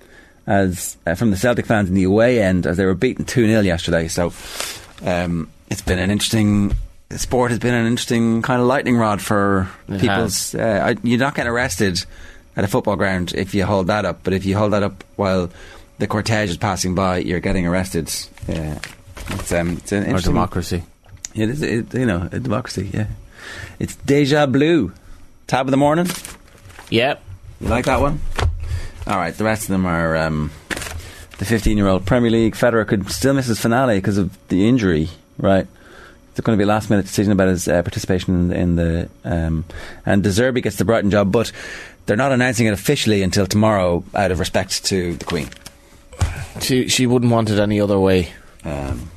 [0.47, 3.45] as uh, from the Celtic fans in the away end as they were beaten 2
[3.45, 4.07] 0 yesterday.
[4.07, 4.31] So
[5.03, 6.75] um, it's been an interesting.
[7.11, 10.55] Sport has been an interesting kind of lightning rod for It people's.
[10.55, 12.05] Uh, I- you're not getting arrested
[12.55, 15.03] at a football ground if you hold that up, but if you hold that up
[15.15, 15.49] while
[15.99, 18.11] the cortege is passing by, you're getting arrested.
[18.47, 18.79] Yeah,
[19.31, 20.83] it's um, it's an Or interesting democracy.
[21.35, 22.89] It is, it, you know, a democracy.
[22.93, 23.07] Yeah,
[23.79, 24.91] it's deja blue.
[25.47, 26.07] Tab of the morning.
[26.89, 27.21] Yep.
[27.61, 28.19] You like that one?
[29.07, 29.35] All right.
[29.35, 32.53] The rest of them are um, the 15-year-old Premier League.
[32.55, 35.09] Federer could still miss his finale because of the injury.
[35.37, 35.65] Right.
[36.31, 39.65] It's going to be a last-minute decision about his uh, participation in, in the um,
[40.05, 41.51] and De Zerbi gets the Brighton job, but
[42.09, 45.47] they're not announcing it officially until tomorrow, out of respect to the Queen.
[46.59, 48.31] She she wouldn't want it any other way.
[48.65, 49.11] Um,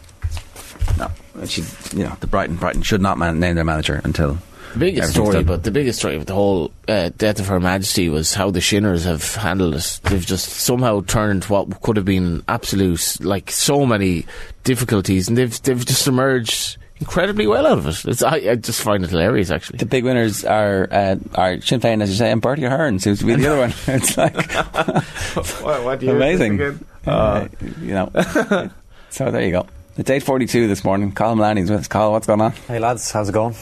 [0.99, 1.11] no,
[1.47, 1.63] she,
[1.97, 4.37] you know, the Brighton Brighton should not man, name their manager until
[4.75, 5.45] The biggest story, done.
[5.45, 8.61] but the biggest story of the whole uh, death of Her Majesty was how the
[8.61, 10.01] Shinners have handled it.
[10.05, 14.27] They've just somehow turned what could have been absolute, like so many
[14.65, 18.05] difficulties, and they've they've just emerged incredibly well out of it.
[18.11, 19.79] It's, I, I just find it hilarious, actually.
[19.79, 23.19] The big winners are uh, are Sinn Féin, as you say, and Bertie Ahern seems
[23.19, 23.75] to be the other one.
[23.89, 24.53] It's like
[25.63, 26.81] what, what amazing.
[27.07, 27.49] Uh,
[27.81, 28.11] you know.
[29.11, 29.67] so there you go.
[29.97, 31.13] It's eight forty-two this morning.
[31.13, 31.89] Colin Mullaney's with us.
[31.89, 32.53] Colin, what's going on?
[32.53, 33.55] Hey lads, how's it going?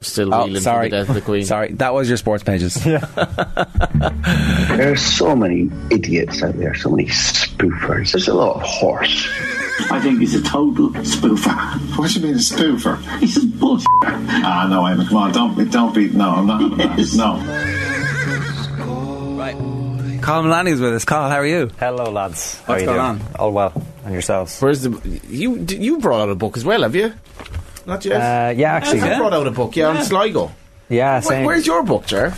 [0.00, 0.90] Still Oh, reeling sorry.
[0.90, 1.44] for the death of the Queen.
[1.44, 2.74] Sorry, that was your sports pages.
[2.84, 3.00] There
[4.92, 8.12] are so many idiots out there, so many spoofers.
[8.12, 9.26] There's a lot of horse.
[9.90, 11.54] I think he's a total spoofer.
[11.98, 12.98] What do you mean a spoofer?
[13.20, 13.86] He's a bullshit.
[14.04, 17.14] Ah, no, Emma, come on, don't be, don't be, no, I'm not, having that.
[17.16, 17.38] no.
[20.20, 21.04] Colin Mullaney's with us.
[21.04, 21.70] Carl, how are you?
[21.78, 22.58] Hello lads.
[22.62, 23.28] How What's you going doing?
[23.30, 23.36] on?
[23.38, 23.72] All well.
[24.04, 24.60] And yourselves?
[24.60, 25.56] Where's the you?
[25.68, 27.12] You brought out a book as well, have you?
[27.86, 28.16] Not yet.
[28.20, 29.00] Uh, yeah, actually.
[29.00, 29.74] I brought out a book.
[29.76, 30.50] Yeah, on Sligo.
[30.88, 31.44] Yeah, Where- same.
[31.46, 32.34] where's your book, Jer?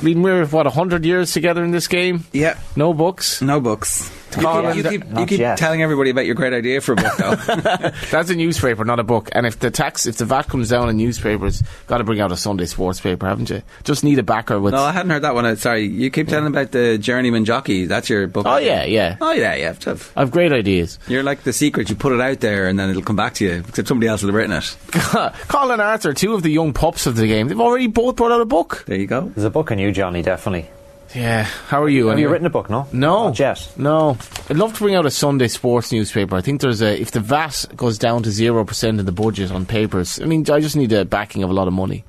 [0.00, 2.24] I mean, we're what hundred years together in this game.
[2.32, 3.40] Yeah, no books.
[3.40, 4.10] No books.
[4.32, 7.34] Colin, you keep, you keep telling everybody about your great idea for a book, though.
[8.10, 9.28] That's a newspaper, not a book.
[9.32, 12.32] And if the tax, if the VAT comes down on newspapers, got to bring out
[12.32, 13.62] a Sunday sports paper, haven't you?
[13.84, 14.72] Just need a backer with.
[14.74, 15.46] no, I hadn't heard that one.
[15.46, 17.86] Uh, Sorry, you keep telling about the journeyman jockey.
[17.86, 18.46] That's your book.
[18.46, 19.16] Oh yeah, yeah.
[19.20, 19.72] Oh yeah, yeah.
[19.72, 20.12] Tough.
[20.16, 20.98] I've great ideas.
[21.08, 21.90] You're like the secret.
[21.90, 23.64] You put it out there, and then it'll come back to you.
[23.68, 24.76] Except somebody else will have written it.
[25.48, 28.40] Colin Arthur, two of the young pups of the game, they've already both brought out
[28.40, 28.84] a book.
[28.86, 29.22] There you go.
[29.34, 30.68] There's a book on you, Johnny, definitely.
[31.14, 31.42] Yeah.
[31.42, 32.06] How are you?
[32.08, 32.86] Have you written a book, no?
[32.92, 33.72] No, Not yet.
[33.76, 34.16] No,
[34.48, 36.36] I'd love to bring out a Sunday sports newspaper.
[36.36, 39.50] I think there's a if the VAT goes down to zero percent in the budget
[39.50, 40.20] on papers.
[40.20, 42.04] I mean, I just need a backing of a lot of money.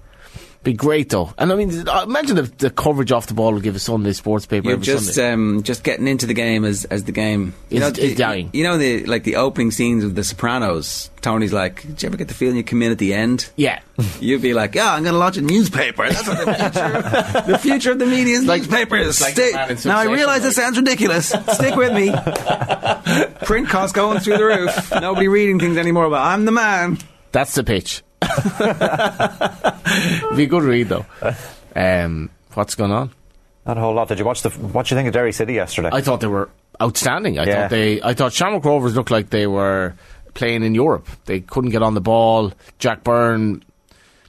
[0.64, 3.62] Be great though, and I mean, uh, imagine the, the coverage off the ball will
[3.62, 7.04] give a Sunday sports paper You're just um, just getting into the game as, as
[7.06, 8.52] the game you Is- know, is the- dying.
[8.54, 11.10] You know the like the opening scenes of The Sopranos.
[11.22, 13.80] Tony's like, "Did you ever get the feeling you come in at the end?" Yeah,
[14.20, 16.08] you'd be like, "Yeah, I'm going to launch a newspaper.
[16.08, 19.64] That's what the future, the future of the media is newspapers." like the Stick- now
[19.64, 21.30] I Succession, realise this sounds ridiculous.
[21.30, 22.12] Stick with me.
[23.46, 24.92] Print costs going through the roof.
[25.02, 26.08] Nobody reading things anymore.
[26.10, 27.00] But I'm the man.
[27.32, 28.04] That's the pitch.
[30.36, 31.06] Be a good read though.
[31.76, 33.12] Um, what's going on?
[33.66, 34.08] Not a whole lot.
[34.08, 34.50] Did you watch the?
[34.50, 35.90] What do you think of Derry City yesterday?
[35.92, 36.50] I thought they were
[36.82, 37.40] outstanding.
[37.40, 37.62] I Yeah.
[37.62, 38.02] thought they.
[38.02, 39.94] I thought Shamrock Rovers looked like they were
[40.34, 41.08] playing in Europe.
[41.26, 42.54] They couldn't get on the ball.
[42.80, 43.64] Jack Byrne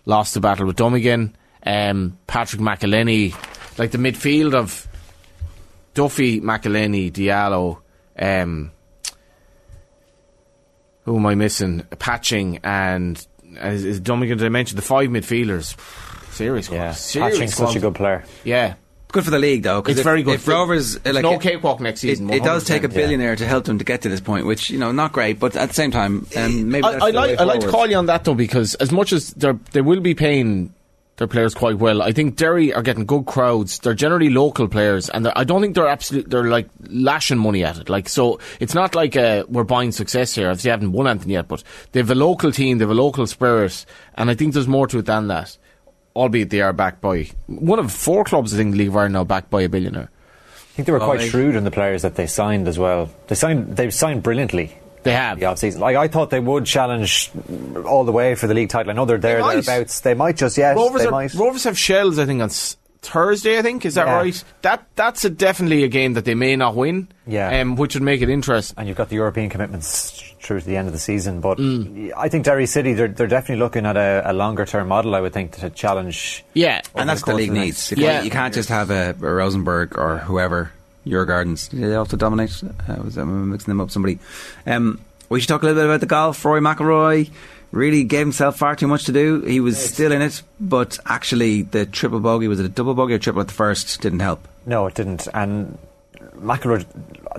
[0.05, 1.33] lost the battle with Dummigan.
[1.65, 3.35] Um, Patrick McEleney,
[3.79, 4.87] like the midfield of
[5.95, 7.79] Duffy, McEleney, Diallo.
[8.19, 8.73] Um,
[11.05, 11.81] who am I missing?
[11.99, 13.25] Patching and
[13.57, 14.39] is, is Dummigan?
[14.39, 15.77] Did I mention the five midfielders?
[16.33, 16.93] Serious, yeah.
[16.93, 18.25] Serious Patching's such a good player.
[18.45, 18.75] Yeah.
[19.09, 19.81] Good for the league, though.
[19.81, 22.45] It's if- very good If Rovers, it's like no it- cakewalk next season, It, it
[22.45, 24.79] does take a 100%, billionaire to help them to get to this point, which you
[24.79, 27.29] know, not great, but at the same time, um, maybe I, that's I the like
[27.29, 29.83] way I like to call you on that though because as much as they they
[29.83, 30.73] will be paying
[31.17, 33.79] their players quite well, I think Derry are getting good crowds.
[33.79, 36.29] They're generally local players, and I don't think they're absolute.
[36.31, 37.89] They're like lashing money at it.
[37.91, 40.49] Like so, it's not like uh, we're buying success here.
[40.49, 41.63] Obviously, they haven't won anything yet, but
[41.93, 43.85] they've a local team, they've a local spirit,
[44.15, 45.57] and I think there's more to it than that.
[46.17, 48.97] Albeit they are backed by one of four clubs, I think, in the League of
[48.97, 50.11] Ireland now backed by a billionaire.
[50.11, 52.79] I think they were Oh, quite they- shrewd in the players that they signed as
[52.79, 53.11] well.
[53.29, 53.77] They signed.
[53.77, 54.77] They've signed brilliantly.
[55.03, 55.39] They have.
[55.41, 55.81] The off-season.
[55.81, 57.31] Like I thought they would challenge
[57.85, 58.91] all the way for the league title.
[58.91, 59.65] I know they're there might.
[59.65, 60.01] thereabouts.
[60.01, 60.77] They might just yes.
[60.77, 61.35] Rovers, they are, might.
[61.35, 62.51] Rovers have Shels, I think, on
[63.03, 63.59] Thursday.
[63.59, 64.15] I think is that Yeah.
[64.17, 64.45] right?
[64.63, 67.09] That that's a, definitely a game that they may not win.
[67.27, 67.61] Yeah.
[67.61, 68.75] um, which would make it interesting.
[68.79, 71.41] And you've got the European commitments through to the end of the season.
[71.41, 72.13] But Mm.
[72.17, 75.21] I think Derry City, they're, they're definitely looking at a, a longer term model, I
[75.21, 76.45] would think, to challenge.
[76.55, 77.67] Yeah, and that's the course league needs.
[77.77, 78.23] next- You can't, Yeah.
[78.23, 80.73] you can't just have a, a Rosenborg or whoever.
[81.05, 81.69] Your Gardens.
[81.69, 82.63] Did they also dominate?
[82.89, 83.91] Uh, was I'm mixing them up?
[83.91, 84.19] Somebody.
[84.67, 86.45] Um, we should talk a little bit about the golf.
[86.45, 87.31] Rory McIlroy
[87.73, 89.41] really gave himself far too much to do.
[89.43, 93.15] He was still in it, but actually the triple bogey was it a double bogey
[93.15, 94.47] or triple at the first didn't help.
[94.67, 95.27] No, it didn't.
[95.33, 95.79] And
[96.43, 96.85] McIlroy,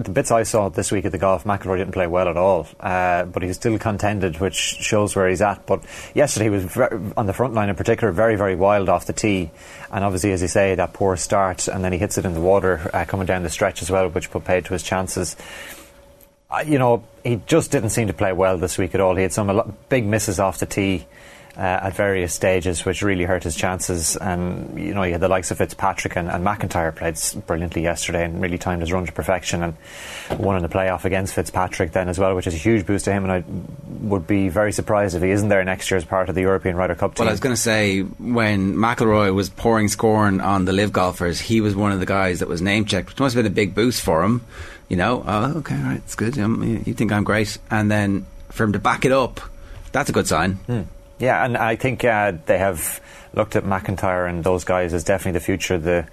[0.04, 2.68] the bits I saw this week at the golf, McIlroy didn't play well at all.
[2.80, 5.66] Uh, but he still contended, which shows where he's at.
[5.66, 9.06] But yesterday he was ver on the front line in particular, very, very wild off
[9.06, 9.52] the tee.
[9.92, 12.42] And obviously, as you say, that poor start, and then he hits it in the
[12.42, 15.36] water uh, coming down the stretch as well, which put paid to his chances.
[16.50, 19.16] Uh, you know, he just didn't seem to play well this week at all.
[19.16, 21.06] He had some big misses off the tee
[21.56, 24.16] uh, at various stages, which really hurt his chances.
[24.18, 28.26] And you know, he had the likes of Fitzpatrick and, and McIntyre played brilliantly yesterday
[28.26, 32.10] and really timed his run to perfection and won in the playoff against Fitzpatrick then
[32.10, 33.24] as well, which is a huge boost to him.
[33.24, 33.44] And I
[34.08, 36.76] would be very surprised if he isn't there next year as part of the European
[36.76, 37.26] Ryder Cup team.
[37.26, 41.40] Well, I was going to say when McIlroy was pouring scorn on the LIV golfers,
[41.40, 43.56] he was one of the guys that was name checked, which must have been a
[43.56, 44.44] big boost for him.
[44.90, 46.38] You know, oh, okay, all right, it's good.
[46.38, 49.40] Um, you you think I'm great, and then for him to back it up,
[49.92, 50.60] that's a good sign.
[51.20, 53.02] Yeah, and I think uh, they have
[53.34, 56.08] looked at McIntyre and those guys as definitely the future the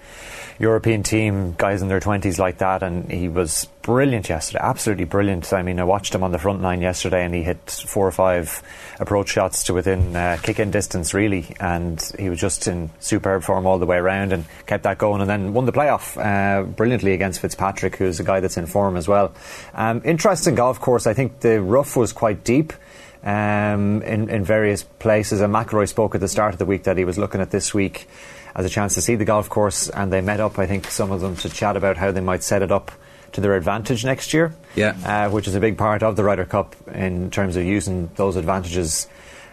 [0.59, 2.83] European team, guys in their 20s like that.
[2.83, 5.53] And he was brilliant yesterday, absolutely brilliant.
[5.55, 8.13] I mean, I watched him on the front line yesterday and he hit four or
[8.13, 8.63] five
[8.99, 11.55] approach shots to within uh, kick in distance, really.
[11.59, 15.23] And he was just in superb form all the way around and kept that going
[15.23, 18.97] and then won the playoff uh, brilliantly against Fitzpatrick, who's a guy that's in form
[18.99, 19.33] as well.
[19.73, 21.07] Um, interesting golf course.
[21.07, 22.75] I think the rough was quite deep
[23.23, 25.41] um, in, in various places.
[25.41, 27.75] And McIlroy spoke at the start of the week that he was looking at this
[27.75, 28.09] week
[28.55, 31.13] as a chance to see the golf course, and they met up, I think, some
[31.13, 32.91] of them to chat about how they might set it up
[33.33, 34.55] to their advantage next year.
[34.75, 34.97] Yeah.
[35.05, 38.37] Uh, which is a big part of the Ryder Cup in terms of using those
[38.37, 39.09] advantages.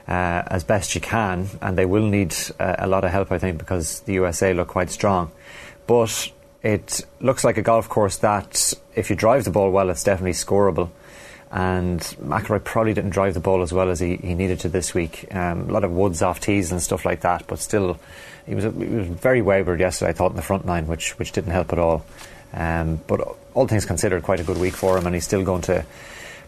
[0.07, 3.39] Uh, as best you can, and they will need uh, a lot of help, I
[3.39, 5.31] think, because the USA look quite strong.
[5.85, 6.31] But
[6.63, 10.31] it looks like a golf course that, if you drive the ball well, it's definitely
[10.31, 10.91] scoreable
[11.51, 14.93] and McIlroy probably didn't drive the ball as well as he, he needed to this
[14.93, 15.33] week.
[15.33, 17.97] Um, a lot of woods off tees and stuff like that, but still,
[18.45, 21.31] he was, he was very wayward yesterday, I thought, in the front line, which, which
[21.31, 22.05] didn't help at all.
[22.53, 25.61] Um, but all things considered, quite a good week for him, and he's still going
[25.63, 25.85] to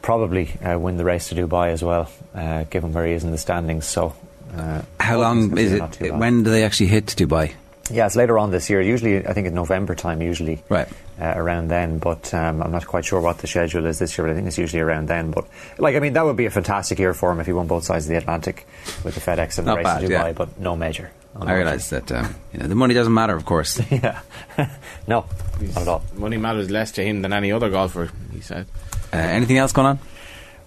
[0.01, 3.31] probably uh, win the race to Dubai as well, uh, given where he is in
[3.31, 3.85] the standings.
[3.85, 4.15] So,
[4.55, 5.79] uh, How long is it?
[5.79, 6.19] not too bad.
[6.19, 7.53] When do they actually hit Dubai?
[7.91, 8.81] Yeah, it's later on this year.
[8.81, 10.21] Usually, I think in November time.
[10.21, 10.87] Usually, right
[11.19, 11.97] uh, around then.
[11.99, 14.25] But um, I'm not quite sure what the schedule is this year.
[14.27, 15.31] But I think it's usually around then.
[15.31, 15.45] But
[15.77, 17.83] like, I mean, that would be a fantastic year for him if he won both
[17.83, 18.67] sides of the Atlantic
[19.03, 20.09] with the FedEx and the Not race bad, to Dubai.
[20.09, 20.31] yeah.
[20.33, 21.11] But no major.
[21.39, 23.79] I realise that um, you know, the money doesn't matter, of course.
[23.91, 24.21] yeah,
[25.07, 25.25] no,
[25.61, 26.03] not at all.
[26.15, 28.09] Money matters less to him than any other golfer.
[28.33, 28.65] He said.
[29.13, 29.99] Uh, anything else going on?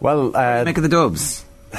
[0.01, 1.45] Well, uh, make of the Dubs.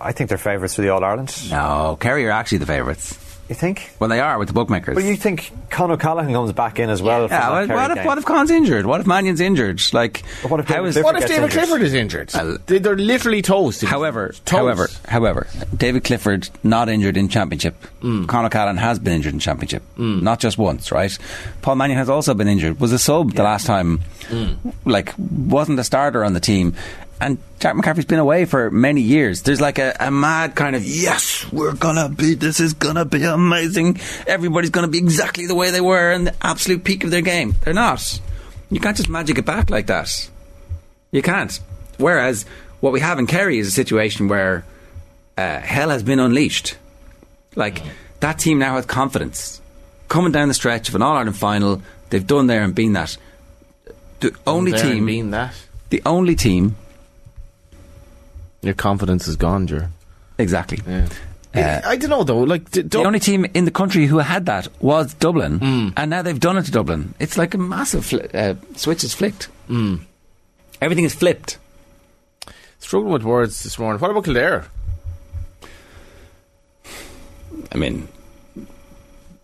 [0.00, 1.36] I think they're favourites for the All Ireland.
[1.50, 3.18] No, Kerry are actually the favourites.
[3.50, 3.90] You think?
[3.98, 4.94] Well, they are with the bookmakers.
[4.94, 7.26] But you think Con O'Callaghan comes back in as well?
[7.28, 8.86] yeah, well, what, if, what if Con's injured?
[8.86, 9.82] What if Mannion's injured?
[9.92, 11.50] Like, what if David is- Clifford What if David?
[11.50, 12.28] Clifford is injured?
[12.66, 13.82] They- They're literally toast.
[13.82, 14.46] However, Toast.
[14.56, 17.74] however, however, David Clifford not injured in championship.
[18.02, 18.28] Mm.
[18.28, 21.18] Con O'Callaghan has been injured in championship, not just once, right?
[21.60, 22.78] Paul Mannion has also been injured.
[22.78, 23.98] Was a sub the last time,
[24.28, 24.58] Mm.
[24.84, 26.74] like wasn't a starter on the team.
[27.20, 29.42] And Jack McCaffrey's been away for many years.
[29.42, 32.34] There's like a, a mad kind of yes, we're gonna be.
[32.34, 34.00] This is gonna be amazing.
[34.26, 37.54] Everybody's gonna be exactly the way they were in the absolute peak of their game.
[37.62, 38.20] They're not.
[38.70, 40.30] You can't just magic it back like that.
[41.10, 41.60] You can't.
[41.98, 42.46] Whereas
[42.80, 44.64] what we have in Kerry is a situation where
[45.36, 46.76] uh, hell has been unleashed.
[47.54, 47.82] Like
[48.20, 49.60] that team now has confidence.
[50.08, 53.16] Coming down the stretch of an All Ireland final, they've done there and been that.
[54.20, 55.54] The only team, been that.
[55.90, 56.76] the only team,
[58.62, 59.90] Your confidence is gone, Jer.
[60.38, 60.78] exactly.
[60.86, 61.08] Yeah.
[61.52, 62.38] Uh, I don't know though.
[62.40, 66.22] Like d- the only team in the country who had that was Dublin, and now
[66.22, 67.14] they've done it to Dublin.
[67.18, 69.48] It's like a massive fli uh, switch is flicked.
[69.68, 70.00] Mm.
[70.80, 71.58] Everything is flipped.
[72.78, 74.00] struggling with words this morning.
[74.00, 74.64] What about Kildare?
[77.72, 78.08] I mean,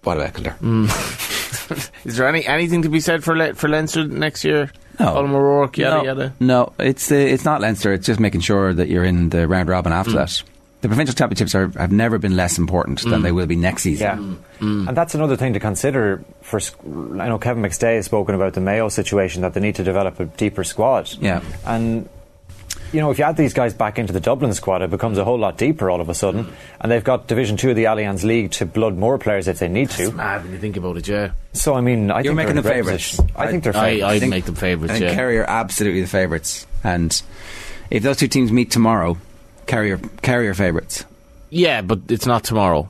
[0.03, 0.57] what about Kildare?
[2.05, 4.71] Is there any anything to be said for Le- for Leinster next year?
[4.99, 5.13] No.
[5.13, 6.33] Colin O'Rourke, yada no, yada.
[6.41, 7.93] No, it's uh, it's not Leinster.
[7.93, 10.15] It's just making sure that you're in the round robin after Mm.
[10.17, 10.43] that.
[10.83, 13.23] The provincial championships are, have never been less important than Mm.
[13.23, 14.07] they will be next season.
[14.07, 14.17] Yeah,
[14.61, 14.89] season.
[14.89, 16.23] and that's another thing to consider.
[16.43, 16.61] For
[17.21, 20.21] I know Kevin McStay has spoken about the Mayo situation that they need to develop
[20.21, 21.11] a deeper squad.
[21.21, 21.41] Yeah.
[21.67, 22.09] and
[22.93, 25.25] you know if you add these guys back into the Dublin squad, it becomes a
[25.25, 26.45] whole lot deeper all of a sudden.
[26.45, 26.55] Hmm.
[26.81, 29.69] And they've got Division Two of the Allianz League to blood more players if they
[29.69, 30.13] need to.
[30.13, 31.33] Mad when you think about it, yeah.
[31.53, 33.11] So I mean, I You're think making they're them in a great favourites.
[33.17, 33.31] position.
[33.37, 34.05] I think they're I- favourites.
[34.05, 35.15] I'd think- make them favourites, I think yeah.
[35.15, 36.67] Kerry are absolutely the favourites.
[36.85, 37.23] And
[37.91, 39.17] if those two teams meet tomorrow,
[39.67, 41.05] Kerry are, Kerry are favourites.
[41.51, 42.89] Yeah, but it's not tomorrow.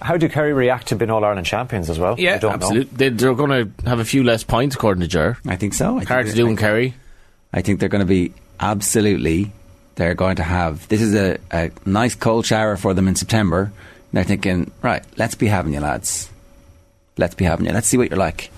[0.00, 2.14] How do Kerry react to being All Ireland champions as well?
[2.18, 2.96] Yeah, don't absolutely.
[2.96, 5.38] They, they're going to have a few less points, according to Jer.
[5.46, 5.98] I think so.
[5.98, 6.94] I Hard think to do in Kerry.
[7.52, 9.52] I think they're going to be absolutely.
[9.96, 10.86] They're going to have.
[10.88, 13.72] This is a, a nice cold shower for them in September.
[14.12, 16.30] They're thinking, right, let's be having you, lads.
[17.16, 17.72] Let's be having you.
[17.72, 18.50] Let's see what you're like.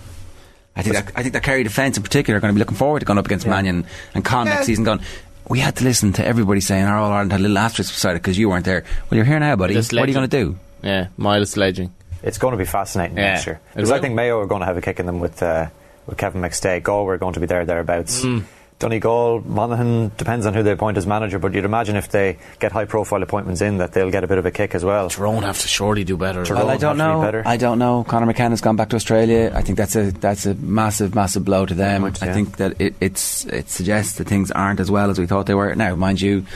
[0.77, 2.77] I think that, I think that Kerry defence in particular are going to be looking
[2.77, 4.85] forward to going up against Mannion and Con next season.
[4.85, 5.01] Going,
[5.48, 8.12] we had to listen to everybody saying our All Ireland had a little asterisk beside
[8.12, 8.85] it because you weren't there.
[9.10, 9.74] Well, you're here now, buddy.
[9.74, 10.59] What are you going to do?
[10.82, 11.93] Yeah, Miles sledging.
[12.22, 13.32] It's going to be fascinating Yeah.
[13.32, 15.43] next year because I think Mayo are going to have a kick in them with
[15.43, 15.68] uh,
[16.06, 16.82] with Kevin McStay.
[16.82, 18.22] Galway are going to be there thereabouts.
[18.22, 18.44] Mm.
[18.81, 22.73] Donegal, Monaghan depends on who they appoint as manager, but you'd imagine if they get
[22.73, 25.11] high profile appointments in that they'll get a bit of a kick as well.
[25.11, 26.47] Tyrone have to surely do better.
[26.47, 27.43] Tyrone Well, I don't have be know.
[27.44, 28.05] I don't know.
[28.05, 29.52] Conor McKenna's gone back to Australia.
[29.55, 32.05] I think that's a that's a massive, massive blow to them.
[32.05, 32.35] Right, I yeah.
[32.35, 35.55] think that it it's it suggests that things aren't as well as we thought they
[35.55, 35.74] were.
[35.74, 36.47] Now, mind you,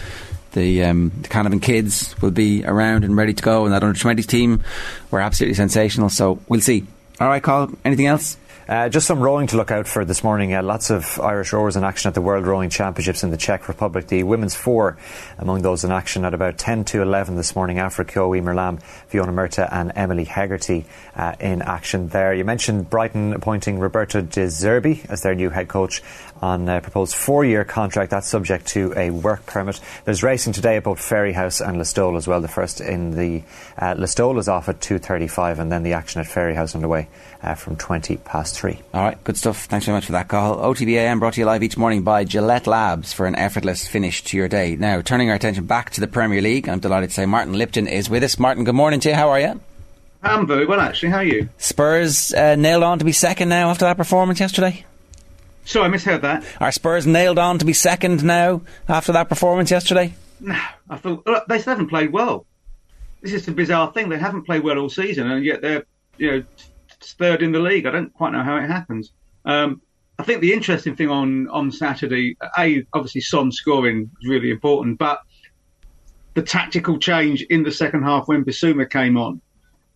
[0.53, 4.01] the um, the Canavan kids will be around and ready to go, and that under
[4.01, 4.65] twenties team
[5.11, 6.09] were absolutely sensational.
[6.09, 6.87] So we'll see.
[7.21, 7.71] All right, Carl.
[7.85, 8.39] Anything else?
[8.69, 10.55] Uh, just some rowing to look out for this morning.
[10.55, 13.69] Uh, lots of Irish rowers in action at the World Rowing Championships in the Czech
[13.69, 14.07] Republic.
[14.07, 14.97] The women's four
[15.39, 17.77] among those in action at about 10 to 11 this morning.
[17.77, 22.33] Keogh, Eimear Lambe, Fiona Murtagh, and Emily Hegarty uh, in action there.
[22.33, 26.03] You mentioned Brighton appointing Roberto De Zerbi as their new head coach
[26.41, 28.11] on a proposed four year contract.
[28.11, 29.81] That's subject to a work permit.
[30.05, 32.41] There's racing today at both Fairyhouse and Listowel as well.
[32.41, 33.43] The first in the
[33.79, 37.09] uh, Listowel is off at 2.35 and then the action at Fairyhouse underway
[37.43, 38.79] uh, from 20 past 3.
[38.93, 39.65] All right, good stuff.
[39.67, 40.57] Thanks very much for that call.
[40.57, 44.37] OTBAM brought to you live each morning by Gillette Labs for an effortless finish to
[44.37, 44.77] your day.
[44.77, 47.87] Now, turning our attention back to the Premier League, I'm delighted to say Martin Lipton
[47.87, 48.39] is with us.
[48.39, 49.15] Martin, good morning to you.
[49.15, 49.61] How are you?
[50.23, 51.11] I'm very well, actually.
[51.11, 51.49] How are you?
[51.59, 54.85] Spurs uh, nailed on to be second now after that performance yesterday.
[55.65, 56.45] Sorry, I misheard that.
[56.61, 60.15] Are Spurs nailed on to be second now after that performance yesterday?
[60.41, 60.59] No,
[60.91, 62.47] I thought look, they still haven't played well.
[63.23, 64.11] This is the bizarre thing.
[64.11, 65.85] They haven't played well all season, and yet they're
[66.19, 66.45] you know
[67.13, 67.87] third in the league.
[67.87, 69.13] I don't quite know how it happens.
[69.45, 69.83] Um,
[70.19, 74.99] I think the interesting thing on on Saturday, a obviously Son scoring was really important,
[74.99, 75.21] but
[76.35, 79.41] the tactical change in the second half when Bissouma came on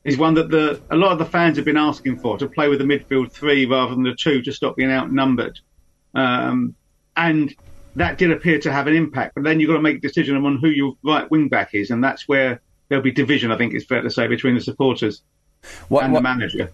[0.04, 2.68] is one that the a lot of the fans have been asking for to play
[2.68, 5.58] with the midfield three rather than the two to stop being outnumbered.
[6.14, 6.74] Um,
[7.16, 7.54] and
[7.96, 9.34] that did appear to have an impact.
[9.34, 11.90] But then you've got to make a decision on who your right wing back is,
[11.90, 13.52] and that's where there'll be division.
[13.52, 15.22] I think it's fair to say between the supporters
[15.88, 16.70] What, and what- the manager.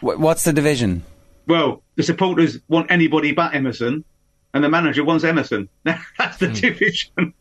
[0.00, 1.02] what's the division?
[1.46, 4.04] Well, the supporters want anybody but Emerson,
[4.52, 5.68] and the manager wants Emerson.
[5.84, 7.34] That's the division.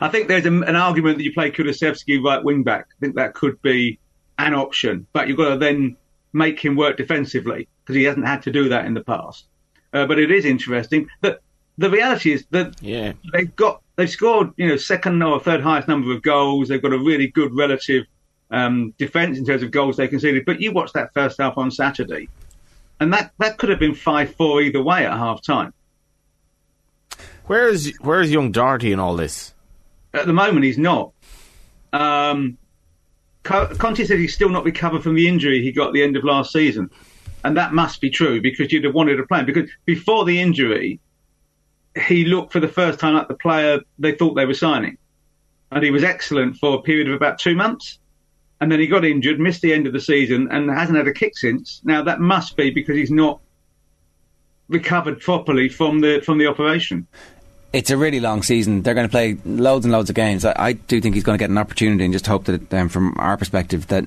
[0.00, 2.86] I think there's a, an argument that you play Kulusevski right wing back.
[2.90, 3.98] I think that could be
[4.38, 5.96] an option, but you've got to then
[6.32, 9.46] make him work defensively because he hasn't had to do that in the past.
[9.92, 11.40] Uh, but it is interesting that
[11.78, 13.12] the reality is that Yeah.
[13.32, 16.68] they've got they've scored you know second or third highest number of goals.
[16.68, 18.04] They've got a really good relative
[18.50, 20.44] um, defence in terms of goals they conceded.
[20.44, 22.28] But you watched that first half on Saturday,
[23.00, 25.72] and that, that could have been 5 4 either way at half time.
[27.46, 29.54] Where's where's young Doherty in all this?
[30.12, 31.12] At the moment, he's not.
[31.92, 32.58] Um,
[33.44, 36.24] Conte said he's still not recovered from the injury he got at the end of
[36.24, 36.90] last season.
[37.44, 39.46] And that must be true because you'd have wanted to play him.
[39.46, 40.98] Because before the injury,
[42.06, 44.98] he looked for the first time like the player they thought they were signing.
[45.70, 47.98] And he was excellent for a period of about two months.
[48.60, 51.12] And then he got injured, missed the end of the season, and hasn't had a
[51.12, 51.80] kick since.
[51.84, 53.40] Now, that must be because he's not
[54.68, 57.06] recovered properly from the from the operation
[57.76, 58.82] it's a really long season.
[58.82, 60.46] They're going to play loads and loads of games.
[60.46, 62.88] I, I do think he's going to get an opportunity, and just hope that, um,
[62.88, 64.06] from our perspective, that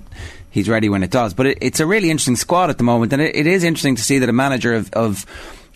[0.50, 1.36] he's ready when it does.
[1.36, 3.96] But it, it's a really interesting squad at the moment, and it, it is interesting
[3.96, 5.26] to see that a manager of, of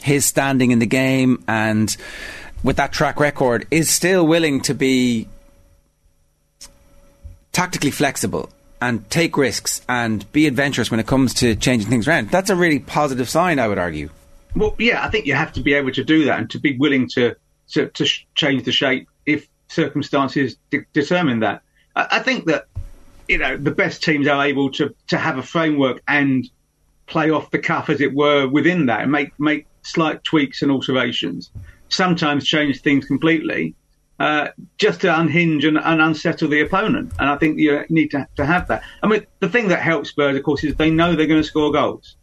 [0.02, 1.96] his standing in the game and
[2.64, 5.28] with that track record is still willing to be
[7.52, 8.50] tactically flexible
[8.84, 12.30] and take risks and be adventurous when it comes to changing things around.
[12.30, 14.10] That's a really positive sign, I would argue.
[14.56, 16.78] Well, yeah, I think you have to be able to do that and to be
[16.78, 17.36] willing to
[17.70, 18.06] to, to
[18.36, 21.62] change the shape if circumstances de- determine that.
[21.96, 22.68] I, I think that
[23.28, 26.48] you know the best teams are able to to have a framework and
[27.08, 30.72] play off the cuff, as it were, within that and make make slight tweaks and
[30.72, 31.52] alterations.
[31.88, 33.76] Sometimes change things completely,
[34.24, 34.48] uh,
[34.78, 37.12] just to unhinge and, and, unsettle the opponent.
[37.20, 38.82] And I think you need to, to have that.
[39.04, 41.48] I mean, the thing that helps Spurs, of course, is they know they're going to
[41.48, 42.16] score goals.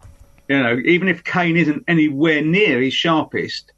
[0.49, 3.73] You know, even if Kane isn't anywhere near his sharpest,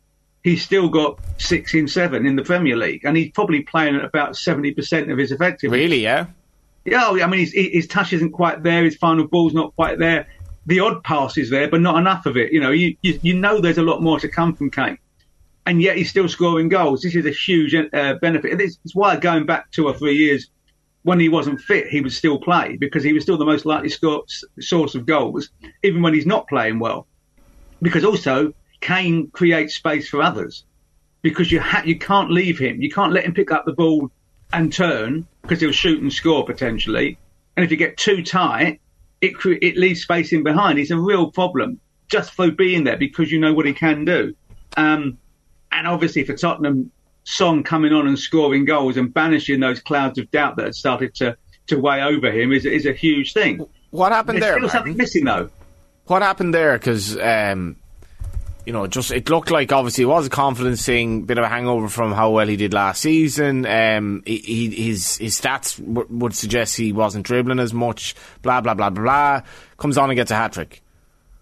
[0.45, 4.05] he's still got six in seven in the Premier League, and he's probably playing at
[4.05, 5.77] about seventy percent of his effectiveness.
[5.77, 5.99] Really?
[5.99, 6.27] Yeah.
[6.85, 7.09] Yeah.
[7.09, 8.85] I mean, his, his touch isn't quite there.
[8.85, 10.29] His final ball's not quite there.
[10.67, 12.53] The odd pass is there, but not enough of it.
[12.53, 14.99] You know, you you, you know there's a lot more to come from Kane,
[15.67, 17.03] and yet he's still scoring goals.
[17.03, 18.61] This is a huge uh, benefit.
[18.61, 20.49] It's, it's why going back two or three years
[21.03, 23.89] when he wasn't fit, he would still play because he was still the most likely
[23.89, 24.25] score,
[24.61, 25.51] source of goals,
[25.83, 27.07] even when he's not playing well.
[27.81, 30.65] Because also Kane creates space for others
[31.23, 32.81] because you ha- you can't leave him.
[32.81, 34.11] You can't let him pick up the ball
[34.53, 37.19] and turn because he'll shoot and score potentially.
[37.57, 38.81] And if you get too tight,
[39.21, 40.79] it cre- it leaves space in behind.
[40.79, 44.35] It's a real problem just for being there because you know what he can do.
[44.77, 45.19] Um,
[45.73, 46.91] and obviously for Tottenham,
[47.25, 51.15] Son coming on and scoring goals and banishing those clouds of doubt that had started
[51.17, 51.37] to,
[51.69, 53.65] to weigh over him is, is a huge thing.
[53.91, 54.59] What happened There's there?
[54.59, 55.51] Still something missing though.
[56.07, 56.79] What happened there?
[56.79, 57.77] Because um,
[58.67, 61.49] you know, just it looked like obviously it was a confidence thing, bit of a
[61.49, 63.67] hangover from how well he did last season.
[63.67, 68.15] Um, he, he, his his stats w- would suggest he wasn't dribbling as much.
[68.43, 69.43] Blah blah blah blah blah.
[69.79, 70.83] Comes on and gets a hat trick.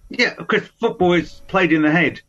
[0.08, 2.20] Yeah, because football is played in the head.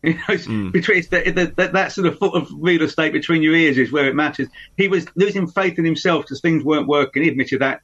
[0.04, 0.72] You know, mm.
[0.72, 3.90] between the, the, the, that sort of foot of real estate between your ears is
[3.90, 4.46] where it matters.
[4.76, 7.24] He was losing faith in himself because things weren't working.
[7.24, 7.80] He admitted that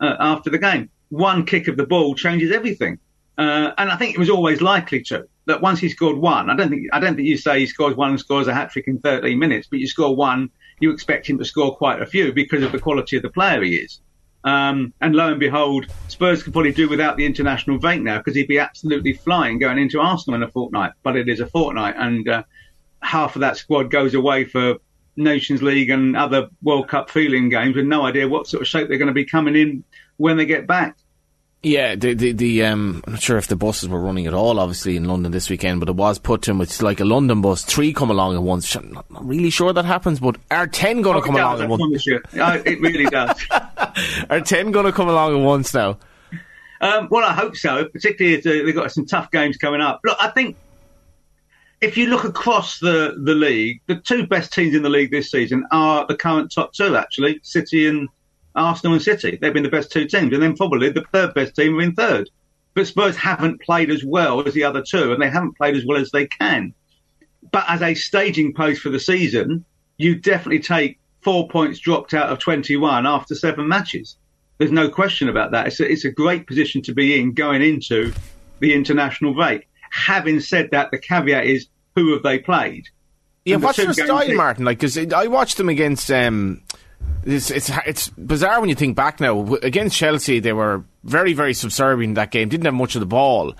[0.00, 0.88] uh, after the game.
[1.10, 2.98] One kick of the ball changes everything,
[3.36, 6.56] uh, and I think it was always likely to that once he scored one, I
[6.56, 8.88] don't think I don't think you say he scores one and scores a hat trick
[8.88, 10.50] in 13 minutes, but you score one,
[10.80, 13.62] you expect him to score quite a few because of the quality of the player
[13.62, 14.00] he is.
[14.48, 18.34] Um, and lo and behold, Spurs could probably do without the international break now because
[18.34, 20.92] he'd be absolutely flying going into Arsenal in a fortnight.
[21.02, 22.42] But it is a fortnight, and uh,
[23.02, 24.76] half of that squad goes away for
[25.16, 28.88] Nations League and other World Cup feeling games with no idea what sort of shape
[28.88, 29.84] they're going to be coming in
[30.16, 30.96] when they get back.
[31.62, 34.60] Yeah, the the, the um, I'm not sure if the buses were running at all,
[34.60, 36.60] obviously in London this weekend, but it was put to him.
[36.60, 38.72] It's like a London bus, three come along at once.
[38.76, 41.60] I'm not, not really sure that happens, but are ten going to oh, come along
[41.60, 42.06] at once?
[42.06, 43.44] it really does.
[44.30, 45.98] are ten going to come along at once now?
[46.80, 47.86] Um, well, I hope so.
[47.86, 50.00] Particularly if they've got some tough games coming up.
[50.04, 50.56] Look, I think
[51.80, 55.30] if you look across the the league, the two best teams in the league this
[55.30, 58.08] season are the current top two, actually, City and
[58.58, 59.38] Arsenal and City.
[59.40, 61.94] They've been the best two teams, and then probably the third best team are in
[61.94, 62.30] third.
[62.74, 65.84] But Spurs haven't played as well as the other two, and they haven't played as
[65.84, 66.74] well as they can.
[67.50, 69.64] But as a staging post for the season,
[69.96, 74.16] you definitely take four points dropped out of 21 after seven matches.
[74.58, 75.68] There's no question about that.
[75.68, 78.12] It's a, it's a great position to be in going into
[78.60, 79.68] the international break.
[79.90, 82.88] Having said that, the caveat is who have they played?
[83.44, 84.64] Yeah, what's their style, Martin?
[84.64, 86.62] Like, because I watched them against um,
[87.24, 89.54] it's, it's it's bizarre when you think back now.
[89.62, 92.48] Against Chelsea, they were very very subservient in that game.
[92.48, 93.54] Didn't have much of the ball,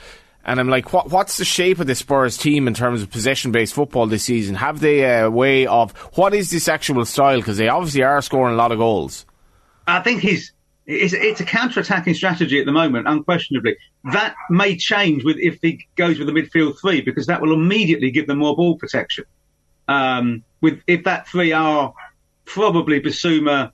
[0.44, 3.52] and I'm like, what what's the shape of the Spurs team in terms of possession
[3.52, 4.54] based football this season?
[4.54, 7.38] Have they a way of what is this actual style?
[7.38, 9.26] Because they obviously are scoring a lot of goals.
[9.86, 10.52] I think he's
[10.88, 13.76] it's, a counter-attacking strategy at the moment, unquestionably.
[14.12, 18.10] That may change with if he goes with the midfield three because that will immediately
[18.10, 19.24] give them more ball protection.
[19.86, 21.92] Um, with if that three are
[22.48, 23.70] probably Bissouma,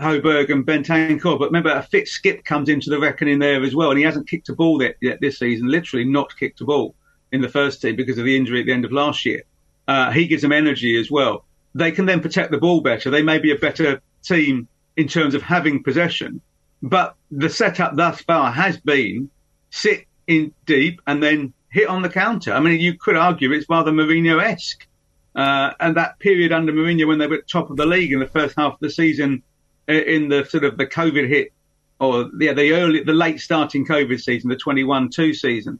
[0.00, 3.90] Højbjerg and Bentancur, but remember a fit Skip comes into the reckoning there as well,
[3.90, 5.68] and he hasn't kicked a ball yet, yet this season.
[5.68, 6.94] Literally not kicked a ball
[7.32, 9.42] in the first team because of the injury at the end of last year.
[9.86, 11.44] Uh, he gives them energy as well.
[11.74, 13.10] They can then protect the ball better.
[13.10, 16.40] They may be a better team in terms of having possession,
[16.82, 19.28] but the setup thus far has been
[19.70, 22.54] sit in deep and then hit on the counter.
[22.54, 24.86] I mean, you could argue it's rather Mourinho-esque.
[25.34, 28.18] Uh, and that period under Mourinho when they were at top of the league in
[28.18, 29.42] the first half of the season,
[29.86, 31.52] in the sort of the COVID hit,
[32.00, 35.78] or yeah, the early, the late starting COVID season, the 21-2 season.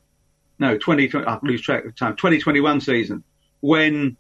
[0.59, 2.17] No, 20, I lose track of time.
[2.17, 3.23] 2021 season
[3.61, 4.17] when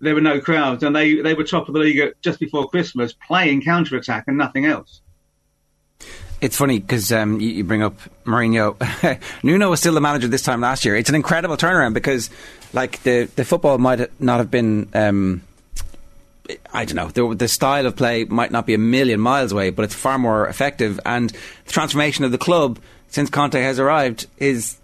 [0.00, 3.12] there were no crowds and they, they were top of the league just before Christmas
[3.12, 5.00] playing counter attack and nothing else.
[6.40, 7.94] It's funny because um, you, you, bring up
[8.24, 8.76] Mourinho.
[9.44, 10.96] Nuno was still the manager this time last year.
[10.96, 12.30] It's an incredible turnaround because,
[12.72, 14.88] like, the, the football might not have been.
[14.94, 15.42] Um,
[16.72, 17.08] I don't know.
[17.08, 20.18] The, the, style of play might not be a million miles away, but it's far
[20.18, 20.98] more effective.
[21.06, 22.78] And the transformation of the club
[23.08, 24.76] since Conte has arrived is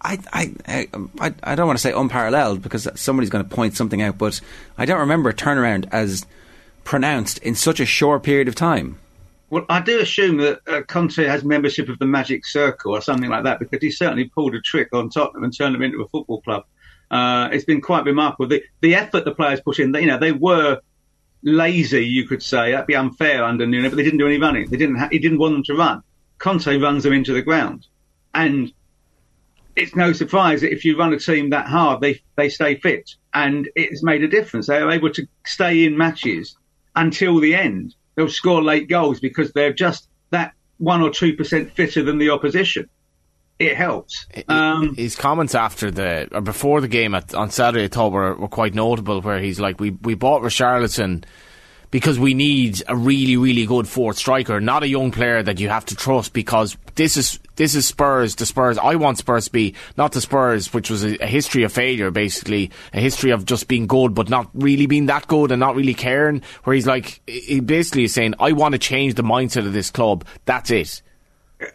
[0.00, 0.88] I, I,
[1.20, 4.40] I, I don't want to say unparalleled because somebody's going to point something out, but
[4.78, 6.26] I don't remember a turnaround as
[6.84, 8.98] pronounced in such a short period of time.
[9.50, 13.30] Well, I do assume that uh, Conte has membership of the Magic Circle or something
[13.30, 16.08] like that because he certainly pulled a trick on Tottenham and turned them into a
[16.08, 16.64] football club.
[17.10, 18.48] Uh, it's been quite remarkable.
[18.48, 20.80] The, the effort the players put in, you know, they were
[21.42, 22.72] lazy, you could say.
[22.72, 24.68] That'd be unfair under Nuno, but they didn't do any running.
[24.68, 24.96] They didn't.
[24.96, 26.02] Ha- he didn't want them to run.
[26.38, 27.86] Conte runs them into the ground,
[28.34, 28.72] and
[29.74, 33.14] it's no surprise that if you run a team that hard, they they stay fit,
[33.32, 34.66] and it's made a difference.
[34.66, 36.56] They are able to stay in matches
[36.94, 41.70] until the end they'll score late goals because they're just that one or two percent
[41.72, 42.88] fitter than the opposition.
[43.58, 44.26] It helps.
[44.48, 48.34] Um, His comments after the or before the game at, on Saturday, I thought were,
[48.34, 49.22] were quite notable.
[49.22, 51.24] Where he's like, "We we bought Richarlison
[51.90, 55.68] because we need a really, really good fourth striker, not a young player that you
[55.68, 59.52] have to trust because this is this is Spurs, the Spurs I want Spurs to
[59.52, 63.46] be, not the Spurs, which was a, a, history of failure, basically, a history of
[63.46, 66.42] just being good but not really being that good and not really caring.
[66.64, 69.90] Where he's like, he basically is saying, I want to change the mindset of this
[69.90, 70.26] club.
[70.44, 71.00] That's it.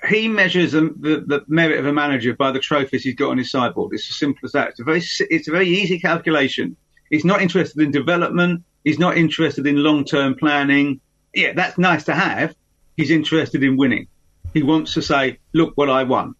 [0.07, 3.37] He measures the, the, the merit of a manager by the trophies he's got on
[3.37, 3.93] his sideboard.
[3.93, 4.69] It's as simple as that.
[4.69, 6.75] It's a very, it's a very easy calculation.
[7.09, 8.63] He's not interested in development.
[8.83, 11.01] He's not interested in long term planning.
[11.33, 12.55] Yeah, that's nice to have.
[12.97, 14.07] He's interested in winning.
[14.53, 16.35] He wants to say, look what I won.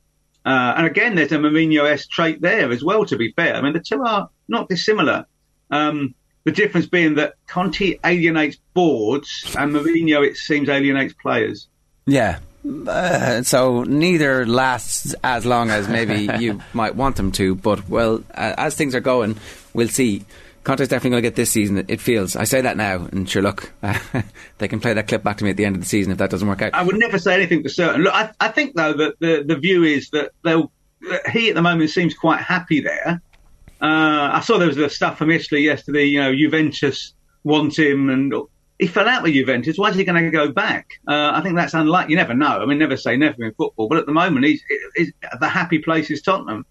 [0.46, 3.56] Uh, and again, there's a Mourinho esque trait there as well, to be fair.
[3.56, 5.26] I mean, the two are not dissimilar.
[5.70, 6.14] Um,
[6.44, 11.68] the difference being that Conte alienates boards and Mourinho, it seems, alienates players.
[12.06, 12.40] Yeah.
[12.64, 18.24] Uh, so neither lasts as long as maybe you might want them to, but well,
[18.34, 19.38] uh, as things are going,
[19.74, 20.24] we'll see.
[20.64, 21.84] Conte's definitely going to get this season.
[21.88, 22.36] It feels.
[22.36, 23.98] I say that now, and sure, look, uh,
[24.60, 26.20] they can play that clip back to me at the end of the season if
[26.20, 26.76] that doesn't work out.
[26.76, 28.04] I would never say anything for certain.
[28.04, 30.72] Look, I, I think though that the the view is that they'll.
[31.10, 33.20] That he at the moment seems quite happy there.
[33.82, 36.06] Uh, I saw there was the stuff from Italy yesterday.
[36.06, 38.32] You know, Juventus want him, and
[38.82, 39.78] he fell out with Juventus.
[39.78, 41.00] Why is he going to go back?
[41.08, 42.14] Uh, I think that's unlikely.
[42.14, 42.64] You never know.
[42.64, 43.88] I mean, never say never in football.
[43.88, 44.64] But at the moment, he's,
[44.96, 46.66] he's the happy place is Tottenham.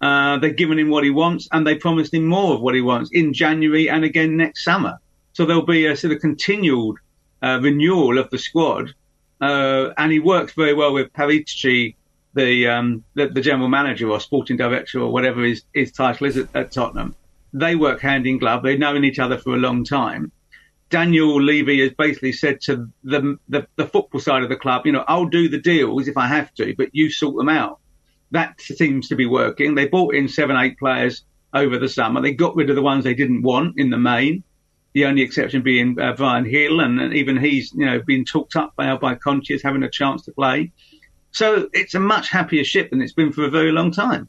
[0.00, 2.80] Uh, they've given him what he wants and they promised him more of what he
[2.80, 4.98] wants in January and again next summer.
[5.34, 6.96] So there'll be a sort of continued
[7.42, 8.94] uh, renewal of the squad.
[9.38, 11.94] Uh, and he works very well with Paratici,
[12.32, 16.38] the, um, the, the general manager or sporting director or whatever his, his title is
[16.38, 17.14] at, at Tottenham.
[17.52, 18.62] They work hand in glove.
[18.62, 20.32] They've known each other for a long time.
[20.90, 24.92] Daniel Levy has basically said to the, the, the football side of the club, you
[24.92, 27.80] know, I'll do the deals if I have to, but you sort them out
[28.30, 29.74] that seems to be working.
[29.74, 32.20] They bought in seven, eight players over the summer.
[32.20, 34.44] They got rid of the ones they didn't want in the main.
[34.92, 38.56] The only exception being uh, Bryan Gil, and, and, even he's you know been talked
[38.56, 40.72] up by by Conte as having a chance to play.
[41.30, 44.28] So it's a much happier ship than it's been for a very long time.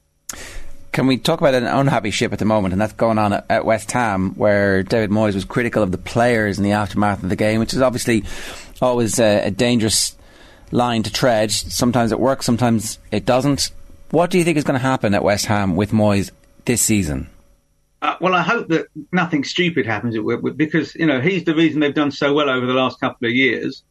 [0.92, 3.46] Can we talk about an unhappy ship at the moment, and that's going on at,
[3.50, 7.30] at West Ham, where David Moyes was critical of the players in the aftermath of
[7.30, 8.26] the game, which is obviously
[8.82, 10.18] always a, a dangerous
[10.72, 11.52] line to tread.
[11.52, 13.72] Sometimes it works, sometimes it doesn't.
[14.10, 16.32] What do you think is going to happen at West Ham with Moyes
[16.66, 17.30] this season?
[18.02, 20.18] Uh, well, I hope that nothing stupid happens
[20.56, 23.34] because you know he's the reason they've done so well over the last couple of
[23.34, 23.84] years,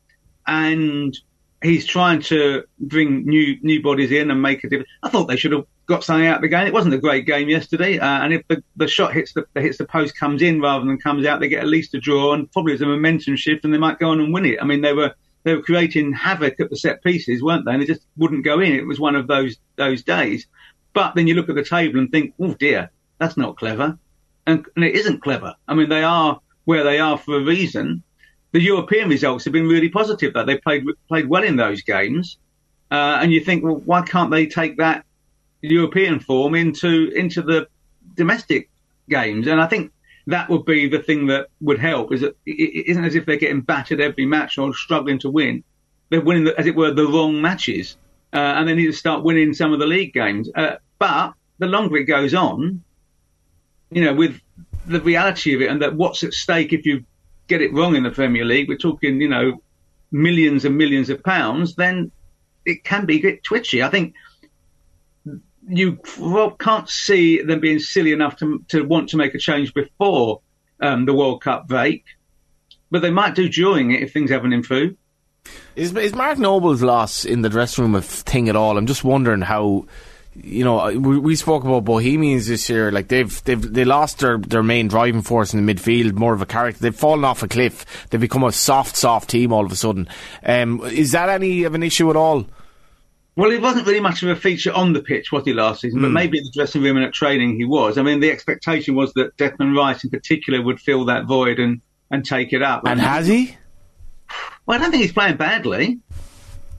[0.47, 1.17] and
[1.63, 4.91] he's trying to bring new new bodies in and make a difference.
[5.03, 6.67] I thought they should have got something out of the game.
[6.67, 9.77] It wasn't a great game yesterday, uh, and if the, the shot hits the hits
[9.77, 12.51] the post comes in rather than comes out, they get at least a draw and
[12.51, 14.63] probably it's a momentum shift, and they might go on and win it.
[14.63, 17.73] I mean, they were they were creating havoc at the set pieces, weren't they?
[17.73, 18.73] And they just wouldn't go in.
[18.73, 20.47] It was one of those those days.
[20.95, 23.99] But then you look at the table and think, oh dear, that's not clever,
[24.47, 25.55] and, and it isn't clever.
[25.69, 28.03] I mean, they are where they are for a reason.
[28.53, 30.35] the European results have been really positive.
[30.35, 32.39] That they played played well in those games,
[32.91, 35.05] uh, and you think, well, why can't they take that
[35.69, 37.69] European form into into the
[38.17, 38.71] domestic
[39.09, 39.47] games?
[39.47, 39.93] And I think
[40.27, 42.13] that would be the thing that would help.
[42.13, 45.65] Is that it isn't as if they're getting battered every match or struggling to win.
[46.11, 47.97] They're winning, the, as it were, the wrong matches,
[48.33, 50.51] uh, and they need to start winning some of the league games.
[50.55, 52.83] Uh, but the longer it goes on,
[53.91, 54.41] you know, with
[54.87, 57.05] the reality of it and that what's at stake if you
[57.47, 59.61] get it wrong in the Premier League, we're talking, you know,
[60.11, 62.11] millions and millions of pounds, then
[62.65, 63.83] it can be a bit twitchy.
[63.83, 64.15] I think
[65.69, 65.99] you
[66.59, 70.41] can't see them being silly enough to, to want to make a change before
[70.81, 72.05] um, the World Cup break,
[72.91, 74.97] but they might do during it if things haven't improved.
[75.77, 78.77] Is, is Mark Noble's loss in the dressing room a thing at all?
[78.77, 79.87] I'm just wondering how
[80.35, 82.93] you know, we, we, spoke about Bohemians this year.
[82.93, 86.41] Like they've they've they lost their, their main driving force in the midfield, more of
[86.41, 86.81] a character.
[86.81, 88.09] They've fallen off a cliff.
[88.09, 90.09] They've become a soft, soft team all of a sudden.
[90.45, 92.47] Um, is that any of an issue at all?
[93.41, 96.01] Well, he wasn't really much of a feature on the pitch, was he, last season?
[96.01, 96.03] Mm.
[96.03, 96.13] But hmm.
[96.13, 97.97] maybe in the dressing room and at training he was.
[97.97, 101.81] I mean, the expectation was that Declan Rice in particular would fill that void and,
[102.11, 102.83] and take it up.
[102.85, 103.57] And has he?
[104.67, 106.01] Well, I don't think he's playing badly.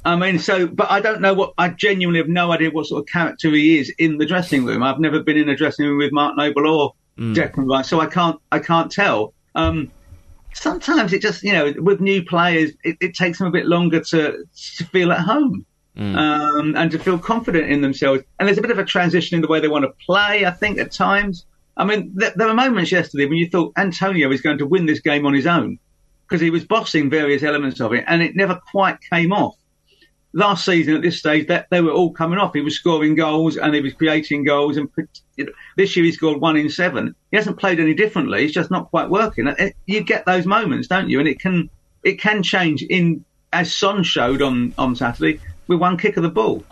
[0.05, 3.01] I mean, so, but I don't know what, I genuinely have no idea what sort
[3.01, 4.83] of character he is in the dressing room.
[4.83, 7.33] I've never been in a dressing room with Mark Noble or mm.
[7.33, 9.33] Declan Rice, so I can't, I can't tell.
[9.55, 9.91] Um,
[10.53, 14.01] sometimes it just, you know, with new players, it, it takes them a bit longer
[14.01, 14.45] to,
[14.77, 15.65] to feel at home.
[15.97, 16.15] Mm.
[16.15, 18.23] Um, and to feel confident in themselves.
[18.39, 20.51] And there's a bit of a transition in the way they want to play, I
[20.51, 21.45] think, at times.
[21.75, 24.85] I mean, th- there were moments yesterday when you thought Antonio was going to win
[24.85, 25.79] this game on his own
[26.27, 29.55] because he was bossing various elements of it, and it never quite came off
[30.33, 32.53] last season at this stage that they were all coming off.
[32.53, 34.77] He was scoring goals and he was creating goals.
[34.77, 34.89] And
[35.35, 37.15] you know, this year he scored one in seven.
[37.31, 38.45] He hasn't played any differently.
[38.45, 39.53] It's just not quite working.
[39.85, 41.19] You get those moments, don't you?
[41.19, 41.69] And it can
[42.03, 43.23] it can change in
[43.53, 45.39] as Son showed on on Saturday
[45.71, 46.63] with one kick of the ball.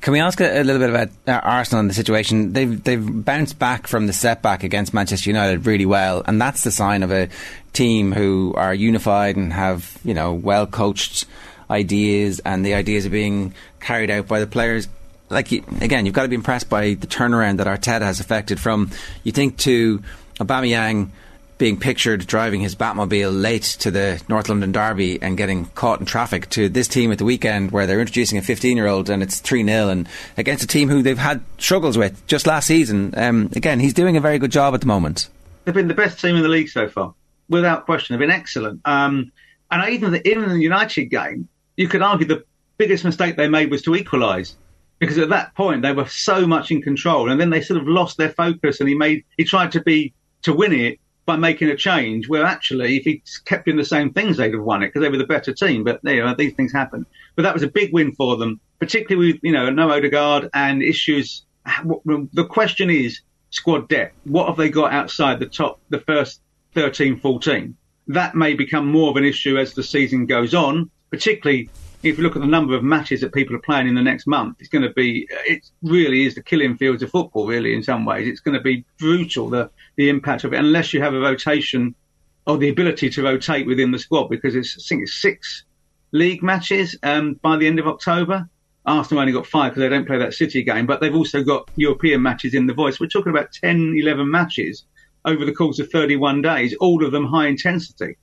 [0.00, 2.52] Can we ask a, a little bit about uh, Arsenal and the situation?
[2.52, 6.70] They've they've bounced back from the setback against Manchester United really well, and that's the
[6.70, 7.28] sign of a
[7.72, 11.26] team who are unified and have you know well coached
[11.70, 14.88] ideas and the ideas are being carried out by the players.
[15.30, 18.60] Like again, you've got to be impressed by the turnaround that Arteta has affected.
[18.60, 18.90] From
[19.24, 20.02] you think to
[20.38, 21.10] Aubameyang
[21.58, 26.06] being pictured driving his Batmobile late to the North London Derby and getting caught in
[26.06, 29.22] traffic to this team at the weekend where they're introducing a 15 year old and
[29.22, 33.12] it's 3 0 and against a team who they've had struggles with just last season.
[33.16, 35.28] Um, again, he's doing a very good job at the moment.
[35.64, 37.14] They've been the best team in the league so far,
[37.48, 38.14] without question.
[38.14, 38.80] They've been excellent.
[38.84, 39.32] Um,
[39.70, 42.44] and even the, even the United game, you could argue the
[42.78, 44.56] biggest mistake they made was to equalise
[44.98, 47.86] because at that point they were so much in control, and then they sort of
[47.86, 48.80] lost their focus.
[48.80, 50.98] And he made he tried to be to win it
[51.28, 52.28] by making a change.
[52.28, 55.10] Where actually, if he kept doing the same things, they'd have won it because they
[55.10, 55.84] were the better team.
[55.84, 57.04] But you know, these things happen.
[57.36, 60.82] But that was a big win for them, particularly with you know no Odegaard and
[60.82, 61.44] issues.
[61.84, 64.16] The question is squad depth.
[64.24, 66.40] What have they got outside the top, the first
[66.74, 67.76] 13, 14?
[68.06, 71.70] That may become more of an issue as the season goes on particularly
[72.02, 74.26] if you look at the number of matches that people are playing in the next
[74.26, 77.82] month, it's going to be, it really is the killing fields of football, really, in
[77.82, 78.28] some ways.
[78.28, 81.94] It's going to be brutal, the, the impact of it, unless you have a rotation
[82.46, 85.64] or the ability to rotate within the squad, because it's, I think it's six
[86.12, 88.48] league matches um, by the end of October.
[88.86, 91.68] Arsenal only got five because they don't play that City game, but they've also got
[91.76, 92.98] European matches in the voice.
[92.98, 94.84] We're talking about 10, 11 matches
[95.24, 98.16] over the course of 31 days, all of them high intensity.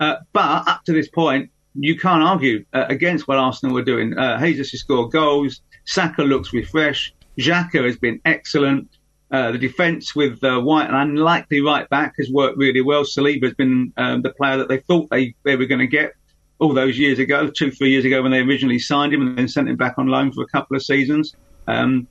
[0.00, 4.16] Uh, but up to this point, you can't argue uh, against what Arsenal were doing.
[4.18, 5.60] Uh, Jesus has scored goals.
[5.84, 7.14] Saka looks refreshed.
[7.38, 8.88] Xhaka has been excellent.
[9.30, 13.04] Uh, the defence with uh, White, and unlikely right back, has worked really well.
[13.04, 16.14] Saliba has been um, the player that they thought they, they were going to get
[16.58, 19.48] all those years ago, two, three years ago when they originally signed him and then
[19.48, 21.34] sent him back on loan for a couple of seasons.
[21.68, 22.08] Um,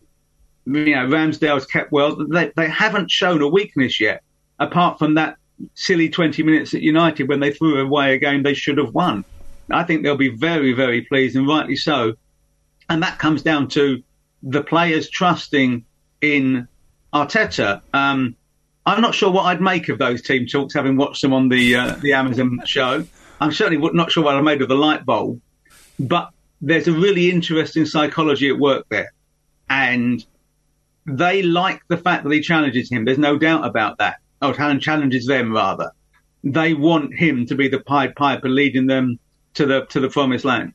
[0.65, 2.15] you know, Ramsdale's kept well.
[2.15, 4.23] They, they haven't shown a weakness yet,
[4.57, 5.35] apart from that
[5.73, 9.25] silly 20 minutes at United when they threw away a game they should have won.
[9.71, 12.13] I think they'll be very, very pleased, and rightly so.
[12.89, 14.03] And that comes down to
[14.41, 15.85] the players trusting
[16.21, 16.67] in
[17.13, 17.81] Arteta.
[17.93, 18.35] Um,
[18.85, 21.75] I'm not sure what I'd make of those team talks, having watched them on the
[21.75, 23.05] uh, the Amazon show.
[23.41, 25.39] I'm certainly not sure what I made of the light bulb,
[25.99, 26.31] but
[26.61, 29.13] there's a really interesting psychology at work there,
[29.69, 30.25] and
[31.05, 33.05] they like the fact that he challenges him.
[33.05, 34.17] There's no doubt about that.
[34.41, 35.91] Oh, challenges them rather.
[36.43, 39.19] They want him to be the Pied Piper leading them
[39.55, 40.73] to the to the promised land.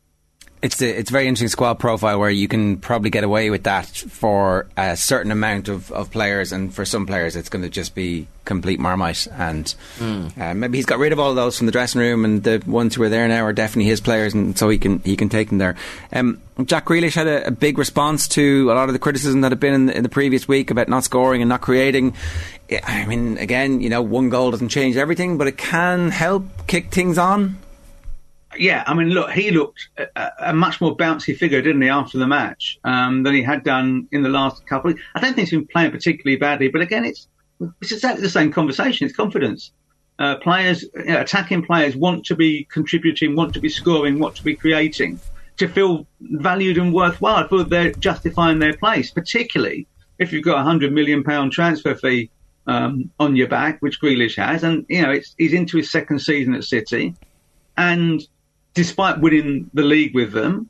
[0.63, 3.65] It's a, it's a very interesting squad profile where you can probably get away with
[3.65, 7.69] that for a certain amount of, of players, and for some players it's going to
[7.69, 9.29] just be complete marmite.
[9.33, 10.39] And Mm.
[10.41, 12.95] uh, maybe he's got rid of all those from the dressing room, and the ones
[12.95, 15.51] who are there now are definitely his players, and so he can he can take
[15.51, 15.77] them there.
[16.15, 19.53] Um, Jack Grealish had a, a big response to a lot of the criticism that
[19.53, 22.15] had been in the, in the previous week about not scoring and not creating.
[22.83, 26.91] I mean, again, you know, one goal doesn't change everything, but it can help kick
[26.91, 27.59] things on.
[28.59, 32.19] Yeah, I mean, look, he looked a, a much more bouncy figure, didn't he, after
[32.19, 34.93] the match um, than he had done in the last couple.
[34.93, 37.29] Of, I don't think he's been playing particularly badly, but again, it's
[37.81, 39.07] it's exactly the same conversation.
[39.07, 39.73] It's confidence.
[40.19, 44.37] Uh, players, you know, attacking players, want to be contributing, want to be scoring, want
[44.37, 45.19] to be creating,
[45.57, 49.11] to feel valued and worthwhile, feel they're justifying their place.
[49.11, 49.87] Particularly
[50.19, 52.31] if you've got a hundred million pound transfer fee
[52.67, 56.21] um, on your back, which Grealish has, and you know it's, he's into his second
[56.21, 57.15] season at City,
[57.77, 58.27] and
[58.75, 60.69] despite winning the league with them,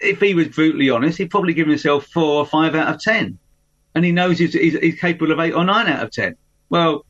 [0.00, 3.38] if he was brutally honest, he'd probably give himself four or five out of ten,
[3.94, 6.36] and he knows he's, he's, he's capable of eight or nine out of ten.
[6.70, 7.04] Well,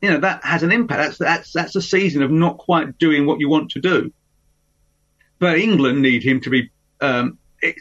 [0.00, 1.00] you know that has an impact.
[1.00, 4.12] That's that's that's a season of not quite doing what you want to do.
[5.38, 7.38] But England need him to be um,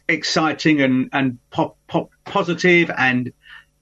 [0.07, 3.31] exciting and and pop, pop positive and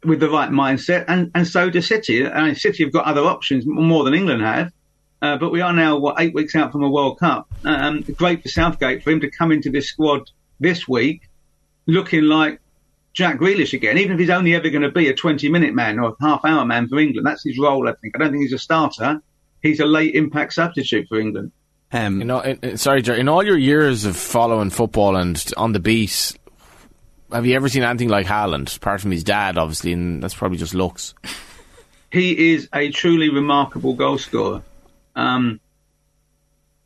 [0.04, 2.24] with the right mindset, and and so does City.
[2.24, 4.72] And City have got other options more than England have.
[5.22, 7.48] Uh, but we are now what eight weeks out from a World Cup.
[7.64, 10.30] Um, great for Southgate for him to come into this squad
[10.60, 11.30] this week,
[11.86, 12.60] looking like
[13.14, 13.98] Jack Grealish again.
[13.98, 16.88] Even if he's only ever going to be a twenty-minute man or a half-hour man
[16.88, 17.88] for England, that's his role.
[17.88, 18.16] I think.
[18.16, 19.22] I don't think he's a starter.
[19.62, 21.52] He's a late impact substitute for England.
[21.92, 25.44] Um, you know, in, in- sorry, Jerry, in all your years of following football and
[25.56, 26.36] on the beat,
[27.32, 30.58] have you ever seen anything like Haaland, apart from his dad, obviously, and that's probably
[30.58, 31.14] just looks?
[32.12, 34.62] he is a truly remarkable goal scorer.
[35.16, 35.60] Um,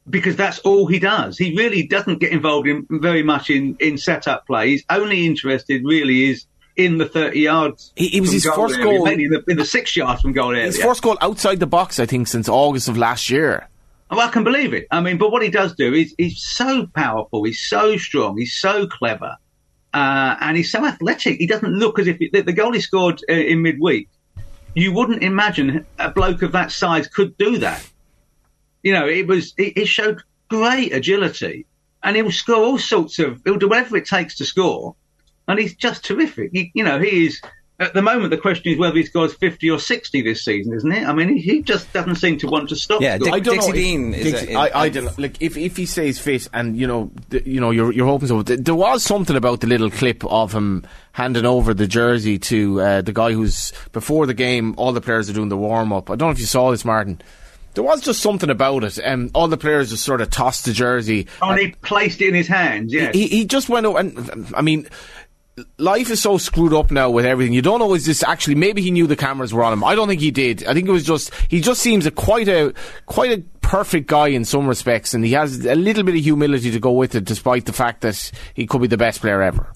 [0.09, 1.37] because that's all he does.
[1.37, 4.83] He really doesn't get involved in very much in, in setup plays.
[4.89, 6.45] Only interested really is
[6.75, 7.91] in the 30 yards.
[7.95, 9.07] He, he was his goal first area, goal.
[9.07, 10.65] In the, in the six yards from goal area.
[10.65, 13.67] His first goal outside the box, I think, since August of last year.
[14.11, 14.87] Well, I can believe it.
[14.91, 18.53] I mean, but what he does do is he's so powerful, he's so strong, he's
[18.53, 19.35] so clever,
[19.93, 21.39] uh, and he's so athletic.
[21.39, 24.07] He doesn't look as if the, the goal he scored uh, in midweek.
[24.75, 27.89] You wouldn't imagine a bloke of that size could do that.
[28.85, 31.65] You know, it was it, it showed great agility,
[32.03, 33.41] and he'll score all sorts of.
[33.43, 34.95] He'll do whatever it takes to score,
[35.47, 36.51] and he's just terrific.
[36.53, 37.41] He, you know, he is.
[37.77, 40.89] At the moment, the question is whether he scores 50 or 60 this season, isn't
[40.93, 41.05] it?
[41.05, 43.01] I mean, he, he just doesn't seem to want to stop.
[43.17, 43.33] scoring.
[43.33, 43.67] I don't know.
[43.67, 43.73] if-
[44.23, 45.11] Dixie- I, I don't know.
[45.17, 48.29] Like if, if he stays fit, and you know, th- you know, you're you're hoping
[48.29, 48.43] so.
[48.43, 52.79] Th- There was something about the little clip of him handing over the jersey to
[52.79, 54.73] uh, the guy who's before the game.
[54.77, 56.09] All the players are doing the warm up.
[56.09, 57.19] I don't know if you saw this, Martin.
[57.75, 58.99] There was just something about it.
[59.05, 61.27] Um, all the players just sort of tossed the jersey.
[61.41, 63.13] Oh, and he placed it in his hands, yes.
[63.13, 64.87] He, he just went over, and I mean,
[65.77, 67.53] life is so screwed up now with everything.
[67.53, 68.55] You don't know is this actually?
[68.55, 69.83] Maybe he knew the cameras were on him.
[69.83, 70.65] I don't think he did.
[70.65, 72.73] I think it was just he just seems a quite a
[73.05, 76.71] quite a perfect guy in some respects, and he has a little bit of humility
[76.71, 79.71] to go with it, despite the fact that he could be the best player ever.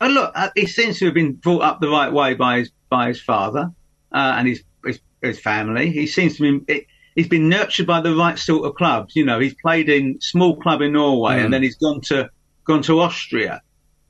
[0.00, 2.70] And look, uh, he seems to have been brought up the right way by his
[2.88, 3.72] by his father
[4.12, 5.90] uh, and his, his his family.
[5.90, 6.72] He seems to be.
[6.72, 9.14] It, he's been nurtured by the right sort of clubs.
[9.16, 11.44] You know, he's played in small club in Norway, Mm.
[11.44, 12.30] and then he's gone to
[12.64, 13.60] gone to Austria,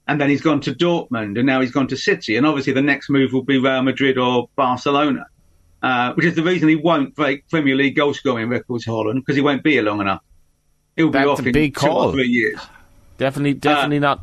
[0.06, 2.36] and then he's gone to Dortmund, and now he's gone to City.
[2.36, 5.24] And obviously, the next move will be Real Madrid or Barcelona,
[5.82, 9.36] uh, which is the reason he won't break Premier League goal scoring records, Haaland, because
[9.36, 10.20] he won't be here long enough.
[10.96, 12.08] He'll be That's off in big two call.
[12.08, 12.60] or three years.
[13.18, 14.20] Definitely, definitely not.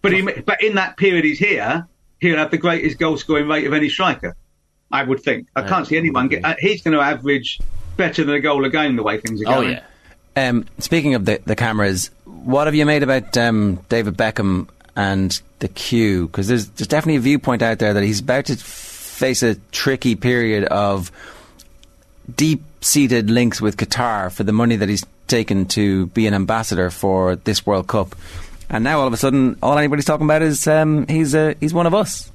[0.00, 1.86] But he, but in that period he's here,
[2.20, 4.34] he'll have the greatest goal scoring rate of any striker.
[4.90, 5.48] I would think.
[5.54, 6.44] I can't see anyone get.
[6.44, 7.60] Uh, he's going to average
[7.98, 9.74] better than a goal a game the way things are going.
[9.74, 9.84] Oh, going.
[10.36, 15.38] Um, speaking of the, the cameras, what have you made about um, David Beckham and
[15.58, 16.28] the queue?
[16.28, 20.14] Because there's, there's definitely a viewpoint out there that he's about to face a tricky
[20.14, 21.12] period of
[22.34, 26.88] deep seated links with Qatar for the money that he's taken to be an ambassador
[26.88, 28.14] for this World Cup.
[28.70, 31.74] And now all of a sudden, all anybody's talking about is um, he's uh, he's
[31.74, 32.30] one of us.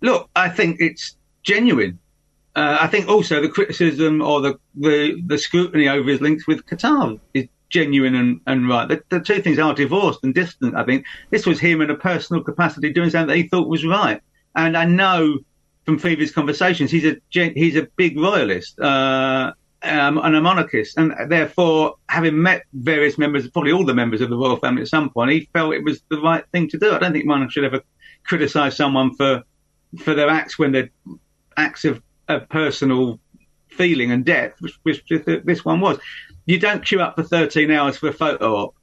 [0.00, 1.98] Look, I think it's genuine.
[2.56, 6.66] Uh, I think also the criticism or the, the, the scrutiny over his links with
[6.66, 8.88] Qatar is genuine and, and right.
[8.88, 11.04] The, the two things are divorced and distant, I think.
[11.30, 14.20] This was him in a personal capacity doing something that he thought was right.
[14.56, 15.38] And I know
[15.84, 19.52] from previous conversations he's a he's a big royalist uh,
[19.82, 20.98] um, and a monarchist.
[20.98, 24.88] And therefore, having met various members, probably all the members of the royal family at
[24.88, 26.92] some point, he felt it was the right thing to do.
[26.92, 27.82] I don't think one should ever
[28.24, 29.42] criticise someone for
[30.00, 30.90] for their acts when they're
[31.56, 33.18] acts of, of personal
[33.70, 35.02] feeling and depth, which, which
[35.44, 35.98] this one was.
[36.46, 38.74] You don't queue up for 13 hours for a photo op.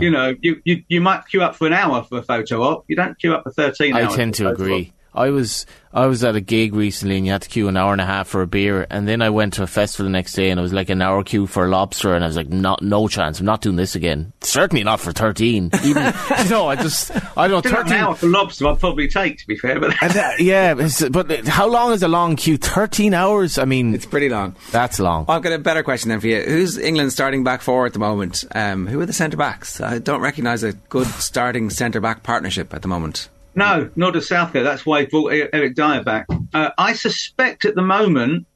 [0.00, 2.84] You know, you, you you might queue up for an hour for a photo op.
[2.88, 3.94] You don't queue up for thirteen.
[3.94, 4.88] I hours tend to agree.
[4.88, 4.99] op.
[5.14, 5.28] agree.
[5.28, 7.90] I was I was at a gig recently and you had to queue an hour
[7.92, 10.34] and a half for a beer and then I went to a festival the next
[10.34, 12.48] day and it was like an hour queue for a lobster and I was like
[12.48, 16.14] not no chance I'm not doing this again certainly not for 13 even
[16.44, 18.68] you know I just I don't know Still an 13 hour for lobster.
[18.68, 22.04] I'd probably take to be fair, but And that- yeah it's- but how long is
[22.04, 25.58] a long queue 13 hours I mean it's pretty long that's long I've got a
[25.58, 26.40] better question then for you.
[26.42, 28.44] Who's England starting back four at the moment?
[28.54, 29.80] Um, who are the centre backs?
[29.80, 33.28] I don't recognise a good starting centre back partnership at the moment.
[33.54, 34.64] No, not does Southgate.
[34.64, 36.26] That's why he brought Eric Dier back.
[36.54, 38.46] Uh, I suspect at the moment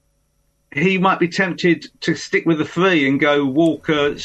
[0.73, 4.17] he might be tempted to stick with the three and go Walker,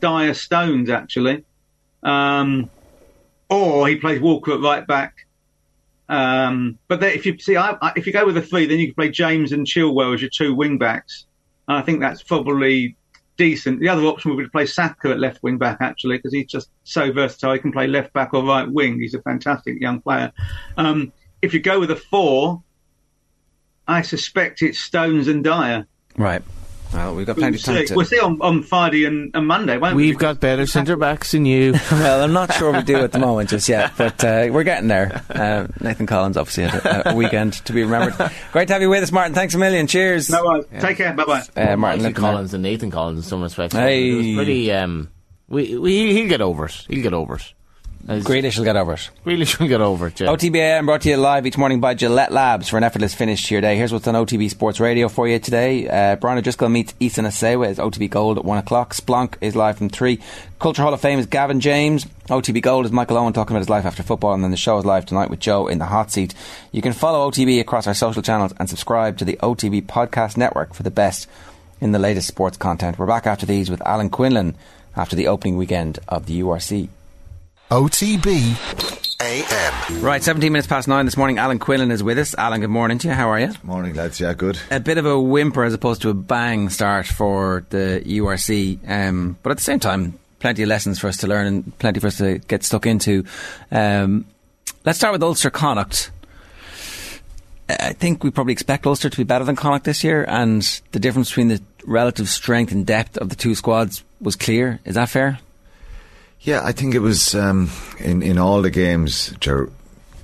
[0.00, 1.44] Dier, Stones actually,
[2.02, 2.70] um,
[3.48, 5.26] or he plays Walker at right back.
[6.08, 8.88] Um, but if you see, I, I, if you go with the three, then you
[8.88, 11.26] can play James and Chilwell as your two wing backs.
[11.68, 12.96] And I think that's probably
[13.36, 13.80] decent.
[13.80, 16.46] The other option would be to play Saka at left wing back actually, because he's
[16.46, 17.54] just so versatile.
[17.54, 19.00] He can play left back or right wing.
[19.00, 20.32] He's a fantastic young player.
[20.76, 22.62] Um, if you go with a four,
[23.86, 25.86] I suspect it's Stones and Dier.
[26.16, 26.42] Right.
[26.92, 27.94] Well, we've got plenty of time see, to.
[27.94, 30.06] we'll see on, on Friday and, and Monday, won't we?
[30.06, 33.18] we've got better centre backs than you well, I'm not sure we do at the
[33.18, 35.22] moment just yet, but uh, we're getting there.
[35.30, 38.30] Uh, Nathan Collins obviously had a, a weekend to be remembered.
[38.52, 39.34] Great to have you with us, Martin.
[39.34, 39.86] Thanks a million.
[39.86, 40.28] Cheers.
[40.30, 40.66] No worries.
[40.80, 41.12] Take care.
[41.14, 41.40] Bye bye.
[41.56, 42.22] Uh, Martin Martin Lipton.
[42.22, 44.10] Collins and Nathan Collins in some respects Hey.
[44.10, 45.10] it was pretty um
[45.48, 47.52] we, we he'll get over it he'll get over it
[48.08, 49.10] As- Grealish will get over it.
[49.24, 50.26] Grealish will get over it yeah.
[50.26, 53.54] OTBAM brought to you live each morning by Gillette Labs for an effortless finish to
[53.54, 53.76] your day.
[53.76, 55.88] Here's what's on OTB Sports Radio for you today.
[55.88, 57.68] Uh, Brian O'Driscoll meets Ethan Asewa.
[57.68, 58.92] It's OTB Gold at 1 o'clock.
[58.94, 60.18] Splunk is live from 3.
[60.58, 62.04] Culture Hall of Fame is Gavin James.
[62.28, 64.34] OTB Gold is Michael Owen talking about his life after football.
[64.34, 66.34] And then the show is live tonight with Joe in the hot seat.
[66.72, 70.74] You can follow OTB across our social channels and subscribe to the OTB Podcast Network
[70.74, 71.28] for the best
[71.80, 72.98] in the latest sports content.
[72.98, 74.56] We're back after these with Alan Quinlan
[74.96, 76.88] after the opening weekend of the URC.
[77.72, 78.54] OTB
[79.22, 80.02] AM.
[80.02, 81.38] Right, 17 minutes past nine this morning.
[81.38, 82.34] Alan Quinlan is with us.
[82.34, 83.14] Alan, good morning to you.
[83.14, 83.50] How are you?
[83.62, 84.20] Morning, lads.
[84.20, 84.58] Yeah, good.
[84.70, 89.38] A bit of a whimper as opposed to a bang start for the URC, um,
[89.42, 92.08] but at the same time, plenty of lessons for us to learn and plenty for
[92.08, 93.24] us to get stuck into.
[93.70, 94.26] Um,
[94.84, 96.10] let's start with Ulster Connacht.
[97.70, 101.00] I think we probably expect Ulster to be better than Connacht this year, and the
[101.00, 104.78] difference between the relative strength and depth of the two squads was clear.
[104.84, 105.38] Is that fair?
[106.42, 107.70] Yeah, I think it was um,
[108.00, 109.32] in in all the games.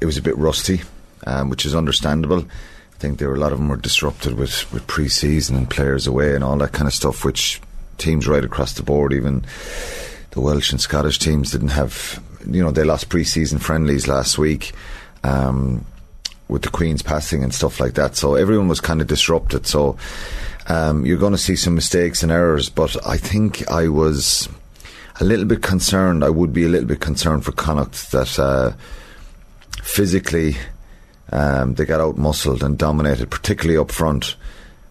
[0.01, 0.81] It was a bit rusty,
[1.27, 2.41] um, which is understandable.
[2.41, 6.09] I think there were a lot of them were disrupted with with pre-season and players
[6.09, 7.61] away and all that kind of stuff, which
[7.99, 9.45] teams right across the board, even
[10.33, 12.21] the Welsh and Scottish teams, didn't have.
[12.51, 14.73] You know, they lost pre-season friendlies last week.
[15.23, 15.85] Um,
[16.49, 18.17] with the Queen's passing and stuff like that.
[18.17, 19.67] So everyone was kind of disrupted.
[19.67, 19.99] So
[20.67, 22.71] um, you're going to see some mistakes and errors.
[22.71, 24.49] But I think I was
[25.21, 26.25] a little bit concerned.
[26.25, 28.73] I would be a little bit concerned for Connacht that uh,
[29.83, 30.57] physically
[31.33, 34.37] um, they got out muscled and dominated, particularly up front.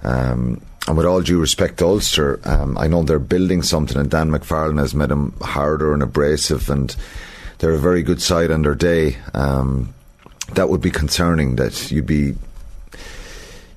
[0.03, 4.09] Um, and with all due respect to Ulster, um, I know they're building something, and
[4.09, 6.95] Dan McFarland has made them harder and abrasive, and
[7.57, 9.17] they're a very good side on their day.
[9.33, 9.93] Um,
[10.53, 12.35] that would be concerning that you'd be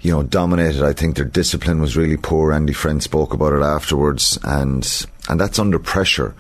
[0.01, 0.83] you know dominated.
[0.83, 2.53] I think their discipline was really poor.
[2.53, 6.35] Andy Friend spoke about it afterwards and and that's under pressure.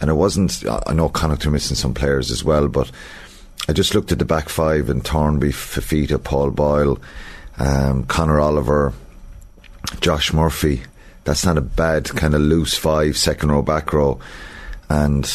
[0.00, 2.90] And it wasn't I know Connacht are missing some players as well but
[3.68, 6.98] I just looked at the back five and Thornby, Fifita, Paul Boyle
[7.58, 8.92] um, Conor Oliver
[10.00, 10.82] Josh Murphy.
[11.24, 14.18] That's not a bad kind of loose five second row back row.
[14.88, 15.30] And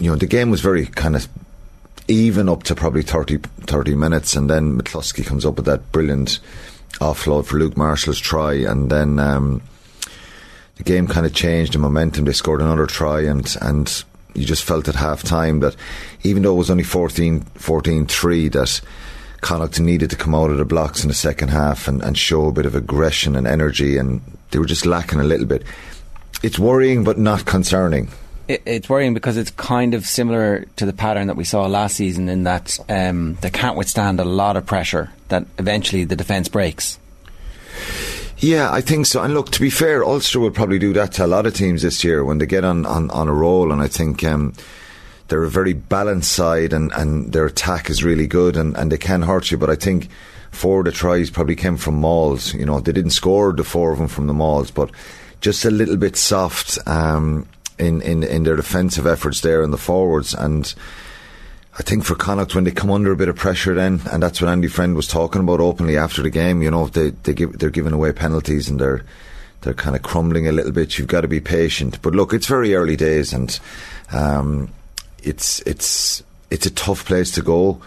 [0.00, 1.28] you know the game was very kind of
[2.08, 6.38] even up to probably 30, 30 minutes, and then McCloskey comes up with that brilliant
[7.00, 9.62] offload for Luke Marshall's try, and then um,
[10.76, 12.24] the game kind of changed the momentum.
[12.24, 14.04] They scored another try, and and
[14.34, 15.76] you just felt at half time that
[16.22, 18.80] even though it was only 14 3, that
[19.40, 22.46] Connacht needed to come out of the blocks in the second half and, and show
[22.46, 25.62] a bit of aggression and energy, and they were just lacking a little bit.
[26.42, 28.08] It's worrying, but not concerning.
[28.48, 31.96] It, it's worrying because it's kind of similar to the pattern that we saw last
[31.96, 36.48] season in that um, they can't withstand a lot of pressure that eventually the defence
[36.48, 36.98] breaks.
[38.38, 39.22] Yeah, I think so.
[39.22, 41.82] And look, to be fair, Ulster will probably do that to a lot of teams
[41.82, 43.72] this year when they get on, on, on a roll.
[43.72, 44.52] And I think um,
[45.28, 48.98] they're a very balanced side and, and their attack is really good and, and they
[48.98, 49.56] can hurt you.
[49.56, 50.08] But I think
[50.50, 52.52] four of the tries probably came from mauls.
[52.52, 54.90] You know, they didn't score the four of them from the mauls, but
[55.40, 57.46] just a little bit soft um,
[57.78, 60.34] in, in, in their defensive efforts there in the forwards.
[60.34, 60.72] And
[61.78, 64.40] I think for Connacht, when they come under a bit of pressure, then, and that's
[64.40, 66.62] what Andy Friend was talking about openly after the game.
[66.62, 69.04] You know, they they give they're giving away penalties and they're
[69.62, 70.98] they're kind of crumbling a little bit.
[70.98, 72.00] You've got to be patient.
[72.00, 73.58] But look, it's very early days, and
[74.12, 74.72] um,
[75.22, 77.80] it's it's it's a tough place to go.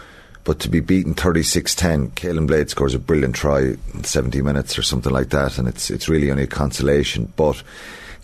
[0.44, 4.82] But to be beaten 36-10, Caolin Blade scores a brilliant try in 70 minutes or
[4.82, 7.32] something like that, and it's it's really only a consolation.
[7.36, 7.62] But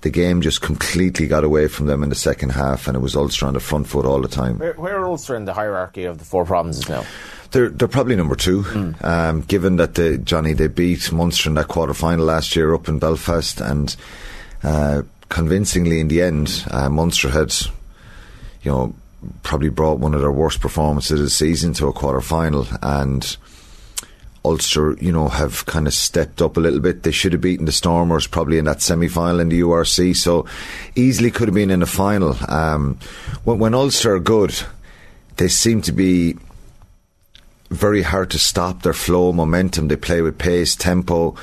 [0.05, 3.17] the game just completely got away from them in the second half, and it was
[3.17, 4.59] Ulster on the front foot all the time.
[4.59, 7.05] Where, where are Ulster in the hierarchy of the four provinces now?
[7.51, 11.69] They're they're probably number two, um, given that they, Johnny they beat Munster in that
[11.69, 13.97] quarter final last year up in Belfast, and
[14.63, 17.55] uh, convincingly in the end, uh, Munster had,
[18.63, 18.95] you know,
[19.43, 23.39] probably brought one of their worst performances of the season to a quarter final, and
[24.45, 27.03] Ulster, you know, have kind of stepped up a little bit.
[27.03, 30.47] They should have beaten the Stormers probably in that semi final in the URC, so
[30.95, 32.37] easily could have been in the final.
[32.49, 32.99] Um,
[33.45, 34.55] when, when Ulster are good,
[35.37, 36.37] they seem to be
[37.71, 39.89] very hard to stop their flow, momentum.
[39.89, 41.35] They play with pace, tempo.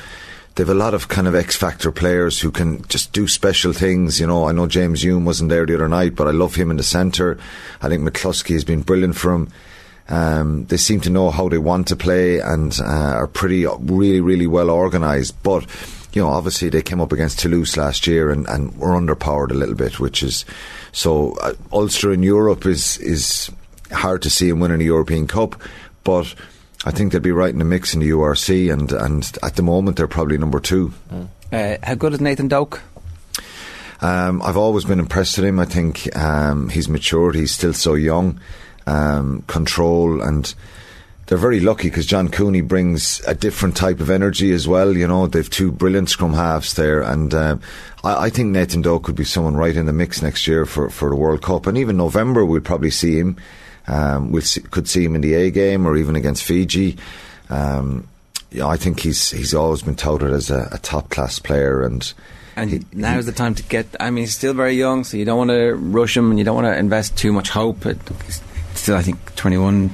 [0.56, 4.20] They've a lot of kind of X factor players who can just do special things.
[4.20, 6.70] You know, I know James Hume wasn't there the other night, but I love him
[6.70, 7.40] in the centre.
[7.82, 9.52] I think McCloskey has been brilliant for him.
[10.12, 14.20] Um, they seem to know how they want to play and uh, are pretty, really,
[14.20, 15.42] really well organised.
[15.42, 15.66] But
[16.14, 19.56] you know, obviously they came up against Toulouse last year and, and were underpowered a
[19.56, 20.44] little bit, which is
[20.92, 21.34] so.
[21.38, 23.50] Uh, Ulster in Europe is is
[23.92, 25.62] hard to see them winning a European Cup,
[26.04, 26.36] but
[26.86, 29.64] I think they'll be right in the mix in the URC, and and at the
[29.64, 30.94] moment they're probably number two.
[31.52, 32.82] Uh, how good is Nathan Doak?
[34.02, 35.60] Um, I've always been impressed with him.
[35.60, 37.36] I think um, he's matured.
[37.36, 38.40] He's still so young.
[38.88, 40.54] Um, control and
[41.32, 44.98] they're very lucky because John Cooney brings a different type of energy as well.
[44.98, 47.56] You know, they've two brilliant scrum halves there, and uh,
[48.04, 50.90] I, I, think Nathan Doak could be someone right in the mix next year for,
[50.90, 53.38] for the World Cup, and even November we'll probably see him.
[53.88, 56.98] Um, we could see him in the A game or even against Fiji.
[57.50, 58.10] Um,
[58.52, 62.12] yeah, I think he's he's always been touted as a, a top class player, and
[62.58, 63.88] and he, now's the time to get.
[64.02, 66.44] I mean, he's still very young, so you don't want to rush him, and you
[66.44, 67.86] don't want to invest too much hope.
[67.86, 67.98] It,
[68.82, 69.92] still, I think twenty one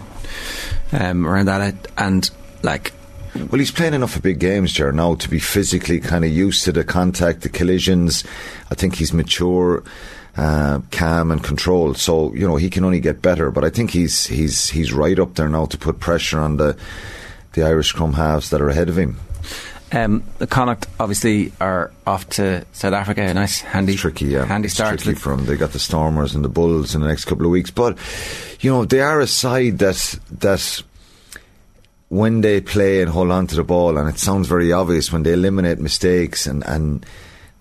[0.92, 2.30] um, around that, and
[2.64, 2.94] like.
[3.36, 6.64] Well, he's playing enough of big games, Ger, now to be physically kind of used
[6.64, 8.24] to the contact, the collisions.
[8.72, 9.84] I think he's mature.
[10.36, 11.98] Uh, calm and controlled.
[11.98, 13.50] So you know he can only get better.
[13.50, 16.78] But I think he's he's he's right up there now to put pressure on the
[17.54, 19.18] the Irish scrum halves that are ahead of him.
[19.92, 23.22] Um, the Connacht obviously are off to South Africa.
[23.22, 24.46] A nice, handy, it's tricky, yeah.
[24.46, 24.96] handy start.
[24.96, 25.46] It's tricky for them.
[25.46, 27.98] They got the Stormers and the Bulls in the next couple of weeks, but
[28.60, 30.84] you know they are a side that that
[32.10, 35.24] when they play and hold on to the ball, and it sounds very obvious when
[35.24, 37.06] they eliminate mistakes and and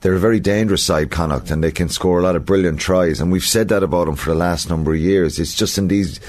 [0.01, 3.21] they're a very dangerous side, Connacht, and they can score a lot of brilliant tries.
[3.21, 5.39] And we've said that about them for the last number of years.
[5.39, 6.21] It's just in these.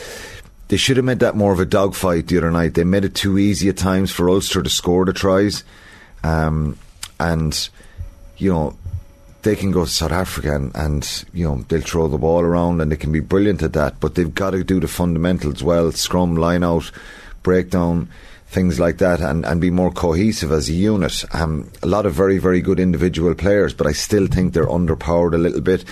[0.70, 2.74] They should have made that more of a dogfight the other night.
[2.74, 5.64] They made it too easy at times for Ulster to score the tries.
[6.24, 6.78] Um,
[7.20, 7.70] and,
[8.38, 8.76] you know,
[9.44, 12.82] they can go to South Africa and, and, you know, they'll throw the ball around
[12.82, 14.00] and they can be brilliant at that.
[14.00, 16.92] But they've got to do the fundamentals well scrum, line out,
[17.44, 18.10] breakdown
[18.48, 21.24] things like that and, and be more cohesive as a unit.
[21.34, 25.34] Um, a lot of very, very good individual players, but I still think they're underpowered
[25.34, 25.84] a little bit.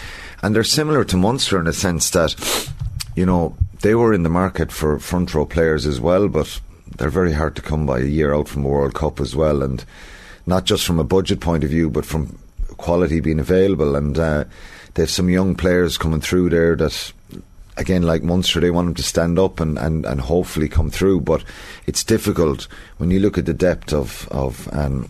[0.42, 2.72] And they're similar to Munster in a sense that,
[3.16, 6.62] you know, they were in the market for front row players as well, but
[6.98, 9.62] they're very hard to come by a year out from the World Cup as well.
[9.62, 9.84] And
[10.46, 12.38] not just from a budget point of view, but from
[12.86, 13.96] quality being available.
[13.96, 14.46] And uh,
[14.94, 17.14] they have some young players coming through there that
[17.78, 21.22] again, like Munster, they want them to stand up and, and, and hopefully come through.
[21.22, 21.44] But
[21.88, 22.68] it's difficult
[22.98, 25.10] when you look at the depth of of um,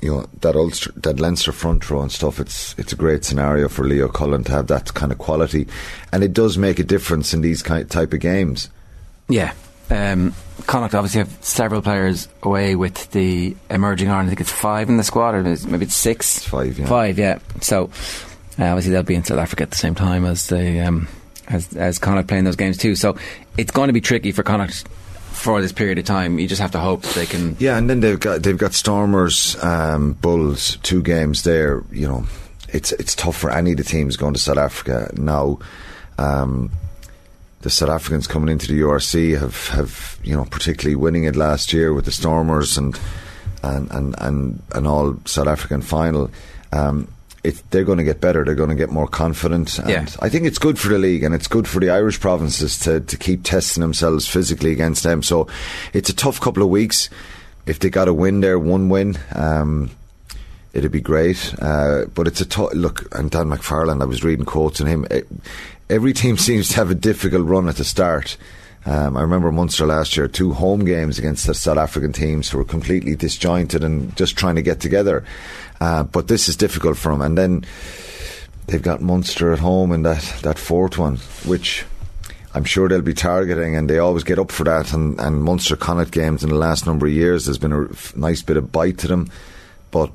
[0.00, 2.38] you know that Ulster, that Leinster front row and stuff.
[2.38, 5.66] It's it's a great scenario for Leo Cullen to have that kind of quality,
[6.12, 8.68] and it does make a difference in these kind type of games.
[9.28, 9.54] Yeah.
[9.90, 10.34] Um,
[10.66, 14.28] Connacht obviously have several players away with the emerging Ireland.
[14.28, 16.38] I think it's five in the squad, or maybe it's six.
[16.38, 16.86] It's five, yeah.
[16.86, 17.38] Five, yeah.
[17.60, 17.90] So
[18.58, 21.08] uh, obviously they'll be in South Africa at the same time as the um,
[21.48, 22.96] as as Connacht playing those games too.
[22.96, 23.16] So
[23.58, 24.86] it's going to be tricky for Connacht
[25.32, 26.38] for this period of time.
[26.38, 27.56] You just have to hope they can.
[27.58, 31.82] Yeah, and then they've got they've got Stormers, um, Bulls, two games there.
[31.90, 32.26] You know,
[32.68, 35.58] it's it's tough for any of the teams going to South Africa now.
[36.16, 36.70] Um,
[37.64, 41.72] the South Africans coming into the URC have, have you know particularly winning it last
[41.72, 43.00] year with the Stormers and
[43.62, 46.30] and and and an all South African final.
[46.72, 47.08] Um,
[47.42, 48.44] it, they're going to get better.
[48.44, 49.78] They're going to get more confident.
[49.78, 50.06] And Yeah.
[50.20, 53.00] I think it's good for the league and it's good for the Irish provinces to,
[53.00, 55.22] to keep testing themselves physically against them.
[55.22, 55.46] So
[55.92, 57.10] it's a tough couple of weeks.
[57.66, 59.90] If they got a win there, one win, um,
[60.72, 61.54] it'd be great.
[61.60, 63.14] Uh, but it's a tough look.
[63.14, 65.06] And Dan McFarland, I was reading quotes on him.
[65.10, 65.28] It,
[65.88, 68.36] every team seems to have a difficult run at the start.
[68.86, 72.58] Um, I remember Munster last year, two home games against the South African teams who
[72.58, 75.24] were completely disjointed and just trying to get together.
[75.80, 77.22] Uh, but this is difficult for them.
[77.22, 77.64] And then
[78.66, 81.16] they've got Munster at home in that, that fourth one,
[81.46, 81.86] which
[82.54, 84.92] I'm sure they'll be targeting, and they always get up for that.
[84.92, 88.42] And, and Munster Connacht games in the last number of years, there's been a nice
[88.42, 89.30] bit of bite to them.
[89.90, 90.12] But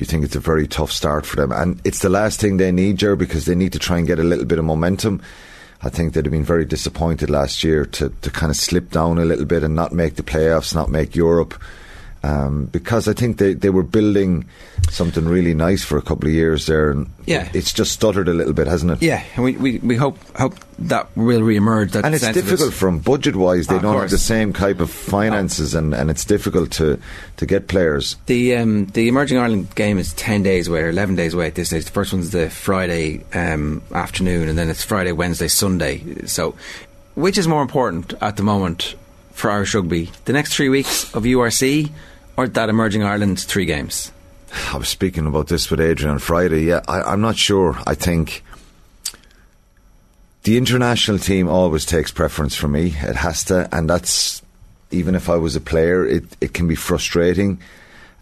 [0.00, 1.52] you think it's a very tough start for them.
[1.52, 4.18] And it's the last thing they need, Ger, because they need to try and get
[4.18, 5.20] a little bit of momentum.
[5.82, 9.18] I think they'd have been very disappointed last year to, to kind of slip down
[9.18, 11.60] a little bit and not make the playoffs, not make Europe.
[12.22, 14.44] Um, because I think they, they were building
[14.90, 17.48] something really nice for a couple of years there, and Yeah.
[17.54, 19.02] it's just stuttered a little bit, hasn't it?
[19.02, 21.92] Yeah, and we, we, we hope hope that will re-emerge.
[21.92, 23.68] That and it's difficult them budget wise.
[23.68, 26.98] They Of don't have the same type of finances, and, and it's difficult to,
[27.38, 28.16] to get players.
[28.26, 31.54] The um, the emerging Ireland game is ten days away or eleven days away at
[31.54, 31.86] this stage.
[31.86, 36.26] The first one's the Friday um, afternoon, and then it's Friday, Wednesday, Sunday.
[36.26, 36.54] So,
[37.14, 38.94] which is more important at the moment
[39.32, 40.10] for Irish rugby?
[40.26, 41.90] The next three weeks of URC
[42.36, 44.12] or that emerging Ireland three games?
[44.72, 46.64] I was speaking about this with Adrian on Friday.
[46.64, 47.78] Yeah, I, I'm not sure.
[47.86, 48.42] I think
[50.42, 52.86] the international team always takes preference for me.
[52.86, 54.42] It has to, and that's
[54.90, 57.60] even if I was a player, it, it can be frustrating.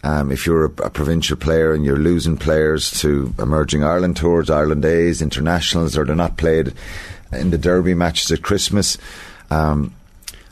[0.03, 4.49] Um, if you're a, a provincial player and you're losing players to emerging Ireland tours,
[4.49, 6.73] Ireland Days, internationals, or they're not played
[7.31, 8.97] in the derby matches at Christmas,
[9.49, 9.93] um,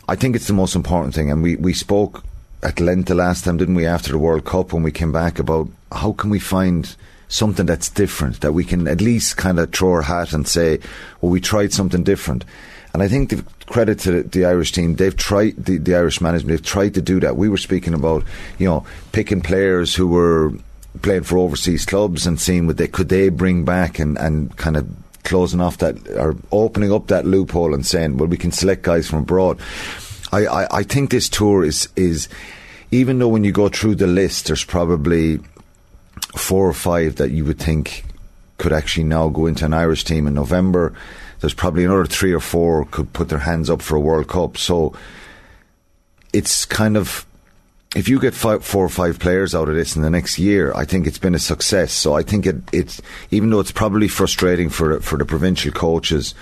[0.09, 1.31] I think it's the most important thing.
[1.31, 2.23] And we, we spoke
[2.63, 5.39] at length the last time, didn't we, after the World Cup when we came back
[5.39, 6.95] about how can we find
[7.27, 10.79] something that's different, that we can at least kind of throw our hat and say,
[11.21, 12.45] well, we tried something different.
[12.93, 16.21] And I think the credit to the, the Irish team, they've tried, the, the Irish
[16.21, 17.38] management, they've tried to do that.
[17.38, 18.23] We were speaking about,
[18.57, 20.53] you know, picking players who were
[21.01, 24.77] playing for overseas clubs and seeing what they could they bring back and, and kind
[24.77, 24.88] of
[25.23, 29.07] closing off that or opening up that loophole and saying, well, we can select guys
[29.09, 29.59] from abroad.
[30.31, 32.27] I, I, I think this tour is is
[32.91, 35.39] even though when you go through the list, there's probably
[36.35, 38.03] four or five that you would think
[38.57, 40.93] could actually now go into an Irish team in November.
[41.39, 44.57] There's probably another three or four could put their hands up for a World Cup.
[44.57, 44.93] So
[46.33, 47.25] it's kind of
[47.95, 50.73] if you get five, four or five players out of this in the next year,
[50.73, 51.93] I think it's been a success.
[51.93, 53.01] So I think it, it's
[53.31, 56.33] even though it's probably frustrating for for the provincial coaches,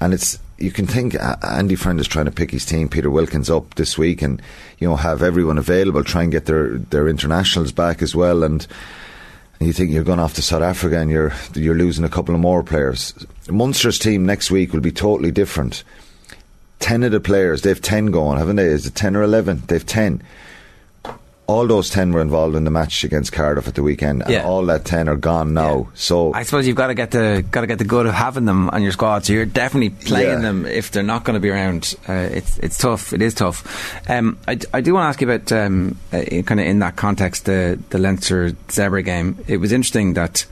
[0.00, 3.10] and it's you can think uh, Andy Friend is trying to pick his team, Peter
[3.10, 4.42] Wilkins up this week, and
[4.78, 8.66] you know have everyone available, try and get their their internationals back as well, and.
[9.60, 12.40] You think you're going off to South Africa and you're you're losing a couple of
[12.40, 13.12] more players.
[13.50, 15.82] Munster's team next week will be totally different.
[16.78, 18.66] Ten of the players, they've ten going, haven't they?
[18.66, 19.64] Is it ten or eleven?
[19.66, 20.22] They've ten.
[21.48, 24.44] All those ten were involved in the match against Cardiff at the weekend, and Yeah.
[24.44, 25.88] all that ten are gone now.
[25.94, 28.44] So I suppose you've got to get the got to get the good of having
[28.44, 29.24] them on your squad.
[29.24, 30.40] So you're definitely playing Yeah.
[30.42, 31.94] them if they're not going to be around.
[32.06, 33.14] Uh, it's it's tough.
[33.14, 33.64] It is tough.
[34.10, 36.96] Um, I, I do want to ask you about um, uh, kind of in that
[36.96, 39.38] context the the Leinster Zebre game.
[39.46, 40.44] It was interesting that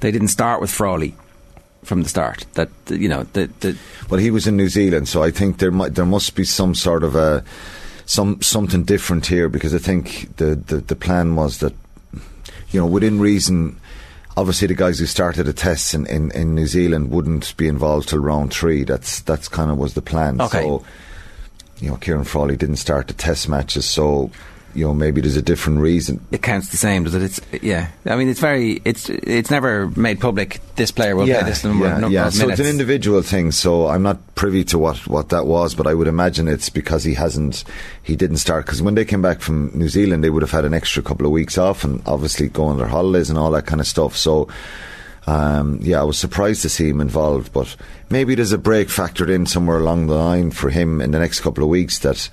[0.00, 1.14] they didn't start with Frawley
[1.84, 2.44] from the start.
[2.54, 3.76] That you know the the
[4.10, 6.74] well, he was in New Zealand, so I think there might there must be some
[6.74, 7.44] sort of a
[8.10, 11.72] some something different here because I think the the, the plan was that
[12.70, 13.78] you know within reason.
[14.36, 18.08] Obviously, the guys who started the tests in, in, in New Zealand wouldn't be involved
[18.08, 18.84] till round three.
[18.84, 20.40] That's that's kind of was the plan.
[20.40, 20.62] Okay.
[20.62, 20.84] So,
[21.78, 24.30] you know, Ciarán Frawley didn't start the test matches, so
[24.74, 26.24] you know maybe there's a different reason.
[26.30, 27.22] it counts the same, does it?
[27.22, 27.88] It's yeah.
[28.06, 30.60] I mean, it's very it's it's never made public.
[30.76, 32.26] This player will play this number, yeah, number yeah.
[32.28, 33.52] of So it's an individual thing.
[33.52, 37.04] So I'm not privy to what, what that was, but I would imagine it's because
[37.04, 37.64] he hasn't,
[38.02, 38.64] he didn't start.
[38.64, 41.26] Because when they came back from New Zealand, they would have had an extra couple
[41.26, 44.16] of weeks off, and obviously go on their holidays and all that kind of stuff.
[44.16, 44.48] So.
[45.26, 47.76] Um, yeah, I was surprised to see him involved, but
[48.08, 51.40] maybe there's a break factored in somewhere along the line for him in the next
[51.40, 52.30] couple of weeks that,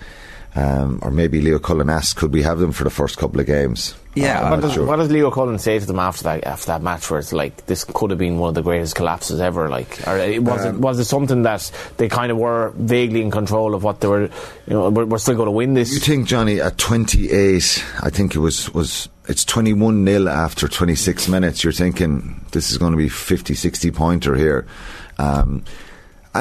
[0.57, 3.45] um, or maybe Leo Cullen asked, could we have them for the first couple of
[3.45, 3.93] games?
[4.15, 4.85] Yeah, I'm what does, sure.
[4.87, 7.67] what does Leo Cullen say to them after that after that match, where it's like
[7.67, 9.69] this could have been one of the greatest collapses ever?
[9.69, 13.21] Like, or it- was it Um, was it something that they kind of were vaguely
[13.21, 14.21] in control of what they were?
[14.23, 14.29] You
[14.73, 15.93] know, we're, we're still going to win this.
[15.93, 21.27] You think, Johnny, at 28, I think it was, was it's 21 nil after 26
[21.27, 21.63] minutes.
[21.63, 24.65] You're thinking this is going to be 50, 60 pointer here.
[25.19, 25.63] Um,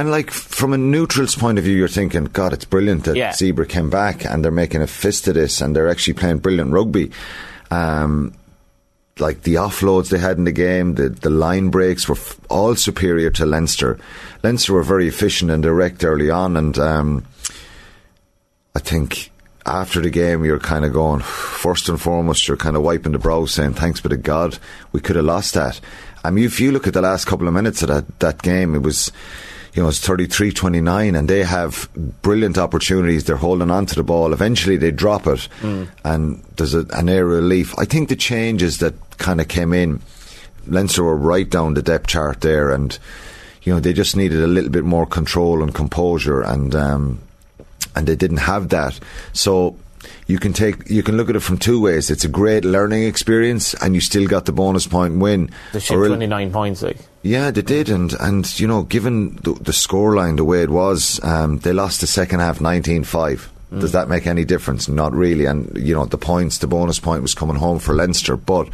[0.00, 3.30] and like from a neutral's point of view, you're thinking, God, it's brilliant that Yeah.
[3.30, 6.72] Zebre came back and they're making a fist of this and they're actually playing brilliant
[6.72, 7.10] rugby.
[7.70, 8.34] Um,
[9.18, 12.74] like the offloads they had in the game, the, the line breaks were f- all
[12.74, 13.98] superior to Leinster.
[14.42, 17.24] Leinster were very efficient and direct early on, and um,
[18.74, 19.30] I think
[19.64, 23.18] after the game you're kind of going, first and foremost, you're kind of wiping the
[23.18, 24.58] brow saying, thanks be to God,
[24.92, 25.80] we could have lost that.
[26.22, 28.74] I mean, if you look at the last couple of minutes of that, that game,
[28.74, 29.10] it was,
[29.76, 31.88] you know, it's 33 29, and they have
[32.22, 33.24] brilliant opportunities.
[33.24, 34.32] They're holding on to the ball.
[34.32, 35.88] Eventually, they drop it, Mm.
[36.02, 37.78] and there's a, an air relief.
[37.78, 40.00] I think the changes that kind of came in,
[40.66, 42.98] Leinster were right down the depth chart there, and
[43.64, 47.18] you know they just needed a little bit more control and composure, and um,
[47.94, 48.98] and they didn't have that.
[49.34, 49.76] So
[50.26, 52.10] you can take you can look at it from two ways.
[52.10, 55.50] It's a great learning experience, and you still got the bonus point win.
[55.72, 56.98] They shipped 29 points, like.
[57.22, 61.20] yeah, they did, and and you know, given the, the scoreline the way it was,
[61.24, 63.48] um, they lost the second half 19-5.
[63.80, 64.88] Does that make any difference?
[64.88, 65.44] Not really.
[65.44, 68.68] And you know, the points, the bonus point was coming home for Leinster, but.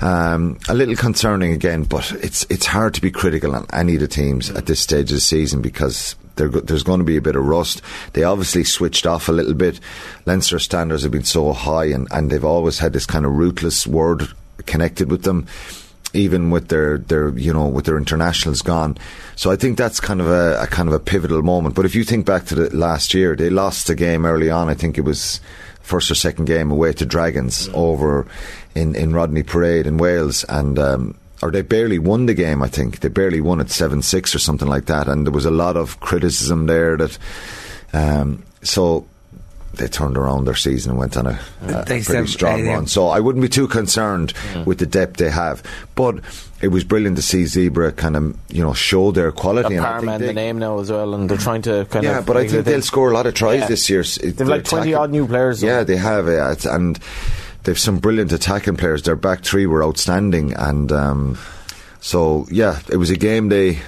[0.00, 4.00] Um, a little concerning again, but it's it's hard to be critical on any of
[4.00, 7.36] the teams at this stage of the season because there's going to be a bit
[7.36, 7.82] of rust.
[8.14, 9.78] They obviously switched off a little bit.
[10.24, 13.86] Leinster standards have been so high, and, and they've always had this kind of ruthless
[13.86, 14.28] word
[14.66, 15.46] connected with them
[16.12, 18.96] even with their, their you know with their internationals gone.
[19.36, 21.74] So I think that's kind of a, a kind of a pivotal moment.
[21.74, 24.68] But if you think back to the last year, they lost a game early on.
[24.68, 25.40] I think it was
[25.80, 28.26] first or second game away to Dragons over
[28.74, 32.62] in, in Rodney Parade in Wales, and um, or they barely won the game.
[32.62, 35.08] I think they barely won at seven six or something like that.
[35.08, 37.18] And there was a lot of criticism there that.
[37.92, 39.06] Um, so
[39.74, 42.86] they turned around their season and went on a, a pretty strong they- run.
[42.86, 44.32] So I wouldn't be too concerned
[44.66, 45.62] with the depth they have.
[45.94, 46.20] But
[46.60, 49.76] it was brilliant to see Zebre kind of you know show their quality.
[49.76, 52.26] and Parma the name now as well, and they're trying to kind yeah, of.
[52.26, 53.66] but I think they'll score a lot of tries Yeah.
[53.68, 54.02] this year.
[54.02, 55.60] They've they're like 20 attacking- odd new players.
[55.60, 55.66] though.
[55.68, 56.98] Yeah, they have, yeah, it's- and
[57.64, 59.02] they've some brilliant attacking players.
[59.02, 61.38] Their back three were outstanding, and um,
[62.00, 63.78] so yeah, it was a game they.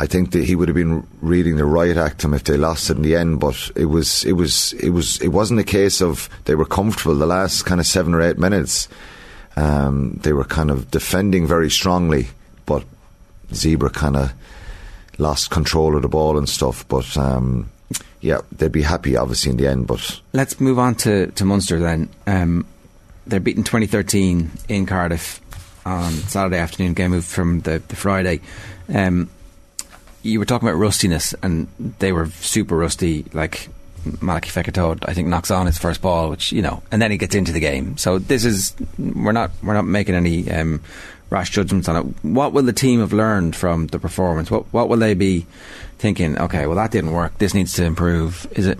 [0.00, 2.90] I think that he would have been reading the riot act him if they lost
[2.90, 3.38] it in the end.
[3.38, 7.14] But it was, it was, it was, it wasn't a case of they were comfortable.
[7.14, 8.88] The last kind of seven or eight minutes,
[9.56, 12.28] um, they were kind of defending very strongly,
[12.66, 12.84] but
[13.50, 14.32] Zebre kind of
[15.18, 16.86] lost control of the ball and stuff.
[16.88, 17.70] But um,
[18.20, 19.86] yeah, they'd be happy obviously in the end.
[19.86, 22.08] But Let's move on to, to Munster then.
[22.26, 22.66] Um,
[23.26, 25.40] they're beaten 2013 in Cardiff
[25.84, 26.94] on Saturday afternoon.
[26.94, 28.40] Game moved from the, the Friday.
[28.92, 29.28] Um,
[30.22, 31.66] you were talking about rustiness, and
[31.98, 33.24] they were super rusty.
[33.32, 33.68] Like
[34.04, 37.16] Malakai Fekitoa, I think knocks on his first ball, which you know, and then he
[37.16, 37.96] gets into the game.
[37.96, 40.80] So this is we're not we're not making any um,
[41.30, 42.24] rash judgments on it.
[42.24, 44.50] What will the team have learned from the performance?
[44.50, 45.46] What what will they be
[45.98, 46.38] thinking?
[46.38, 47.38] Okay, well that didn't work.
[47.38, 48.46] This needs to improve.
[48.52, 48.78] Is it?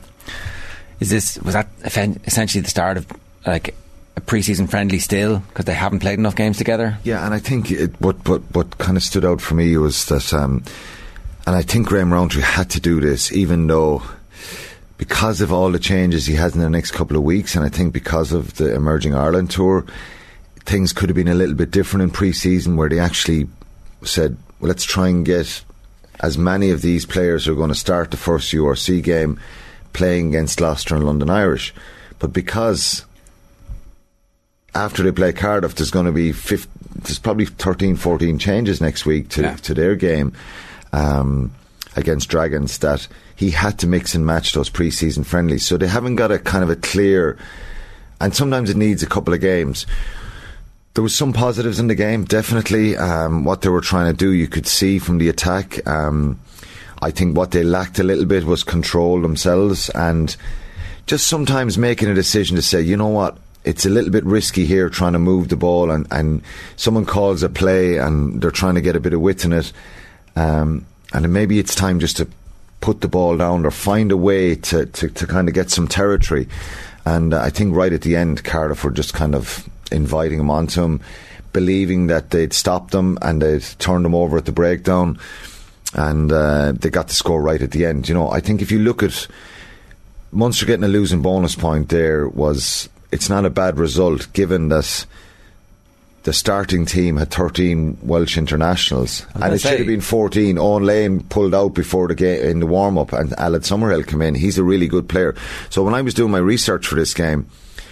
[1.01, 3.07] Is this was that essentially the start of
[3.47, 3.75] like
[4.17, 6.99] a preseason friendly still because they haven't played enough games together?
[7.03, 10.05] Yeah, and I think it, what what what kind of stood out for me was
[10.07, 10.63] that, um,
[11.47, 14.03] and I think Graham Rowntree had to do this, even though
[15.03, 17.69] because of all the changes he has in the next couple of weeks, and I
[17.69, 19.85] think because of the emerging Ireland tour,
[20.61, 23.49] things could have been a little bit different in pre-season, where they actually
[24.05, 25.65] said, well, "Let's try and get
[26.21, 29.41] as many of these players who are going to start the first URC game
[29.93, 31.75] playing against Gloucester and London Irish,"
[32.21, 33.05] but because
[34.77, 39.05] after they play Cardiff, there's going to be 50, there's probably 13, 14 changes next
[39.05, 40.33] week to, to their game
[40.93, 41.53] um,
[41.97, 43.09] against Dragons that
[43.43, 45.67] he had to mix and match those pre-season friendlies.
[45.67, 47.37] So they haven't got a kind of a clear,
[48.21, 49.85] and sometimes it needs a couple of games.
[50.95, 52.97] There was some positives in the game, definitely.
[52.97, 55.85] Um, what they were trying to do, you could see from the attack.
[55.89, 56.39] Um,
[57.01, 60.37] I think what they lacked a little bit was control themselves and
[61.07, 64.67] just sometimes making a decision to say, you know what, it's a little bit risky
[64.67, 66.43] here trying to move the ball and, and
[66.77, 69.73] someone calls a play and they're trying to get a bit of width in it.
[70.37, 72.29] Um, and maybe it's time just to
[72.83, 75.89] put the ball down or find a way to, to, to kind of get some
[75.89, 76.49] territory.
[77.07, 80.83] And I think right at the end, Cardiff were just kind of inviting him onto
[80.83, 81.01] him,
[81.53, 85.19] believing that they'd stop them and they'd turn them over at the breakdown.
[85.95, 88.09] And uh, they got the score right at the end.
[88.09, 89.27] You know, I think if you look at
[90.33, 95.05] Munster getting a losing bonus point there was it's not a bad result given that
[96.25, 101.21] the starting team had 13 Welsh internationals and it should have been 14 Owen Lane
[101.25, 104.59] pulled out before the game in the warm up and Aled Summerhill came in he's
[104.59, 105.35] a really good player
[105.71, 107.49] so when I was doing my research for this game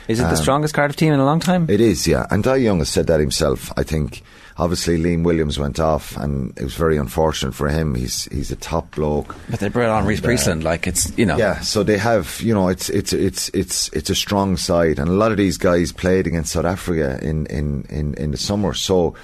[0.08, 1.68] Is it the um, strongest Cardiff team in a long time?
[1.68, 2.26] it is, yeah.
[2.30, 3.72] And Dai Young has said that himself.
[3.76, 4.22] I think
[4.60, 7.94] obviously Liam Williams went off, and it was very unfortunate for him.
[7.94, 9.34] He's he's a top bloke.
[9.48, 11.36] But they brought on Rhys And, uh, Priestland, like it's you know.
[11.36, 15.08] Yeah, so they have, you know, it's it's it's it's it's a strong side, and
[15.08, 18.74] a lot of these guys played against South Africa in in in, in the summer.
[18.74, 19.14] So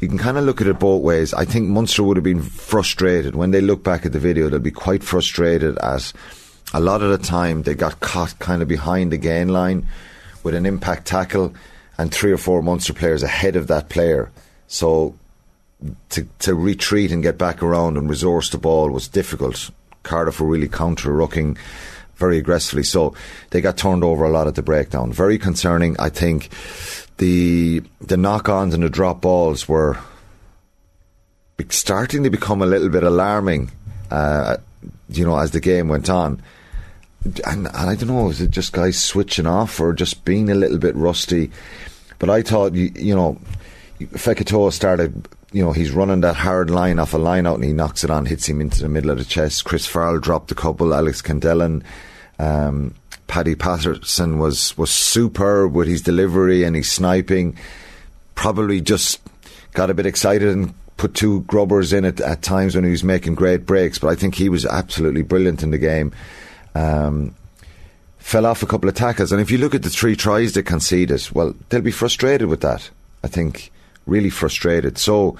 [0.00, 1.34] you can kind of look at it both ways.
[1.34, 4.48] I think Munster would have been frustrated when they look back at the video.
[4.48, 6.12] They'll be quite frustrated at
[6.72, 9.86] a lot of the time they got caught kind of behind the gain line
[10.42, 11.54] with an impact tackle
[11.98, 14.30] and three or four Munster players ahead of that player.
[14.68, 15.16] So
[16.10, 19.70] to, to retreat and get back around and resource the ball was difficult.
[20.02, 21.58] Cardiff were really counter rucking
[22.16, 23.14] very aggressively, so
[23.50, 25.12] they got turned over a lot at the breakdown.
[25.12, 25.96] Very concerning.
[25.98, 26.50] I think
[27.18, 29.98] the the knock ons and the drop balls were
[31.68, 33.70] starting to become a little bit alarming.
[34.10, 34.56] Uh,
[35.08, 36.42] you know, as the game went on.
[37.24, 40.54] And, and I don't know, is it just guys switching off or just being a
[40.54, 41.50] little bit rusty?
[42.18, 43.38] But I thought, you, you know,
[44.06, 47.72] Fekitoa started, you know, he's running that hard line off a line out and he
[47.72, 49.64] knocks it on, hits him into the middle of the chest.
[49.64, 51.82] Chris Farrell dropped a couple, Alex Kendellen,
[52.38, 52.94] um,
[53.26, 57.56] Paddy Patterson was, was superb with his delivery and his sniping.
[58.34, 59.20] Probably just
[59.72, 63.04] got a bit excited and put two grubbers in it at times when he was
[63.04, 66.12] making great breaks, but I think he was absolutely brilliant in the game.
[66.74, 67.34] Um,
[68.18, 70.62] fell off a couple of tackles, and if you look at the three tries they
[70.62, 72.90] conceded, well, they'll be frustrated with that.
[73.24, 73.70] I think
[74.08, 74.98] really frustrated.
[74.98, 75.36] So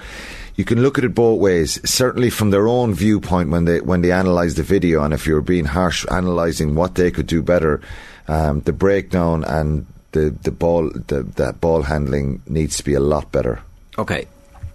[0.55, 1.79] you can look at it both ways.
[1.89, 5.41] Certainly from their own viewpoint when they when they analyse the video, and if you're
[5.41, 7.81] being harsh analysing what they could do better,
[8.27, 12.99] um, the breakdown and the the ball the that ball handling needs to be a
[12.99, 13.61] lot better.
[13.97, 14.27] Okay,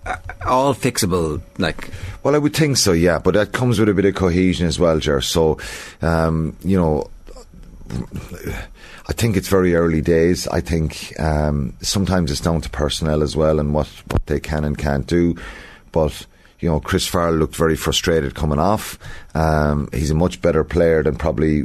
[0.07, 0.17] uh,
[0.47, 1.91] all fixable, like.
[2.23, 4.79] Well, I would think so, yeah, but that comes with a bit of cohesion as
[4.79, 5.21] well, Ger.
[5.21, 5.59] So,
[6.01, 7.11] um, you know.
[9.07, 10.49] I think it's very early days.
[10.49, 14.65] I think um, sometimes it's down to personnel as well and what, what they can
[14.65, 15.37] and can't do.
[15.93, 16.27] But
[16.61, 18.99] you know, Chris Farrell looked very frustrated coming off.
[19.35, 21.61] Um, he's a much better player than probably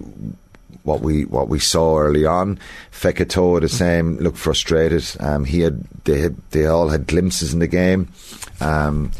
[0.84, 2.60] what we what we saw early on.
[2.92, 5.06] Fekitoa the same looked frustrated.
[5.22, 8.12] Um, he had they had, they all had glimpses in the game.
[8.60, 9.12] Um,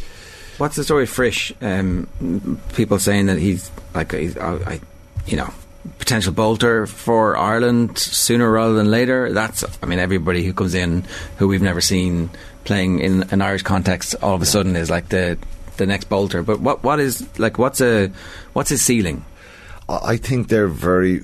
[0.58, 1.54] What's the story, Frisch?
[1.62, 4.82] Um, people saying that he's like he's, uh, I,
[5.26, 5.54] you know,
[5.98, 9.34] potential bolter for Ireland sooner rather than later.
[9.34, 11.06] That's, I mean, everybody who comes in
[11.38, 12.30] who we've never seen
[12.64, 15.38] playing in an Irish context all of a sudden is like the
[15.78, 16.44] the next bolter.
[16.44, 18.12] But what what is like what's a
[18.54, 19.24] what's his ceiling?
[19.90, 21.24] I think they're very,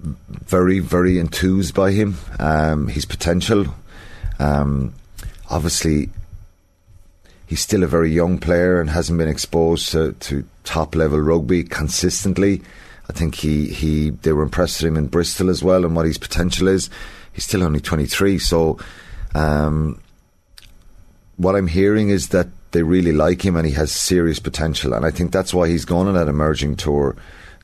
[0.00, 2.16] very, very enthused by him.
[2.38, 3.66] Um, his potential.
[4.38, 4.94] Um,
[5.50, 6.08] obviously,
[7.46, 11.64] he's still a very young player and hasn't been exposed to, to top level rugby
[11.64, 12.62] consistently.
[13.08, 16.06] I think he, he they were impressed with him in Bristol as well and what
[16.06, 16.90] his potential is.
[17.32, 18.78] He's still only 23, so
[19.34, 20.00] um,
[21.36, 25.04] what I'm hearing is that they really like him and he has serious potential, and
[25.04, 27.16] I think that's why he's gone on that emerging tour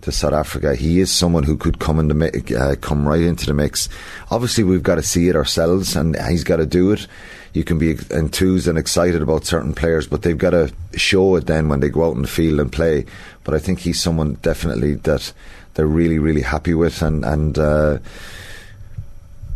[0.03, 0.75] to South Africa.
[0.75, 3.89] He is someone who could come in the mi- uh, come right into the mix.
[4.31, 7.07] Obviously, we've got to see it ourselves, and he's got to do it.
[7.53, 11.47] You can be enthused and excited about certain players, but they've got to show it
[11.47, 13.05] then when they go out in the field and play.
[13.45, 15.33] But I think he's someone definitely that
[15.75, 17.59] they're really, really happy with, and and.
[17.59, 17.99] Uh,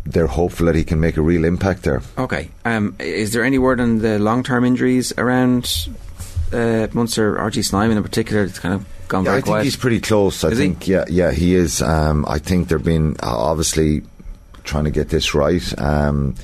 [0.05, 2.01] they're hopeful that he can make a real impact there.
[2.17, 2.49] Okay.
[2.63, 5.89] Um, is there any word on the long term injuries around
[6.53, 8.43] uh, Munster, RG Snyman in particular?
[8.43, 9.57] It's kind of gone yeah, very I quiet.
[9.59, 10.45] think he's pretty close.
[10.45, 10.63] I Is he?
[10.67, 11.81] think, yeah, yeah, he is.
[11.81, 14.03] Um, I think they've been obviously
[14.63, 16.35] trying to get this right um,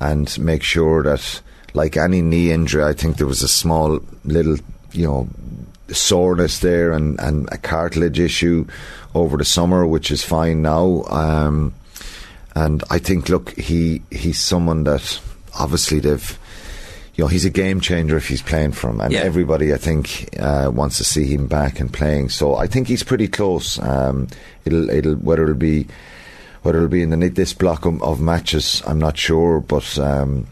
[0.00, 1.40] and make sure that,
[1.74, 4.56] like any knee injury, I think there was a small little,
[4.92, 5.28] you know,
[5.92, 8.66] soreness there and, and a cartilage issue
[9.14, 11.02] over the summer, which is fine now.
[11.08, 11.74] Um,
[12.54, 15.20] and I think, look, he he's someone that
[15.58, 16.38] obviously they've.
[17.16, 19.20] You know, he's a game changer if he's playing for him, and Yeah.
[19.20, 22.30] everybody, I think, uh, wants to see him back and playing.
[22.30, 23.78] So I think he's pretty close.
[23.78, 24.26] Um,
[24.64, 25.86] it'll, it'll, whether it'll be,
[26.64, 29.60] whether it'll be in the this block of matches, I'm not sure.
[29.60, 30.46] But um,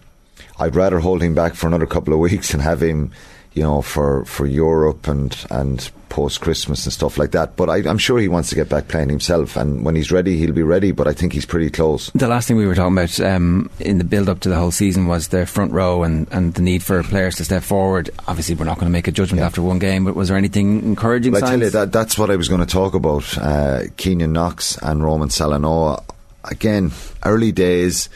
[0.58, 3.12] I'd rather hold him back for another couple of weeks and have him,
[3.54, 7.56] you know, for, for Europe and and post Christmas and stuff like that.
[7.56, 10.36] But I, I'm sure he wants to get back playing himself, and when he's ready,
[10.36, 10.92] he'll be ready.
[10.92, 12.10] But I think he's pretty close.
[12.10, 14.70] The last thing we were talking about um, in the build up to the whole
[14.70, 18.10] season was the front row and, and the need for players to step forward.
[18.28, 20.82] Obviously, we're not going to make a judgment after one game, but was there anything
[20.82, 23.38] encouraging Well, I tell you that that's what I was going to talk about.
[23.38, 26.04] Uh, Kenyon Knox and Roman Salanoa.
[26.44, 26.90] Again,
[27.24, 28.08] early days,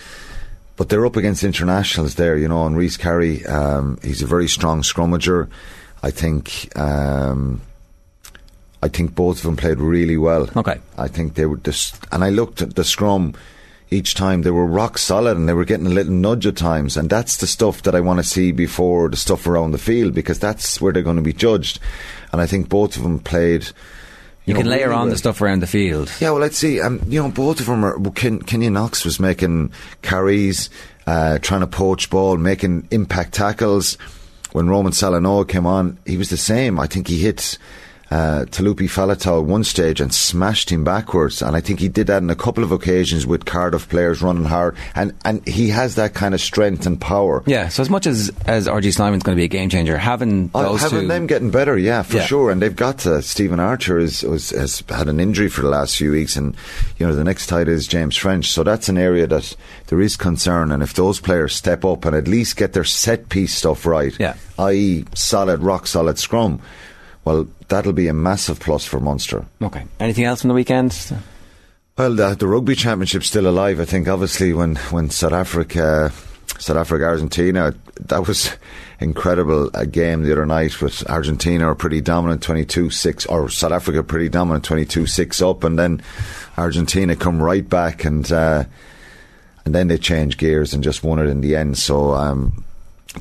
[0.77, 2.67] but they're up against internationals there, you know.
[2.67, 5.49] And Rhys Carré, um, he's a very strong scrummager.
[6.03, 6.77] I think.
[6.79, 7.63] Um,
[8.83, 10.49] I think both of them played really well.
[10.55, 10.79] Okay.
[10.97, 13.35] I think they were just, and I looked at the scrum
[13.91, 16.97] each time they were rock solid and they were getting a little nudge at times,
[16.97, 20.15] and that's the stuff that I want to see before the stuff around the field
[20.15, 21.81] because that's where they're going to be judged.
[22.33, 23.69] And I think both of them played.
[24.47, 25.11] You know, can layer really on well.
[25.11, 26.11] the stuff around the field.
[26.21, 26.81] Yeah, well, let's see.
[26.81, 27.99] Um, you know, both of them are.
[27.99, 30.71] Well, Ken, Kenyon Knox was making carries,
[31.07, 33.99] uh, trying to poach ball, making impact tackles.
[34.53, 36.81] When Roman Salanoa came on, he was the same.
[36.81, 37.59] I think he hit
[38.11, 41.43] uh, Taulupe Faletau at one stage and smashed him backwards.
[41.43, 44.45] And I think he did that on a couple of occasions with Cardiff players running
[44.45, 44.77] hard.
[44.95, 47.43] And, and he has that kind of strength and power.
[47.47, 50.51] Yeah, so as much as, as RG Snyman's going to be a game changer, having
[50.55, 51.09] Oh, those having two.
[51.09, 52.27] them getting better, yeah, for Yeah.
[52.27, 52.51] sure.
[52.53, 55.97] And they've got uh, Stephen Archer is, was, has had an injury for the last
[55.97, 56.55] few weeks, and
[56.99, 58.51] you know the next tight is James French.
[58.53, 59.57] So that's an area that
[59.89, 60.71] there is concern.
[60.71, 64.15] And if those players step up and at least get their set piece stuff right,
[64.21, 64.35] Yeah.
[64.61, 66.61] i.e., solid, rock solid scrum,
[67.27, 69.45] well, that'll be a massive plus for Munster.
[69.61, 69.85] Okay.
[69.99, 70.97] Anything else from the weekend?
[71.99, 73.81] Well, the, the rugby championship's still alive.
[73.81, 76.13] I think obviously when, when South Africa,
[76.59, 78.57] South Africa, Argentina, that was
[79.01, 79.71] incredible.
[79.75, 83.73] A game the other night with Argentina are pretty dominant, twenty two six, or South
[83.73, 86.03] Africa pretty dominant, twenty two six up, and then
[86.57, 88.63] Argentina come right back and uh,
[89.65, 91.77] and then they change gears and just won it in the end.
[91.77, 92.15] So.
[92.15, 92.63] Um,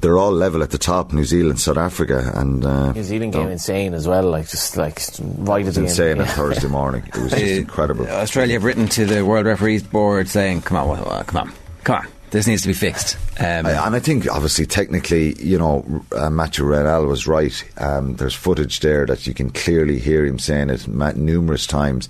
[0.02, 3.50] they're all level at the top, New Zealand, South Africa, and uh, New Zealand game
[3.50, 5.00] insane as well, like just like
[5.40, 5.90] right it at was the end.
[5.90, 6.32] insane on Yeah.
[6.34, 7.04] Thursday morning.
[7.08, 8.08] It was just Uh, incredible.
[8.08, 11.54] Australia have written to the World Referees Board saying, come on, well, well, come on,
[11.84, 12.08] come on.
[12.32, 13.16] This needs to be fixed.
[13.40, 17.64] Um, I- and I think, obviously, technically, you know, uh, Mathieu Raynal was right.
[17.78, 22.10] Um, there's footage there that you can clearly hear him saying it numerous times,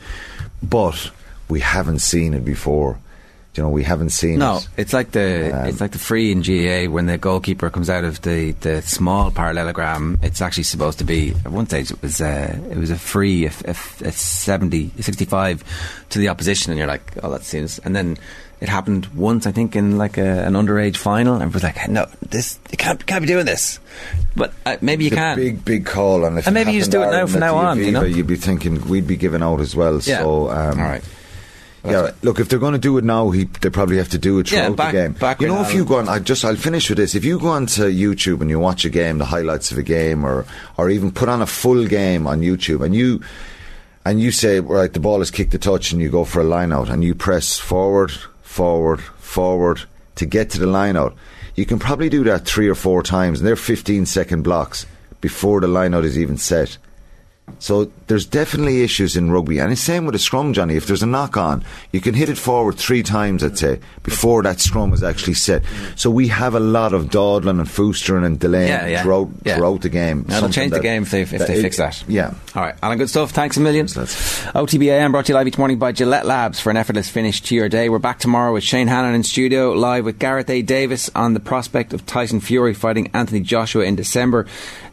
[0.64, 1.12] but
[1.48, 2.98] we haven't seen it before.
[3.58, 4.68] You know, we haven't seen No, it.
[4.78, 8.04] it's like the Um, it's like the free in GAA when the goalkeeper comes out
[8.04, 10.18] of the, the small parallelogram.
[10.22, 13.46] It's actually supposed to be at one stage it was uh, it was a free
[13.46, 15.64] if if it's 70, 65
[16.10, 17.80] to the opposition, and you're like, oh, that seems.
[17.80, 18.18] And then
[18.62, 22.08] it happened once, I think, in like a, an underage final, and was like, no,
[22.30, 23.80] this you can't can't be doing this.
[24.36, 25.38] But uh, maybe you a can.
[25.38, 27.80] big, big call, and if And maybe you just do it now from now on,
[27.80, 28.04] You know?
[28.04, 29.96] you'd be thinking we'd be given out as well.
[30.04, 30.20] Yeah.
[30.20, 31.04] So, um, All right.
[31.92, 34.40] Yeah, look, if they're going to do it now, he, they probably have to do
[34.40, 35.12] it Yeah, throughout back- the game.
[35.14, 37.16] back you know, if you go on, I just, I'll finish with this.
[37.16, 40.24] If you go onto YouTube and you watch a game, the highlights of a game,
[40.26, 40.46] or
[40.78, 43.22] or even put on a full game on YouTube, and you
[44.06, 46.44] and you say, right, the ball is kicked the touch, and you go for a
[46.44, 49.82] line out, and you press forward, forward, forward
[50.16, 51.16] to get to the line out,
[51.56, 54.86] you can probably do that three or four times, and they're 15 second blocks
[55.22, 56.78] before the line out is even set.
[57.60, 60.76] So there's definitely issues in rugby, and it's same with a scrum, Johnny.
[60.76, 64.44] If there's a knock on, you can hit it forward three times, I'd say, before
[64.44, 65.64] that scrum is actually set.
[65.96, 69.04] So we have a lot of dawdling and foostering and delaying Yeah, yeah.
[69.04, 69.56] throughout Yeah.
[69.58, 70.24] throughout the game.
[70.28, 72.04] That'll change the game if they, if they it- fix that.
[72.08, 72.34] Yeah.
[72.56, 73.32] All right, Alan, good stuff.
[73.32, 73.86] Thanks a million.
[73.88, 77.56] OTBAM brought to you live each morning by Gillette Labs for an effortless finish to
[77.56, 77.90] your day.
[77.90, 80.62] We're back tomorrow with Shane Hannon in studio, live with Gareth A.
[80.62, 84.46] Davis on the prospect of Tyson Fury fighting Anthony Joshua in December.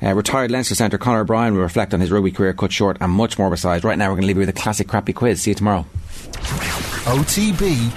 [0.02, 3.12] Uh, retired Leinster centre Conor O'Brien will reflect on his rugby career cut short and
[3.12, 3.84] much more besides.
[3.84, 5.42] Right now, we're going to leave you with a classic crappy quiz.
[5.42, 5.86] See you tomorrow.
[7.04, 7.92] OTB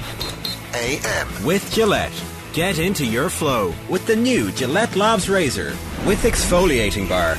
[0.76, 1.46] AM.
[1.46, 2.24] With Gillette.
[2.54, 7.36] Get into your flow with the new Gillette Labs Razor with exfoliating bar.